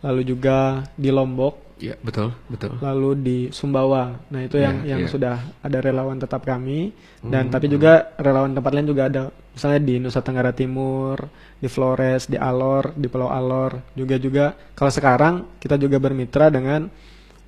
Lalu 0.06 0.22
juga 0.24 0.86
di 0.94 1.10
Lombok, 1.10 1.66
Ya, 1.76 1.98
betul, 2.00 2.32
betul. 2.48 2.80
lalu 2.80 3.10
di 3.20 3.38
Sumbawa. 3.52 4.16
Nah, 4.32 4.48
itu 4.48 4.56
Ya, 4.56 4.72
yang 4.72 4.78
yang 4.88 5.02
ya. 5.04 5.10
sudah 5.12 5.36
ada 5.60 5.78
relawan 5.84 6.16
tetap 6.16 6.48
kami 6.48 6.96
dan 7.20 7.50
Hmm, 7.50 7.52
tapi 7.52 7.68
juga 7.68 8.16
relawan 8.16 8.56
tempat 8.56 8.72
lain 8.72 8.88
juga 8.88 9.12
ada. 9.12 9.28
Misalnya 9.52 9.82
di 9.84 10.00
Nusa 10.00 10.24
Tenggara 10.24 10.56
Timur, 10.56 11.20
di 11.60 11.68
Flores, 11.68 12.32
di 12.32 12.40
Alor, 12.40 12.96
di 12.96 13.12
Pulau 13.12 13.28
Alor. 13.28 13.82
Juga 13.92 14.16
juga 14.16 14.46
kalau 14.72 14.88
sekarang 14.88 15.34
kita 15.60 15.76
juga 15.76 16.00
bermitra 16.00 16.48
dengan 16.48 16.88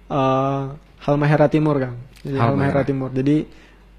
eh 0.09 0.63
Halmahera 1.07 1.47
Timur, 1.47 1.77
Kang. 1.77 1.95
Jadi 2.19 2.35
Halmahera. 2.35 2.51
Halmahera 2.51 2.81
Timur. 2.83 3.09
Jadi 3.13 3.37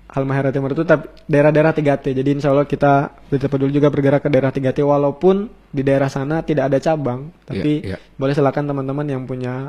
Halmahera 0.09 0.49
Timur 0.49 0.73
itu 0.73 0.83
tapi 0.83 1.05
daerah-daerah 1.25 1.71
3T. 1.71 2.17
Jadi 2.17 2.29
insya 2.33 2.49
Allah 2.49 2.65
kita 2.65 3.13
BT 3.29 3.45
Peduli 3.47 3.71
juga 3.71 3.89
bergerak 3.89 4.25
ke 4.25 4.29
daerah 4.29 4.49
3T 4.49 4.81
walaupun 4.81 5.47
di 5.69 5.83
daerah 5.83 6.09
sana 6.09 6.41
tidak 6.41 6.73
ada 6.73 6.79
cabang. 6.79 7.29
Tapi 7.45 7.85
Iya, 7.85 7.95
iya. 7.95 7.99
boleh 8.17 8.33
silakan 8.33 8.65
teman-teman 8.67 9.05
yang 9.05 9.23
punya 9.23 9.69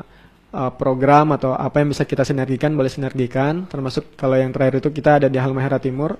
uh, 0.50 0.72
program 0.72 1.36
atau 1.36 1.52
apa 1.52 1.78
yang 1.78 1.92
bisa 1.92 2.02
kita 2.02 2.24
sinergikan 2.24 2.72
boleh 2.72 2.88
sinergikan. 2.88 3.68
Termasuk 3.68 4.16
kalau 4.16 4.34
yang 4.34 4.48
terakhir 4.48 4.80
itu 4.80 4.88
kita 4.90 5.20
ada 5.20 5.28
di 5.28 5.36
Halmahera 5.36 5.76
Timur. 5.76 6.16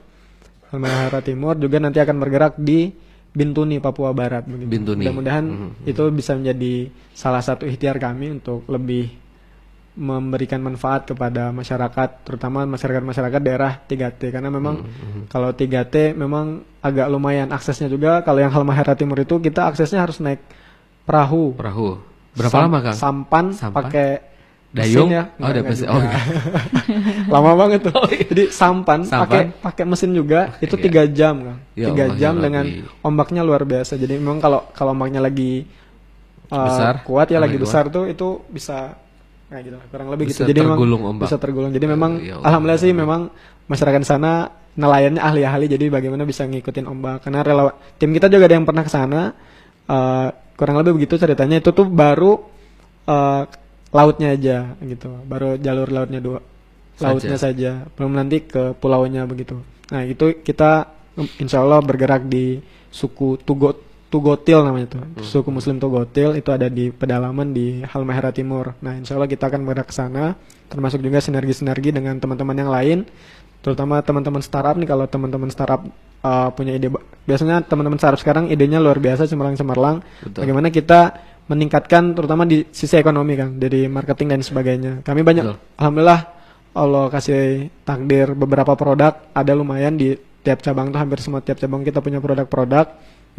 Halmahera 0.69 1.19
Timur 1.21 1.57
juga 1.57 1.81
nanti 1.81 1.99
akan 1.99 2.17
bergerak 2.19 2.55
di 2.55 2.93
Bintuni 3.31 3.79
Papua 3.79 4.11
Barat. 4.11 4.45
Bintuni. 4.45 5.07
Mudah-mudahan 5.07 5.45
Mhm. 5.47 5.71
itu 5.87 6.03
bisa 6.11 6.35
menjadi 6.35 6.75
salah 7.11 7.41
satu 7.41 7.65
ikhtiar 7.65 7.97
kami 7.97 8.37
untuk 8.37 8.67
lebih 8.67 9.11
memberikan 10.01 10.65
manfaat 10.65 11.05
kepada 11.05 11.53
masyarakat, 11.53 12.25
terutama 12.25 12.65
masyarakat-masyarakat 12.65 13.41
daerah 13.45 13.77
3T 13.85 14.33
karena 14.33 14.49
memang 14.49 14.81
Mhm, 14.81 15.29
kalau 15.29 15.53
3T 15.53 16.17
memang 16.17 16.65
agak 16.81 17.07
lumayan 17.07 17.53
aksesnya 17.53 17.87
juga. 17.87 18.25
Kalau 18.25 18.41
yang 18.41 18.49
Halmahera 18.49 18.97
Timur 18.97 19.21
itu 19.21 19.37
kita 19.37 19.69
aksesnya 19.69 20.01
harus 20.01 20.17
naik 20.19 20.41
perahu. 21.05 21.53
Perahu. 21.53 22.01
Berapa 22.33 22.49
Sam- 22.57 22.65
lama, 22.65 22.79
Kang? 22.81 22.97
Sampan, 22.97 23.45
Sampan? 23.53 23.77
pakai 23.77 24.09
Dayung? 24.71 25.11
ya. 25.11 25.35
Oh, 25.37 25.51
ada 25.51 25.61
mesin. 25.67 25.91
enggak 25.91 25.91
Oh, 25.91 26.01
iya. 26.01 26.21
Lama 27.35 27.51
banget 27.59 27.81
tuh. 27.91 27.95
Jadi 28.07 28.55
sampan, 28.55 29.03
Sampan. 29.03 29.27
pakai 29.27 29.43
pakai 29.59 29.85
mesin 29.85 30.15
juga 30.15 30.55
itu 30.63 30.79
iya. 30.79 30.85
tiga 30.87 31.03
jam 31.11 31.35
kan. 31.43 31.57
Ya 31.75 31.87
Tiga 31.91 32.05
ya 32.07 32.15
jam 32.15 32.35
dengan 32.39 32.65
Rabbi. 32.71 33.03
ombaknya 33.03 33.43
luar 33.43 33.67
biasa. 33.67 33.99
Jadi 33.99 34.17
memang 34.17 34.39
kalau 34.39 34.71
kalau 34.71 34.95
ombaknya 34.95 35.19
lagi 35.19 35.67
uh, 36.49 36.67
Besar, 36.71 36.95
kuat 37.03 37.27
ya 37.29 37.43
lagi 37.43 37.59
lagi 37.59 37.67
besar 37.67 37.91
tuh 37.91 38.07
itu 38.07 38.47
bisa 38.47 38.95
kayak 39.51 39.63
gitu. 39.67 39.77
Kurang 39.91 40.09
lebih 40.15 40.27
Bisa 40.31 40.47
gitu. 40.47 40.51
Jadi 40.55 40.61
memang 40.63 40.79
tergulung 40.79 41.03
ombak. 41.03 41.27
bisa 41.27 41.37
tergulung. 41.43 41.71
Jadi 41.75 41.87
memang 41.91 42.13
Ya 42.23 42.39
Allah. 42.39 42.47
alhamdulillah 42.49 42.81
sih 42.81 42.93
memang 42.95 43.21
masyarakat 43.67 44.03
sana 44.07 44.33
nelayannya 44.79 45.21
ahli-ahli. 45.21 45.67
Jadi 45.67 45.85
bagaimana 45.91 46.23
bisa 46.23 46.47
ngikutin 46.47 46.87
ombak 46.87 47.27
karena 47.27 47.43
relawan 47.43 47.75
tim 47.99 48.15
kita 48.15 48.31
juga 48.31 48.47
ada 48.47 48.55
yang 48.55 48.67
pernah 48.67 48.85
ke 48.87 48.93
sana. 48.95 49.35
Uh, 49.91 50.31
kurang 50.55 50.79
lebih 50.79 51.03
begitu 51.03 51.19
ceritanya. 51.19 51.59
Itu 51.59 51.75
tuh 51.75 51.91
baru 51.91 52.39
uh, 53.11 53.43
lautnya 53.91 54.39
aja 54.39 54.79
gitu. 54.79 55.11
Baru 55.27 55.59
jalur 55.59 55.91
lautnya 55.91 56.23
dua 56.23 56.39
lautnya 57.03 57.35
saja. 57.35 57.91
Belum 57.99 58.15
nanti 58.15 58.47
ke 58.47 58.79
pulaunya 58.79 59.27
begitu. 59.27 59.59
Nah 59.91 60.07
itu 60.07 60.39
kita 60.47 60.87
insya 61.43 61.67
Allah 61.67 61.83
bergerak 61.83 62.31
di 62.31 62.63
suku 62.95 63.39
Tugo 63.43 63.90
Tugotil 64.11 64.59
namanya 64.67 64.99
tuh. 64.99 65.03
Suku 65.23 65.55
Muslim 65.55 65.79
Tugotil 65.79 66.35
itu 66.35 66.51
ada 66.51 66.67
di 66.67 66.91
pedalaman 66.91 67.55
di 67.55 67.79
Halmahera 67.87 68.35
Timur. 68.35 68.75
Nah 68.83 68.99
insya 68.99 69.15
Allah 69.15 69.31
kita 69.31 69.47
akan 69.47 69.63
bergerak 69.63 69.87
ke 69.87 69.95
sana 69.95 70.35
termasuk 70.67 70.99
juga 70.99 71.23
sinergi-sinergi 71.23 71.95
dengan 71.95 72.19
teman-teman 72.19 72.57
yang 72.59 72.71
lain 72.75 72.99
terutama 73.63 74.03
teman-teman 74.03 74.43
startup 74.43 74.75
nih. 74.75 74.91
Kalau 74.91 75.07
teman-teman 75.07 75.47
startup 75.55 75.87
uh, 76.27 76.51
punya 76.51 76.75
ide 76.75 76.91
biasanya 77.23 77.63
teman-teman 77.63 78.03
startup 78.03 78.19
sekarang 78.19 78.51
idenya 78.51 78.83
luar 78.83 78.99
biasa 78.99 79.31
cemerlang-cemerlang 79.31 80.03
Betul. 80.27 80.41
bagaimana 80.43 80.69
kita 80.75 81.01
meningkatkan 81.47 82.11
terutama 82.15 82.43
di 82.47 82.67
sisi 82.75 82.99
ekonomi 82.99 83.39
kan 83.39 83.63
dari 83.63 83.87
marketing 83.87 84.35
dan 84.35 84.41
sebagainya. 84.43 84.93
Kami 85.07 85.23
banyak 85.23 85.45
Betul. 85.47 85.59
alhamdulillah 85.79 86.21
Allah 86.75 87.05
kasih 87.15 87.71
takdir 87.87 88.35
beberapa 88.35 88.75
produk 88.75 89.23
ada 89.31 89.53
lumayan 89.55 89.95
di 89.95 90.19
tiap 90.43 90.67
cabang 90.67 90.91
tuh 90.91 90.99
hampir 90.99 91.23
semua 91.23 91.43
tiap 91.43 91.63
cabang 91.63 91.87
kita 91.87 92.03
punya 92.03 92.19
produk-produk 92.19 92.91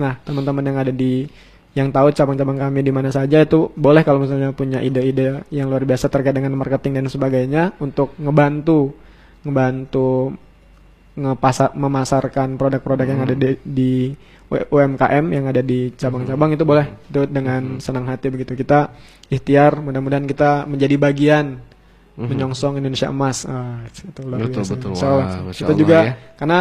nah 0.02 0.18
teman-teman 0.20 0.64
yang 0.64 0.78
ada 0.80 0.90
di 0.92 1.30
yang 1.72 1.88
tahu 1.88 2.12
cabang-cabang 2.12 2.58
kami 2.60 2.82
di 2.82 2.90
mana 2.90 3.08
saja 3.10 3.40
itu 3.40 3.70
boleh 3.72 4.02
kalau 4.02 4.20
misalnya 4.20 4.52
punya 4.52 4.82
ide-ide 4.82 5.46
yang 5.50 5.70
luar 5.70 5.86
biasa 5.86 6.10
terkait 6.10 6.34
dengan 6.34 6.52
marketing 6.54 7.00
dan 7.00 7.06
sebagainya 7.08 7.78
untuk 7.78 8.12
ngebantu 8.18 8.92
ngebantu 9.42 10.36
ngepasar 11.14 11.72
memasarkan 11.74 12.56
produk-produk 12.56 13.06
yang 13.06 13.22
ada 13.22 13.36
di, 13.36 13.50
di 13.62 13.92
U- 14.48 14.68
UMKM 14.70 15.26
yang 15.30 15.46
ada 15.46 15.60
di 15.62 15.92
cabang-cabang 15.94 16.52
itu 16.52 16.64
boleh 16.64 16.88
itu 17.06 17.24
dengan 17.26 17.80
senang 17.80 18.04
hati 18.06 18.28
begitu 18.28 18.52
kita 18.54 18.92
ikhtiar 19.28 19.80
mudah-mudahan 19.80 20.26
kita 20.26 20.66
menjadi 20.66 20.96
bagian 20.98 21.46
Mhm. 22.12 22.28
menyongsong 22.28 22.76
Indonesia 22.76 23.08
emas 23.08 23.48
Ah, 23.48 23.88
itu 23.88 24.20
luar 24.22 24.44
Betul, 24.44 24.60
biasa. 24.60 24.72
betul. 24.76 24.90
Insya 24.92 25.08
Allah. 25.08 25.28
Wah, 25.48 25.56
kita 25.56 25.74
juga 25.74 25.98
ya. 26.04 26.14
karena 26.36 26.60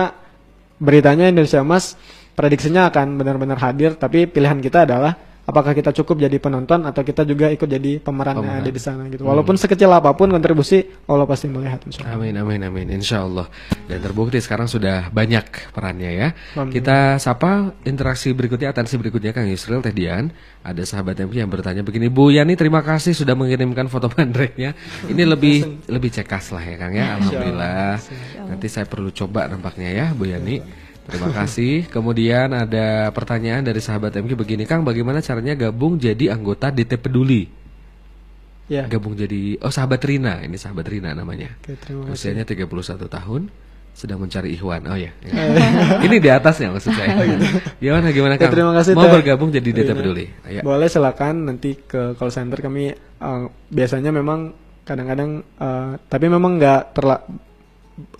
beritanya 0.78 1.26
Indonesia 1.26 1.58
emas 1.58 1.98
prediksinya 2.32 2.88
akan 2.88 3.16
benar-benar 3.16 3.58
hadir 3.58 3.94
tapi 3.94 4.24
pilihan 4.24 4.58
kita 4.58 4.84
adalah 4.84 5.12
apakah 5.40 5.74
kita 5.74 5.90
cukup 5.90 6.22
jadi 6.22 6.38
penonton 6.38 6.86
atau 6.86 7.02
kita 7.02 7.26
juga 7.26 7.50
ikut 7.50 7.66
jadi 7.66 7.98
pemeran 7.98 8.38
yang 8.38 8.46
Pemeran. 8.46 8.62
ada 8.62 8.70
di 8.70 8.78
sana 8.78 9.02
gitu 9.10 9.26
Hmm. 9.26 9.34
walaupun 9.34 9.58
sekecil 9.58 9.90
apa 9.90 10.14
pun 10.14 10.30
kontribusi 10.30 10.78
Allah 11.04 11.26
pasti 11.26 11.50
melihat 11.50 11.82
insya 11.82 12.06
Allah. 12.06 12.14
Amin, 12.14 12.38
amin, 12.38 12.60
amin. 12.62 12.86
Insya 12.92 13.26
Allah. 13.26 13.50
Dan 13.84 13.98
terbukti 13.98 14.38
sekarang 14.38 14.70
sudah 14.70 15.10
banyak 15.10 15.42
perannya 15.74 16.10
ya. 16.12 16.28
Alhamdulillah. 16.54 16.70
Kita 16.70 16.98
sapa 17.18 17.50
interaksi 17.82 18.30
berikutnya, 18.30 18.70
atensi 18.70 18.94
berikutnya 18.94 19.34
Kang 19.34 19.50
Yusril 19.50 19.82
Teh 19.82 19.90
Dian. 19.90 20.30
Ada 20.62 20.86
sahabat 20.86 21.18
MK 21.18 21.34
yang 21.34 21.50
bertanya 21.50 21.82
begini, 21.82 22.06
Bu 22.06 22.30
Yani 22.30 22.54
terima 22.54 22.78
kasih 22.80 23.10
sudah 23.10 23.34
mengirimkan 23.34 23.90
foto 23.90 24.06
bandreknya. 24.06 24.78
Ini 25.02 25.22
lebih 25.26 25.56
lebih 25.90 26.14
cekas 26.14 26.54
lah 26.54 26.62
ya 26.62 26.76
Kang 26.78 26.94
ya. 26.94 27.18
Alhamdulillah. 27.18 27.98
Nanti 28.46 28.66
saya 28.70 28.86
perlu 28.86 29.10
coba 29.10 29.50
nampaknya 29.50 29.88
ya 29.90 30.06
Bu 30.14 30.30
Yani. 30.30 30.62
Terima 31.08 31.30
kasih. 31.32 31.88
Kemudian 31.88 32.52
ada 32.52 33.08
pertanyaan 33.14 33.64
dari 33.64 33.80
sahabat 33.80 34.12
MK 34.14 34.36
begini, 34.36 34.62
Kang, 34.68 34.84
bagaimana 34.84 35.24
caranya 35.24 35.56
gabung 35.56 35.96
jadi 35.96 36.34
anggota 36.34 36.68
DT 36.68 37.00
Peduli? 37.00 37.48
Ya. 38.70 38.86
Gabung 38.86 39.18
jadi 39.18 39.58
oh 39.58 39.72
sahabat 39.72 39.98
Rina, 40.06 40.46
ini 40.46 40.54
sahabat 40.54 40.86
Rina 40.86 41.10
namanya. 41.10 41.50
Oke, 41.58 41.74
terima 41.74 42.06
kasih. 42.06 42.38
Usianya 42.38 42.44
31 42.46 43.10
tahun, 43.10 43.50
sedang 43.98 44.22
mencari 44.22 44.54
Ikhwan. 44.54 44.86
Oh 44.86 44.94
ya. 44.94 45.10
ya. 45.26 45.32
ini 46.06 46.22
di 46.22 46.30
atasnya 46.30 46.70
maksud 46.70 46.94
saya. 46.94 47.18
Gimana 47.82 48.14
gimana 48.14 48.38
Ya, 48.38 48.46
Kang? 48.46 48.54
terima 48.54 48.70
kasih 48.78 48.94
Mau 48.94 49.10
bergabung 49.10 49.50
jadi 49.50 49.66
DT 49.74 49.90
Rina. 49.90 49.98
Peduli? 49.98 50.26
Ayo. 50.46 50.62
Boleh 50.62 50.86
silakan 50.86 51.50
nanti 51.50 51.74
ke 51.82 52.14
call 52.14 52.30
center 52.30 52.62
kami 52.62 52.94
eh, 52.94 53.42
biasanya 53.74 54.14
memang 54.14 54.54
kadang-kadang 54.86 55.42
eh, 55.42 55.92
tapi 56.06 56.26
memang 56.30 56.62
nggak 56.62 56.94
terla 56.94 57.18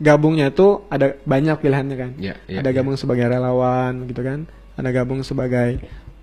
gabungnya 0.01 0.51
itu 0.51 0.85
ada 0.91 1.17
banyak 1.23 1.57
pilihannya 1.61 1.97
kan. 1.97 2.11
Ya, 2.17 2.35
ya, 2.47 2.61
ada 2.61 2.71
ya. 2.71 2.77
gabung 2.81 2.97
sebagai 2.97 3.27
relawan 3.27 4.07
gitu 4.07 4.23
kan. 4.23 4.47
Ada 4.77 4.91
gabung 4.95 5.21
sebagai 5.27 5.81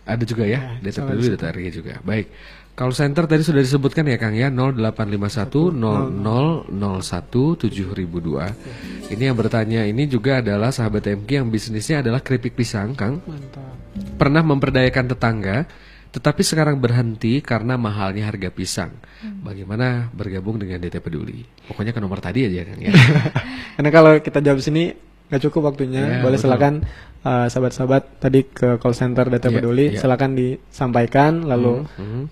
Ada 0.03 0.23
juga 0.27 0.43
ya, 0.43 0.75
Ya, 0.83 0.91
sama 0.91 1.15
dtpeduli.org 1.15 1.65
juga. 1.71 1.93
Baik. 2.03 2.27
Call 2.73 2.89
center 2.89 3.29
tadi 3.29 3.45
sudah 3.45 3.61
disebutkan 3.61 4.01
ya 4.09 4.17
Kang 4.17 4.33
ya 4.33 4.49
0851 4.49 5.77
0001 5.77 6.73
7002. 6.73 9.13
Ini 9.13 9.23
yang 9.29 9.37
bertanya 9.37 9.85
ini 9.85 10.09
juga 10.09 10.41
adalah 10.41 10.73
sahabat 10.73 11.05
MK 11.05 11.29
yang 11.29 11.53
bisnisnya 11.53 12.01
adalah 12.01 12.25
keripik 12.25 12.57
pisang, 12.57 12.97
Kang. 12.97 13.21
Mantap. 13.29 13.77
Pernah 14.17 14.41
memperdayakan 14.41 15.05
tetangga, 15.05 15.69
tetapi 16.09 16.41
sekarang 16.41 16.81
berhenti 16.81 17.45
karena 17.45 17.77
mahalnya 17.77 18.25
harga 18.25 18.49
pisang. 18.49 18.89
Bagaimana 19.21 20.09
bergabung 20.09 20.57
dengan 20.57 20.81
DT 20.81 20.97
Peduli? 20.97 21.45
Pokoknya 21.69 21.93
ke 21.93 22.01
nomor 22.01 22.25
tadi 22.25 22.49
aja 22.49 22.73
Kang 22.73 22.81
ya. 22.81 22.89
Karena 23.77 23.89
kalau 23.93 24.17
kita 24.17 24.41
jawab 24.41 24.65
sini 24.65 25.12
nggak 25.27 25.41
cukup 25.43 25.73
waktunya, 25.73 26.03
Iya, 26.03 26.21
boleh 26.21 26.37
betul. 26.37 26.45
silakan 26.49 26.73
uh, 27.21 27.45
sahabat-sahabat 27.47 28.03
tadi 28.19 28.41
ke 28.45 28.77
call 28.77 28.93
center 28.93 29.25
Data 29.27 29.47
Iya, 29.47 29.55
Peduli, 29.55 29.85
iya. 29.91 29.99
silakan 29.99 30.31
disampaikan 30.33 31.45
lalu 31.45 31.83
Mhm, 31.83 32.01
mhm. 32.01 32.23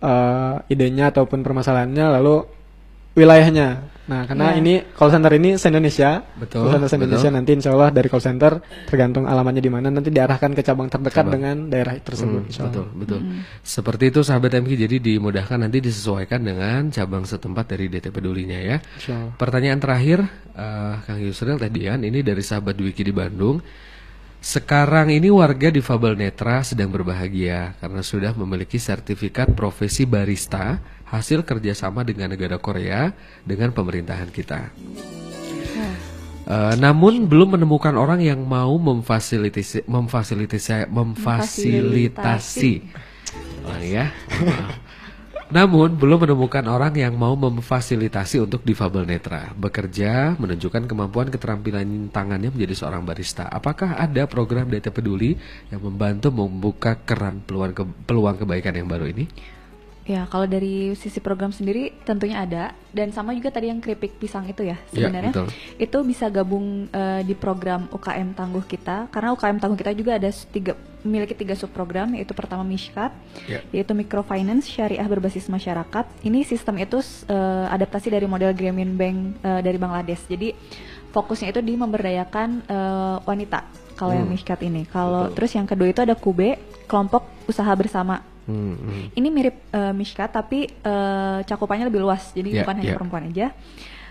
uh, 0.00 0.56
idenya 0.66 1.10
ataupun 1.10 1.40
permasalahannya 1.40 2.06
lalu 2.20 2.44
wilayahnya. 3.14 3.68
Nah, 4.10 4.26
karena 4.26 4.50
Iya. 4.50 4.58
ini 4.58 4.74
call 4.90 5.10
center 5.14 5.32
ini 5.38 5.54
se-Indonesia, 5.54 6.10
Betul, 6.34 6.66
call 6.66 6.72
center 6.74 6.88
se-Indonesia 6.90 7.30
betul. 7.30 7.36
nanti 7.38 7.50
insya 7.54 7.70
Allah 7.70 7.90
dari 7.94 8.08
call 8.10 8.24
center 8.26 8.52
tergantung 8.84 9.22
alamatnya 9.22 9.62
di 9.62 9.70
mana 9.70 9.86
nanti 9.86 10.10
diarahkan 10.10 10.50
ke 10.50 10.66
cabang 10.66 10.90
terdekat 10.90 11.22
Cabang. 11.22 11.34
dengan 11.38 11.56
daerah 11.70 11.94
tersebut. 11.94 12.42
Hmm, 12.42 12.48
insya 12.50 12.66
Allah. 12.66 12.74
betul, 12.74 12.86
betul. 12.98 13.20
Seperti 13.62 14.04
itu 14.10 14.20
sahabat 14.20 14.50
MK 14.58 14.70
jadi 14.74 14.96
dimudahkan 14.98 15.58
nanti 15.62 15.78
disesuaikan 15.78 16.42
dengan 16.42 16.90
cabang 16.90 17.22
setempat 17.22 17.70
dari 17.70 17.86
DT 17.86 18.10
Pedulinya 18.10 18.58
ya. 18.58 18.76
Pertanyaan 19.38 19.78
terakhir 19.78 20.26
eh, 20.52 20.94
Kang 21.06 21.22
Yusril 21.22 21.54
tadian 21.56 22.02
ini 22.02 22.26
dari 22.26 22.42
sahabat 22.42 22.74
Wiki 22.76 23.06
di 23.06 23.14
Bandung. 23.14 23.62
Sekarang 24.40 25.12
ini 25.12 25.28
warga 25.28 25.68
difabel 25.68 26.16
netra 26.16 26.64
sedang 26.64 26.88
berbahagia 26.88 27.76
karena 27.76 28.00
sudah 28.00 28.32
memiliki 28.32 28.80
sertifikat 28.80 29.52
profesi 29.52 30.08
barista 30.08 30.80
hasil 31.10 31.42
kerjasama 31.42 32.06
dengan 32.06 32.30
negara 32.30 32.56
Korea 32.56 33.10
dengan 33.42 33.74
pemerintahan 33.74 34.30
kita. 34.30 34.70
Eh, 36.50 36.74
namun 36.82 37.30
belum 37.30 37.54
menemukan 37.54 37.94
orang 37.94 38.18
yang 38.26 38.42
mau 38.42 38.74
memfasilitasi 38.74 39.86
memfasilitasi 39.86 40.90
memfasilitasi. 40.90 42.72
Oh, 43.62 43.78
ya. 43.78 44.10
Namun 45.50 45.98
belum 45.98 46.30
menemukan 46.30 46.62
orang 46.70 46.94
yang 46.94 47.18
mau 47.18 47.34
memfasilitasi 47.34 48.38
untuk 48.38 48.62
difabel 48.62 49.02
netra 49.02 49.50
bekerja 49.58 50.38
menunjukkan 50.38 50.86
kemampuan 50.86 51.26
keterampilan 51.26 52.06
tangannya 52.14 52.54
menjadi 52.54 52.74
seorang 52.78 53.02
barista. 53.02 53.50
Apakah 53.50 53.98
ada 53.98 54.30
program 54.30 54.70
DT 54.70 54.94
Peduli 54.94 55.34
yang 55.74 55.82
membantu 55.82 56.30
membuka 56.30 56.94
keran 57.02 57.42
peluang 57.42 57.74
ke- 57.74 57.94
peluang 58.06 58.38
kebaikan 58.38 58.78
yang 58.78 58.86
baru 58.86 59.10
ini? 59.10 59.26
Ya, 60.10 60.26
kalau 60.26 60.42
dari 60.42 60.90
sisi 60.94 61.22
program 61.22 61.54
sendiri 61.54 61.94
tentunya 62.02 62.42
ada 62.42 62.74
dan 62.90 63.14
sama 63.14 63.30
juga 63.30 63.46
tadi 63.48 63.70
yang 63.70 63.78
keripik 63.78 64.18
pisang 64.18 64.42
itu 64.44 64.66
ya 64.66 64.74
Ya, 64.90 65.06
sebenarnya 65.06 65.30
betul. 65.30 65.46
itu 65.78 65.98
bisa 66.02 66.26
gabung 66.26 66.90
eh, 66.90 67.22
di 67.22 67.32
program 67.32 67.86
UKM 67.88 68.34
tangguh 68.34 68.64
kita 68.64 69.06
karena 69.06 69.30
UKM 69.30 69.56
tangguh 69.56 69.78
kita 69.78 69.94
juga 69.94 70.18
ada 70.18 70.26
tiga 70.26 70.74
memiliki 71.00 71.32
tiga 71.32 71.54
subprogram 71.54 72.10
yaitu 72.12 72.34
pertama 72.34 72.60
Mishkat 72.60 73.14
Ya. 73.46 73.62
yaitu 73.70 73.94
microfinance 73.94 74.66
syariah 74.66 75.06
berbasis 75.06 75.46
masyarakat. 75.46 76.04
Ini 76.20 76.42
sistem 76.42 76.76
itu 76.76 76.98
eh, 77.24 77.66
adaptasi 77.70 78.10
dari 78.10 78.26
model 78.26 78.50
Grameen 78.50 78.98
Bank 78.98 79.16
eh, 79.40 79.60
dari 79.62 79.78
Bangladesh. 79.78 80.26
Jadi 80.26 80.50
fokusnya 81.08 81.50
itu 81.50 81.60
di 81.60 81.78
memberdayakan 81.78 82.48
eh, 82.66 83.16
wanita 83.22 83.62
kalau 83.94 84.10
yang 84.10 84.26
Hmm. 84.26 84.34
Mishkat 84.34 84.58
ini. 84.60 84.82
Kalau 84.86 85.30
terus 85.30 85.54
yang 85.54 85.64
kedua 85.64 85.86
itu 85.86 86.00
ada 86.00 86.18
Kube 86.18 86.58
kelompok 86.84 87.22
usaha 87.46 87.70
bersama 87.72 88.26
Hmm, 88.50 88.74
hmm. 88.74 89.04
ini 89.14 89.28
mirip 89.30 89.56
eh, 89.70 89.94
Mishkat 89.94 90.30
tapi 90.30 90.66
eh, 90.66 91.38
cakupannya 91.46 91.86
lebih 91.86 92.02
luas, 92.02 92.34
jadi 92.34 92.50
Ya, 92.50 92.58
bukan 92.62 92.74
hanya 92.82 92.90
ya. 92.90 92.96
perempuan 92.98 93.24
aja. 93.30 93.46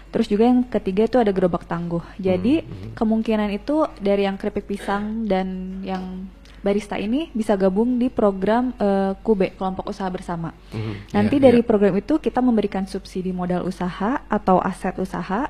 Terus 0.10 0.26
juga 0.26 0.48
yang 0.48 0.66
ketiga 0.66 1.06
itu 1.06 1.18
ada 1.20 1.30
gerobak 1.30 1.68
tangguh. 1.68 2.02
Jadi 2.18 2.64
Hmm, 2.64 2.96
kemungkinan 2.96 3.52
itu 3.52 3.84
dari 4.00 4.26
yang 4.26 4.40
keripik 4.40 4.66
pisang 4.66 5.28
dan 5.28 5.80
yang 5.84 6.26
barista 6.60 6.98
ini 6.98 7.30
bisa 7.32 7.54
gabung 7.54 7.96
di 7.96 8.10
program 8.10 8.74
eh, 8.76 9.14
Kube 9.22 9.54
kelompok 9.54 9.88
usaha 9.88 10.10
bersama. 10.10 10.50
Mhm, 10.74 11.14
Nanti 11.14 11.36
ya, 11.38 11.44
dari 11.46 11.62
ya. 11.62 11.68
program 11.68 11.94
itu 11.94 12.18
kita 12.18 12.42
memberikan 12.42 12.84
subsidi 12.84 13.30
modal 13.30 13.64
usaha 13.64 14.24
atau 14.26 14.58
aset 14.60 14.98
usaha. 14.98 15.46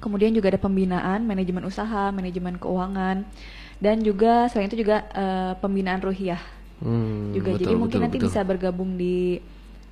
Kemudian 0.00 0.32
juga 0.32 0.48
ada 0.48 0.56
pembinaan, 0.56 1.26
manajemen 1.26 1.66
usaha, 1.66 2.08
manajemen 2.08 2.56
keuangan, 2.56 3.26
dan 3.82 4.00
juga 4.00 4.48
selain 4.48 4.70
itu 4.70 4.80
juga 4.80 5.04
eh, 5.12 5.52
pembinaan 5.58 6.00
ruhiyah 6.00 6.40
Hmm, 6.80 7.32
juga 7.32 7.52
betul, 7.52 7.60
jadi 7.60 7.74
mungkin 7.74 7.88
betul, 7.92 8.04
nanti 8.04 8.18
betul. 8.18 8.26
bisa 8.28 8.40
bergabung 8.42 8.90
di 8.94 9.36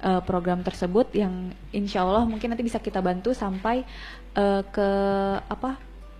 uh, 0.00 0.20
program 0.20 0.60
tersebut 0.60 1.12
yang 1.12 1.32
insya 1.70 2.00
Allah 2.00 2.24
mungkin 2.24 2.48
nanti 2.48 2.62
bisa 2.62 2.78
kita 2.78 2.98
bantu 2.98 3.30
sampai 3.30 3.84
uh, 4.34 4.62
ke 4.64 4.88
apa 5.44 5.76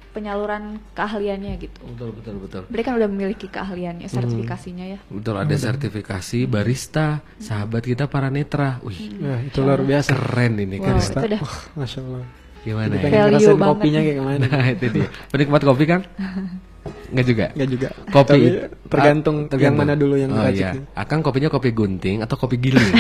penyaluran 0.09 0.81
keahliannya 0.93 1.53
gitu. 1.59 1.79
Betul 1.85 2.11
betul 2.13 2.35
betul. 2.41 2.63
Mereka 2.67 2.87
kan 2.87 2.97
udah 2.97 3.09
memiliki 3.09 3.47
keahliannya, 3.47 4.09
Hmm. 4.09 4.17
sertifikasinya 4.19 4.85
ya. 4.89 4.99
Betul 5.07 5.37
ada 5.37 5.55
sertifikasi 5.55 6.39
barista, 6.45 7.21
sahabat 7.39 7.85
kita 7.85 8.09
para 8.09 8.27
netra. 8.29 8.81
Wih, 8.83 9.15
Ya, 9.15 9.37
itu 9.41 9.61
luar 9.61 9.79
biasa. 9.81 10.11
keren 10.11 10.59
ini 10.59 10.81
Wow, 10.81 10.87
kan. 10.87 10.95
itu 10.97 11.29
dah. 11.29 11.41
Wah, 11.41 11.59
Masya 11.77 12.01
Allah. 12.03 12.25
Gimana? 12.59 12.91
Jadi 12.91 13.15
ya? 13.15 13.25
pengen 13.31 13.57
kopinya 13.63 14.01
kayak 14.03 14.17
gimana. 14.19 14.45
Nah, 14.45 14.67
itu 14.69 14.87
dia. 14.91 15.09
Penikmat 15.31 15.63
kopi 15.63 15.85
kan? 15.87 16.01
Enggak 17.11 17.27
juga. 17.27 17.47
Enggak 17.55 17.69
juga. 17.69 17.89
Kopi 18.11 18.31
Tapi 18.33 18.49
tergantung 18.89 19.37
Ah, 19.49 19.57
yang 19.61 19.77
mana 19.77 19.95
dulu 19.95 20.15
yang 20.17 20.31
oh, 20.33 20.49
iya. 20.49 20.77
Akang 20.97 21.21
kopinya 21.21 21.49
kopi 21.53 21.73
gunting 21.73 22.25
atau 22.25 22.37
kopi 22.37 22.57
giling? 22.59 22.91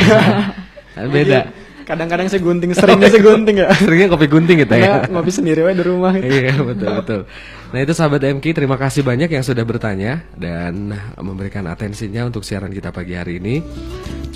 Beda. 1.14 1.48
Kadang-kadang 1.88 2.28
saya 2.28 2.44
gunting, 2.44 2.76
seringnya 2.76 3.08
saya 3.08 3.24
gunting 3.24 3.56
ya. 3.64 3.72
Seringnya 3.80 4.12
kopi 4.12 4.28
gunting 4.28 4.60
gitu 4.60 4.76
ya. 4.76 5.08
Ngopi 5.08 5.32
sendiri 5.32 5.64
wae 5.64 5.72
di 5.72 5.80
rumah. 5.80 6.12
gitu. 6.20 6.28
iya 6.44 6.52
betul 6.60 6.90
betul. 7.00 7.20
Nah 7.72 7.78
itu 7.80 7.92
sahabat 7.96 8.20
MK 8.28 8.44
terima 8.52 8.76
kasih 8.76 9.00
banyak 9.00 9.32
yang 9.32 9.40
sudah 9.40 9.64
bertanya 9.64 10.20
dan 10.36 10.92
memberikan 11.16 11.64
atensinya 11.64 12.28
untuk 12.28 12.44
siaran 12.44 12.76
kita 12.76 12.92
pagi 12.92 13.16
hari 13.16 13.40
ini. 13.40 13.64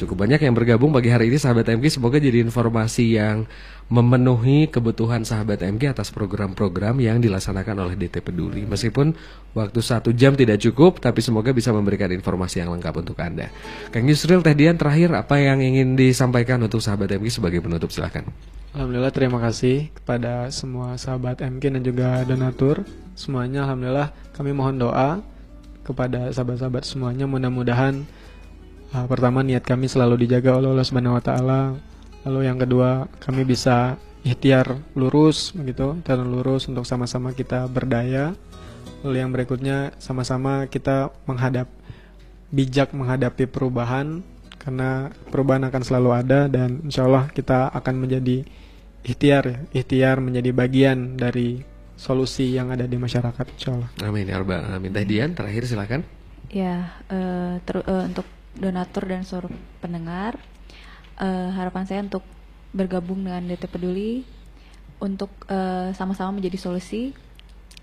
Cukup 0.01 0.25
banyak 0.25 0.41
yang 0.41 0.57
bergabung 0.57 0.97
pagi 0.97 1.13
hari 1.13 1.29
ini 1.29 1.37
sahabat 1.37 1.69
MK 1.69 2.01
semoga 2.01 2.17
jadi 2.17 2.41
informasi 2.41 3.21
yang 3.21 3.45
memenuhi 3.91 4.71
kebutuhan 4.71 5.27
sahabat 5.27 5.65
MK 5.65 5.99
atas 5.99 6.15
program-program 6.15 7.01
yang 7.03 7.19
dilaksanakan 7.19 7.89
oleh 7.89 7.95
DT 7.99 8.23
Peduli. 8.23 8.63
Meskipun 8.69 9.17
waktu 9.53 9.81
satu 9.83 10.15
jam 10.15 10.39
tidak 10.39 10.63
cukup, 10.63 11.03
tapi 11.03 11.25
semoga 11.25 11.51
bisa 11.51 11.75
memberikan 11.75 12.09
informasi 12.13 12.63
yang 12.63 12.71
lengkap 12.73 12.95
untuk 13.03 13.19
anda. 13.19 13.51
Kang 13.91 14.07
Yusril 14.07 14.41
Teh 14.41 14.55
Dian 14.55 14.79
terakhir 14.79 15.13
apa 15.13 15.41
yang 15.43 15.59
ingin 15.59 15.99
disampaikan 15.99 16.63
untuk 16.63 16.79
sahabat 16.79 17.11
MK 17.19 17.43
sebagai 17.43 17.59
penutup 17.65 17.91
silahkan. 17.93 18.25
Alhamdulillah 18.73 19.13
terima 19.13 19.37
kasih 19.37 19.93
kepada 19.93 20.49
semua 20.49 20.97
sahabat 20.97 21.45
MK 21.45 21.65
dan 21.77 21.83
juga 21.85 22.09
donatur 22.25 22.89
semuanya. 23.13 23.69
Alhamdulillah 23.69 24.09
kami 24.33 24.57
mohon 24.57 24.81
doa 24.81 25.21
kepada 25.85 26.33
sahabat-sahabat 26.33 26.87
semuanya 26.87 27.29
mudah-mudahan 27.29 28.07
uh, 28.97 29.07
pertama 29.11 29.43
niat 29.43 29.67
kami 29.67 29.91
selalu 29.91 30.25
dijaga 30.25 30.57
oleh 30.57 30.73
Allah 30.73 30.87
Subhanahu 30.89 31.19
wa 31.19 31.25
taala. 31.25 31.61
Lalu 32.23 32.41
yang 32.47 32.59
kedua 32.59 33.11
kami 33.19 33.43
bisa 33.43 33.99
ikhtiar 34.23 34.79
lurus 34.95 35.51
begitu, 35.55 35.99
ikhtiar 35.99 36.23
lurus 36.23 36.71
untuk 36.71 36.87
sama-sama 36.87 37.35
kita 37.35 37.67
berdaya. 37.67 38.35
Lalu 39.03 39.17
yang 39.19 39.31
berikutnya 39.35 39.91
sama-sama 39.99 40.71
kita 40.71 41.11
menghadap 41.27 41.67
bijak 42.55 42.95
menghadapi 42.95 43.51
perubahan 43.51 44.23
karena 44.63 45.11
perubahan 45.33 45.67
akan 45.67 45.83
selalu 45.83 46.11
ada 46.15 46.47
dan 46.47 46.87
insya 46.87 47.09
Allah 47.09 47.27
kita 47.35 47.75
akan 47.75 48.07
menjadi 48.07 48.47
ikhtiar 49.03 49.43
ya, 49.43 49.59
ikhtiar 49.83 50.23
menjadi 50.23 50.55
bagian 50.55 51.19
dari 51.19 51.67
solusi 51.99 52.55
yang 52.55 52.71
ada 52.71 52.87
di 52.87 52.95
masyarakat 52.95 53.47
insya 53.59 53.75
Allah. 53.75 53.91
Amin 54.07 54.31
ya 54.31 54.39
rabbal 54.39 54.63
alamin. 54.63 54.95
Teh 54.95 55.07
Dian 55.07 55.35
terakhir 55.35 55.67
silakan. 55.67 56.07
Ya, 56.53 56.95
ter- 57.65 57.83
eh, 57.83 58.05
untuk 58.07 58.29
donatur 58.55 59.09
dan 59.09 59.25
seluruh 59.25 59.51
pendengar, 59.81 60.37
eh, 61.23 61.49
harapan 61.55 61.85
saya 61.87 62.01
untuk 62.03 62.27
bergabung 62.75 63.23
dengan 63.23 63.47
DT 63.47 63.71
Peduli 63.71 64.27
untuk 64.99 65.31
eh, 65.47 65.95
sama-sama 65.95 66.35
menjadi 66.35 66.59
solusi 66.59 67.15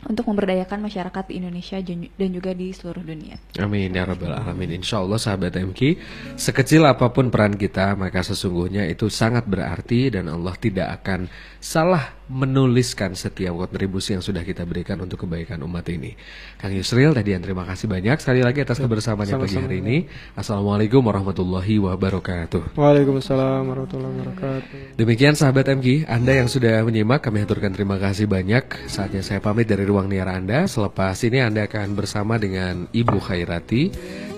untuk 0.08 0.32
memberdayakan 0.32 0.80
masyarakat 0.80 1.24
di 1.28 1.44
Indonesia 1.44 1.76
dan 2.16 2.30
juga 2.32 2.56
di 2.56 2.72
seluruh 2.72 3.04
dunia. 3.04 3.36
Amin 3.60 3.92
ya 3.92 4.08
rabbal 4.08 4.32
alamin. 4.32 4.80
Insya 4.80 5.04
Allah 5.04 5.20
sahabat 5.20 5.60
MK, 5.60 6.00
sekecil 6.40 6.88
apa 6.88 7.12
pun 7.12 7.28
peran 7.28 7.60
kita, 7.60 8.00
maka 8.00 8.24
sesungguhnya 8.24 8.88
itu 8.88 9.12
sangat 9.12 9.44
berarti 9.44 10.16
dan 10.16 10.32
Allah 10.32 10.56
tidak 10.56 11.04
akan 11.04 11.28
salah 11.60 12.16
menuliskan 12.30 13.18
setiap 13.18 13.58
kontribusi 13.58 14.14
yang 14.14 14.22
sudah 14.22 14.46
kita 14.46 14.62
berikan 14.64 15.02
untuk 15.02 15.26
kebaikan 15.26 15.58
umat 15.66 15.90
ini. 15.90 16.14
Kang 16.62 16.70
Yusril, 16.70 17.18
tadi 17.18 17.34
terima 17.34 17.66
kasih 17.66 17.90
banyak 17.90 18.22
sekali 18.22 18.46
lagi 18.46 18.62
atas 18.62 18.78
kebersamaannya 18.78 19.36
pagi 19.42 19.58
hari 19.58 19.78
ini. 19.82 19.98
Assalamualaikum 20.38 21.02
warahmatullahi 21.02 21.82
wabarakatuh. 21.82 22.78
Waalaikumsalam 22.78 23.66
warahmatullahi 23.66 24.14
wabarakatuh. 24.22 24.96
Demikian 25.02 25.34
sahabat 25.34 25.66
MG, 25.74 26.06
Anda 26.06 26.38
yang 26.38 26.48
sudah 26.48 26.86
menyimak 26.86 27.26
kami 27.26 27.44
aturkan 27.44 27.74
terima 27.74 27.98
kasih 27.98 28.30
banyak. 28.30 28.86
Saatnya 28.86 29.26
saya 29.26 29.42
pamit 29.42 29.66
dari 29.66 29.90
ruang 29.90 30.06
niar 30.06 30.30
Anda. 30.30 30.70
Selepas 30.70 31.18
ini 31.26 31.42
Anda 31.42 31.66
akan 31.66 31.98
bersama 31.98 32.38
dengan 32.38 32.86
Ibu 32.94 33.18
Khairati 33.18 33.84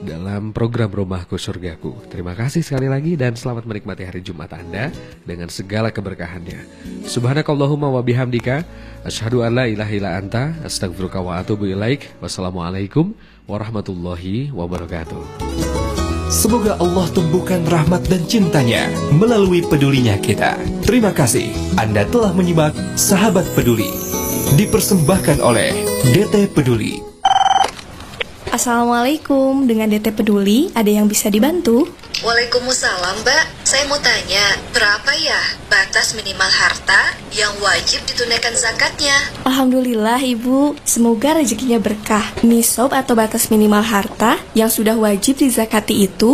dalam 0.02 0.50
program 0.52 0.89
Rumahku 0.89 1.38
Surgaku. 1.38 2.10
Terima 2.10 2.34
kasih 2.34 2.66
sekali 2.66 2.89
lagi 2.89 3.14
dan 3.14 3.38
selamat 3.38 3.70
menikmati 3.70 4.04
hari 4.06 4.26
Jumat 4.26 4.50
Anda 4.54 4.89
dengan 5.24 5.48
segala 5.54 5.94
keberkahannya. 5.94 6.66
Subhanakallahumma 7.06 7.81
wa 7.88 8.04
bihamdika 8.06 8.68
asyhadu 9.02 9.42
an 9.42 9.58
la 9.58 9.66
ilaha 9.66 9.92
illa 9.96 10.20
anta 10.20 10.54
astaghfiruka 10.62 11.24
wa 11.24 11.42
atubu 11.42 11.66
ilaik. 11.72 12.12
Wassalamualaikum 12.22 13.16
warahmatullahi 13.48 14.54
wabarakatuh. 14.54 15.42
Semoga 16.32 16.80
Allah 16.80 17.08
tumbuhkan 17.12 17.64
rahmat 17.68 18.08
dan 18.08 18.24
cintanya 18.24 18.88
melalui 19.16 19.64
pedulinya 19.66 20.16
kita. 20.16 20.56
Terima 20.86 21.12
kasih 21.12 21.52
Anda 21.76 22.08
telah 22.08 22.32
menyimak 22.32 22.72
Sahabat 22.96 23.44
Peduli. 23.52 23.90
Dipersembahkan 24.56 25.44
oleh 25.44 25.76
DT 26.12 26.52
Peduli. 26.56 27.12
Assalamualaikum, 28.52 29.64
dengan 29.64 29.88
DT 29.88 30.12
Peduli, 30.12 30.68
ada 30.76 30.92
yang 30.92 31.08
bisa 31.08 31.32
dibantu? 31.32 31.88
Waalaikumsalam 32.20 33.24
Mbak, 33.24 33.43
saya 33.64 33.88
mau 33.88 33.97
tanya, 34.03 34.59
berapa 34.76 35.12
ya 35.18 35.39
batas 35.72 36.14
minimal 36.14 36.51
harta 36.51 37.18
yang 37.34 37.49
wajib 37.64 38.03
ditunaikan 38.05 38.53
zakatnya? 38.53 39.16
Alhamdulillah 39.47 40.22
Ibu, 40.22 40.78
semoga 40.86 41.41
rezekinya 41.41 41.82
berkah. 41.82 42.22
Nisab 42.45 42.93
atau 42.93 43.18
batas 43.18 43.49
minimal 43.49 43.82
harta 43.82 44.38
yang 44.53 44.70
sudah 44.70 44.93
wajib 44.99 45.41
dizakati 45.41 46.05
itu 46.05 46.30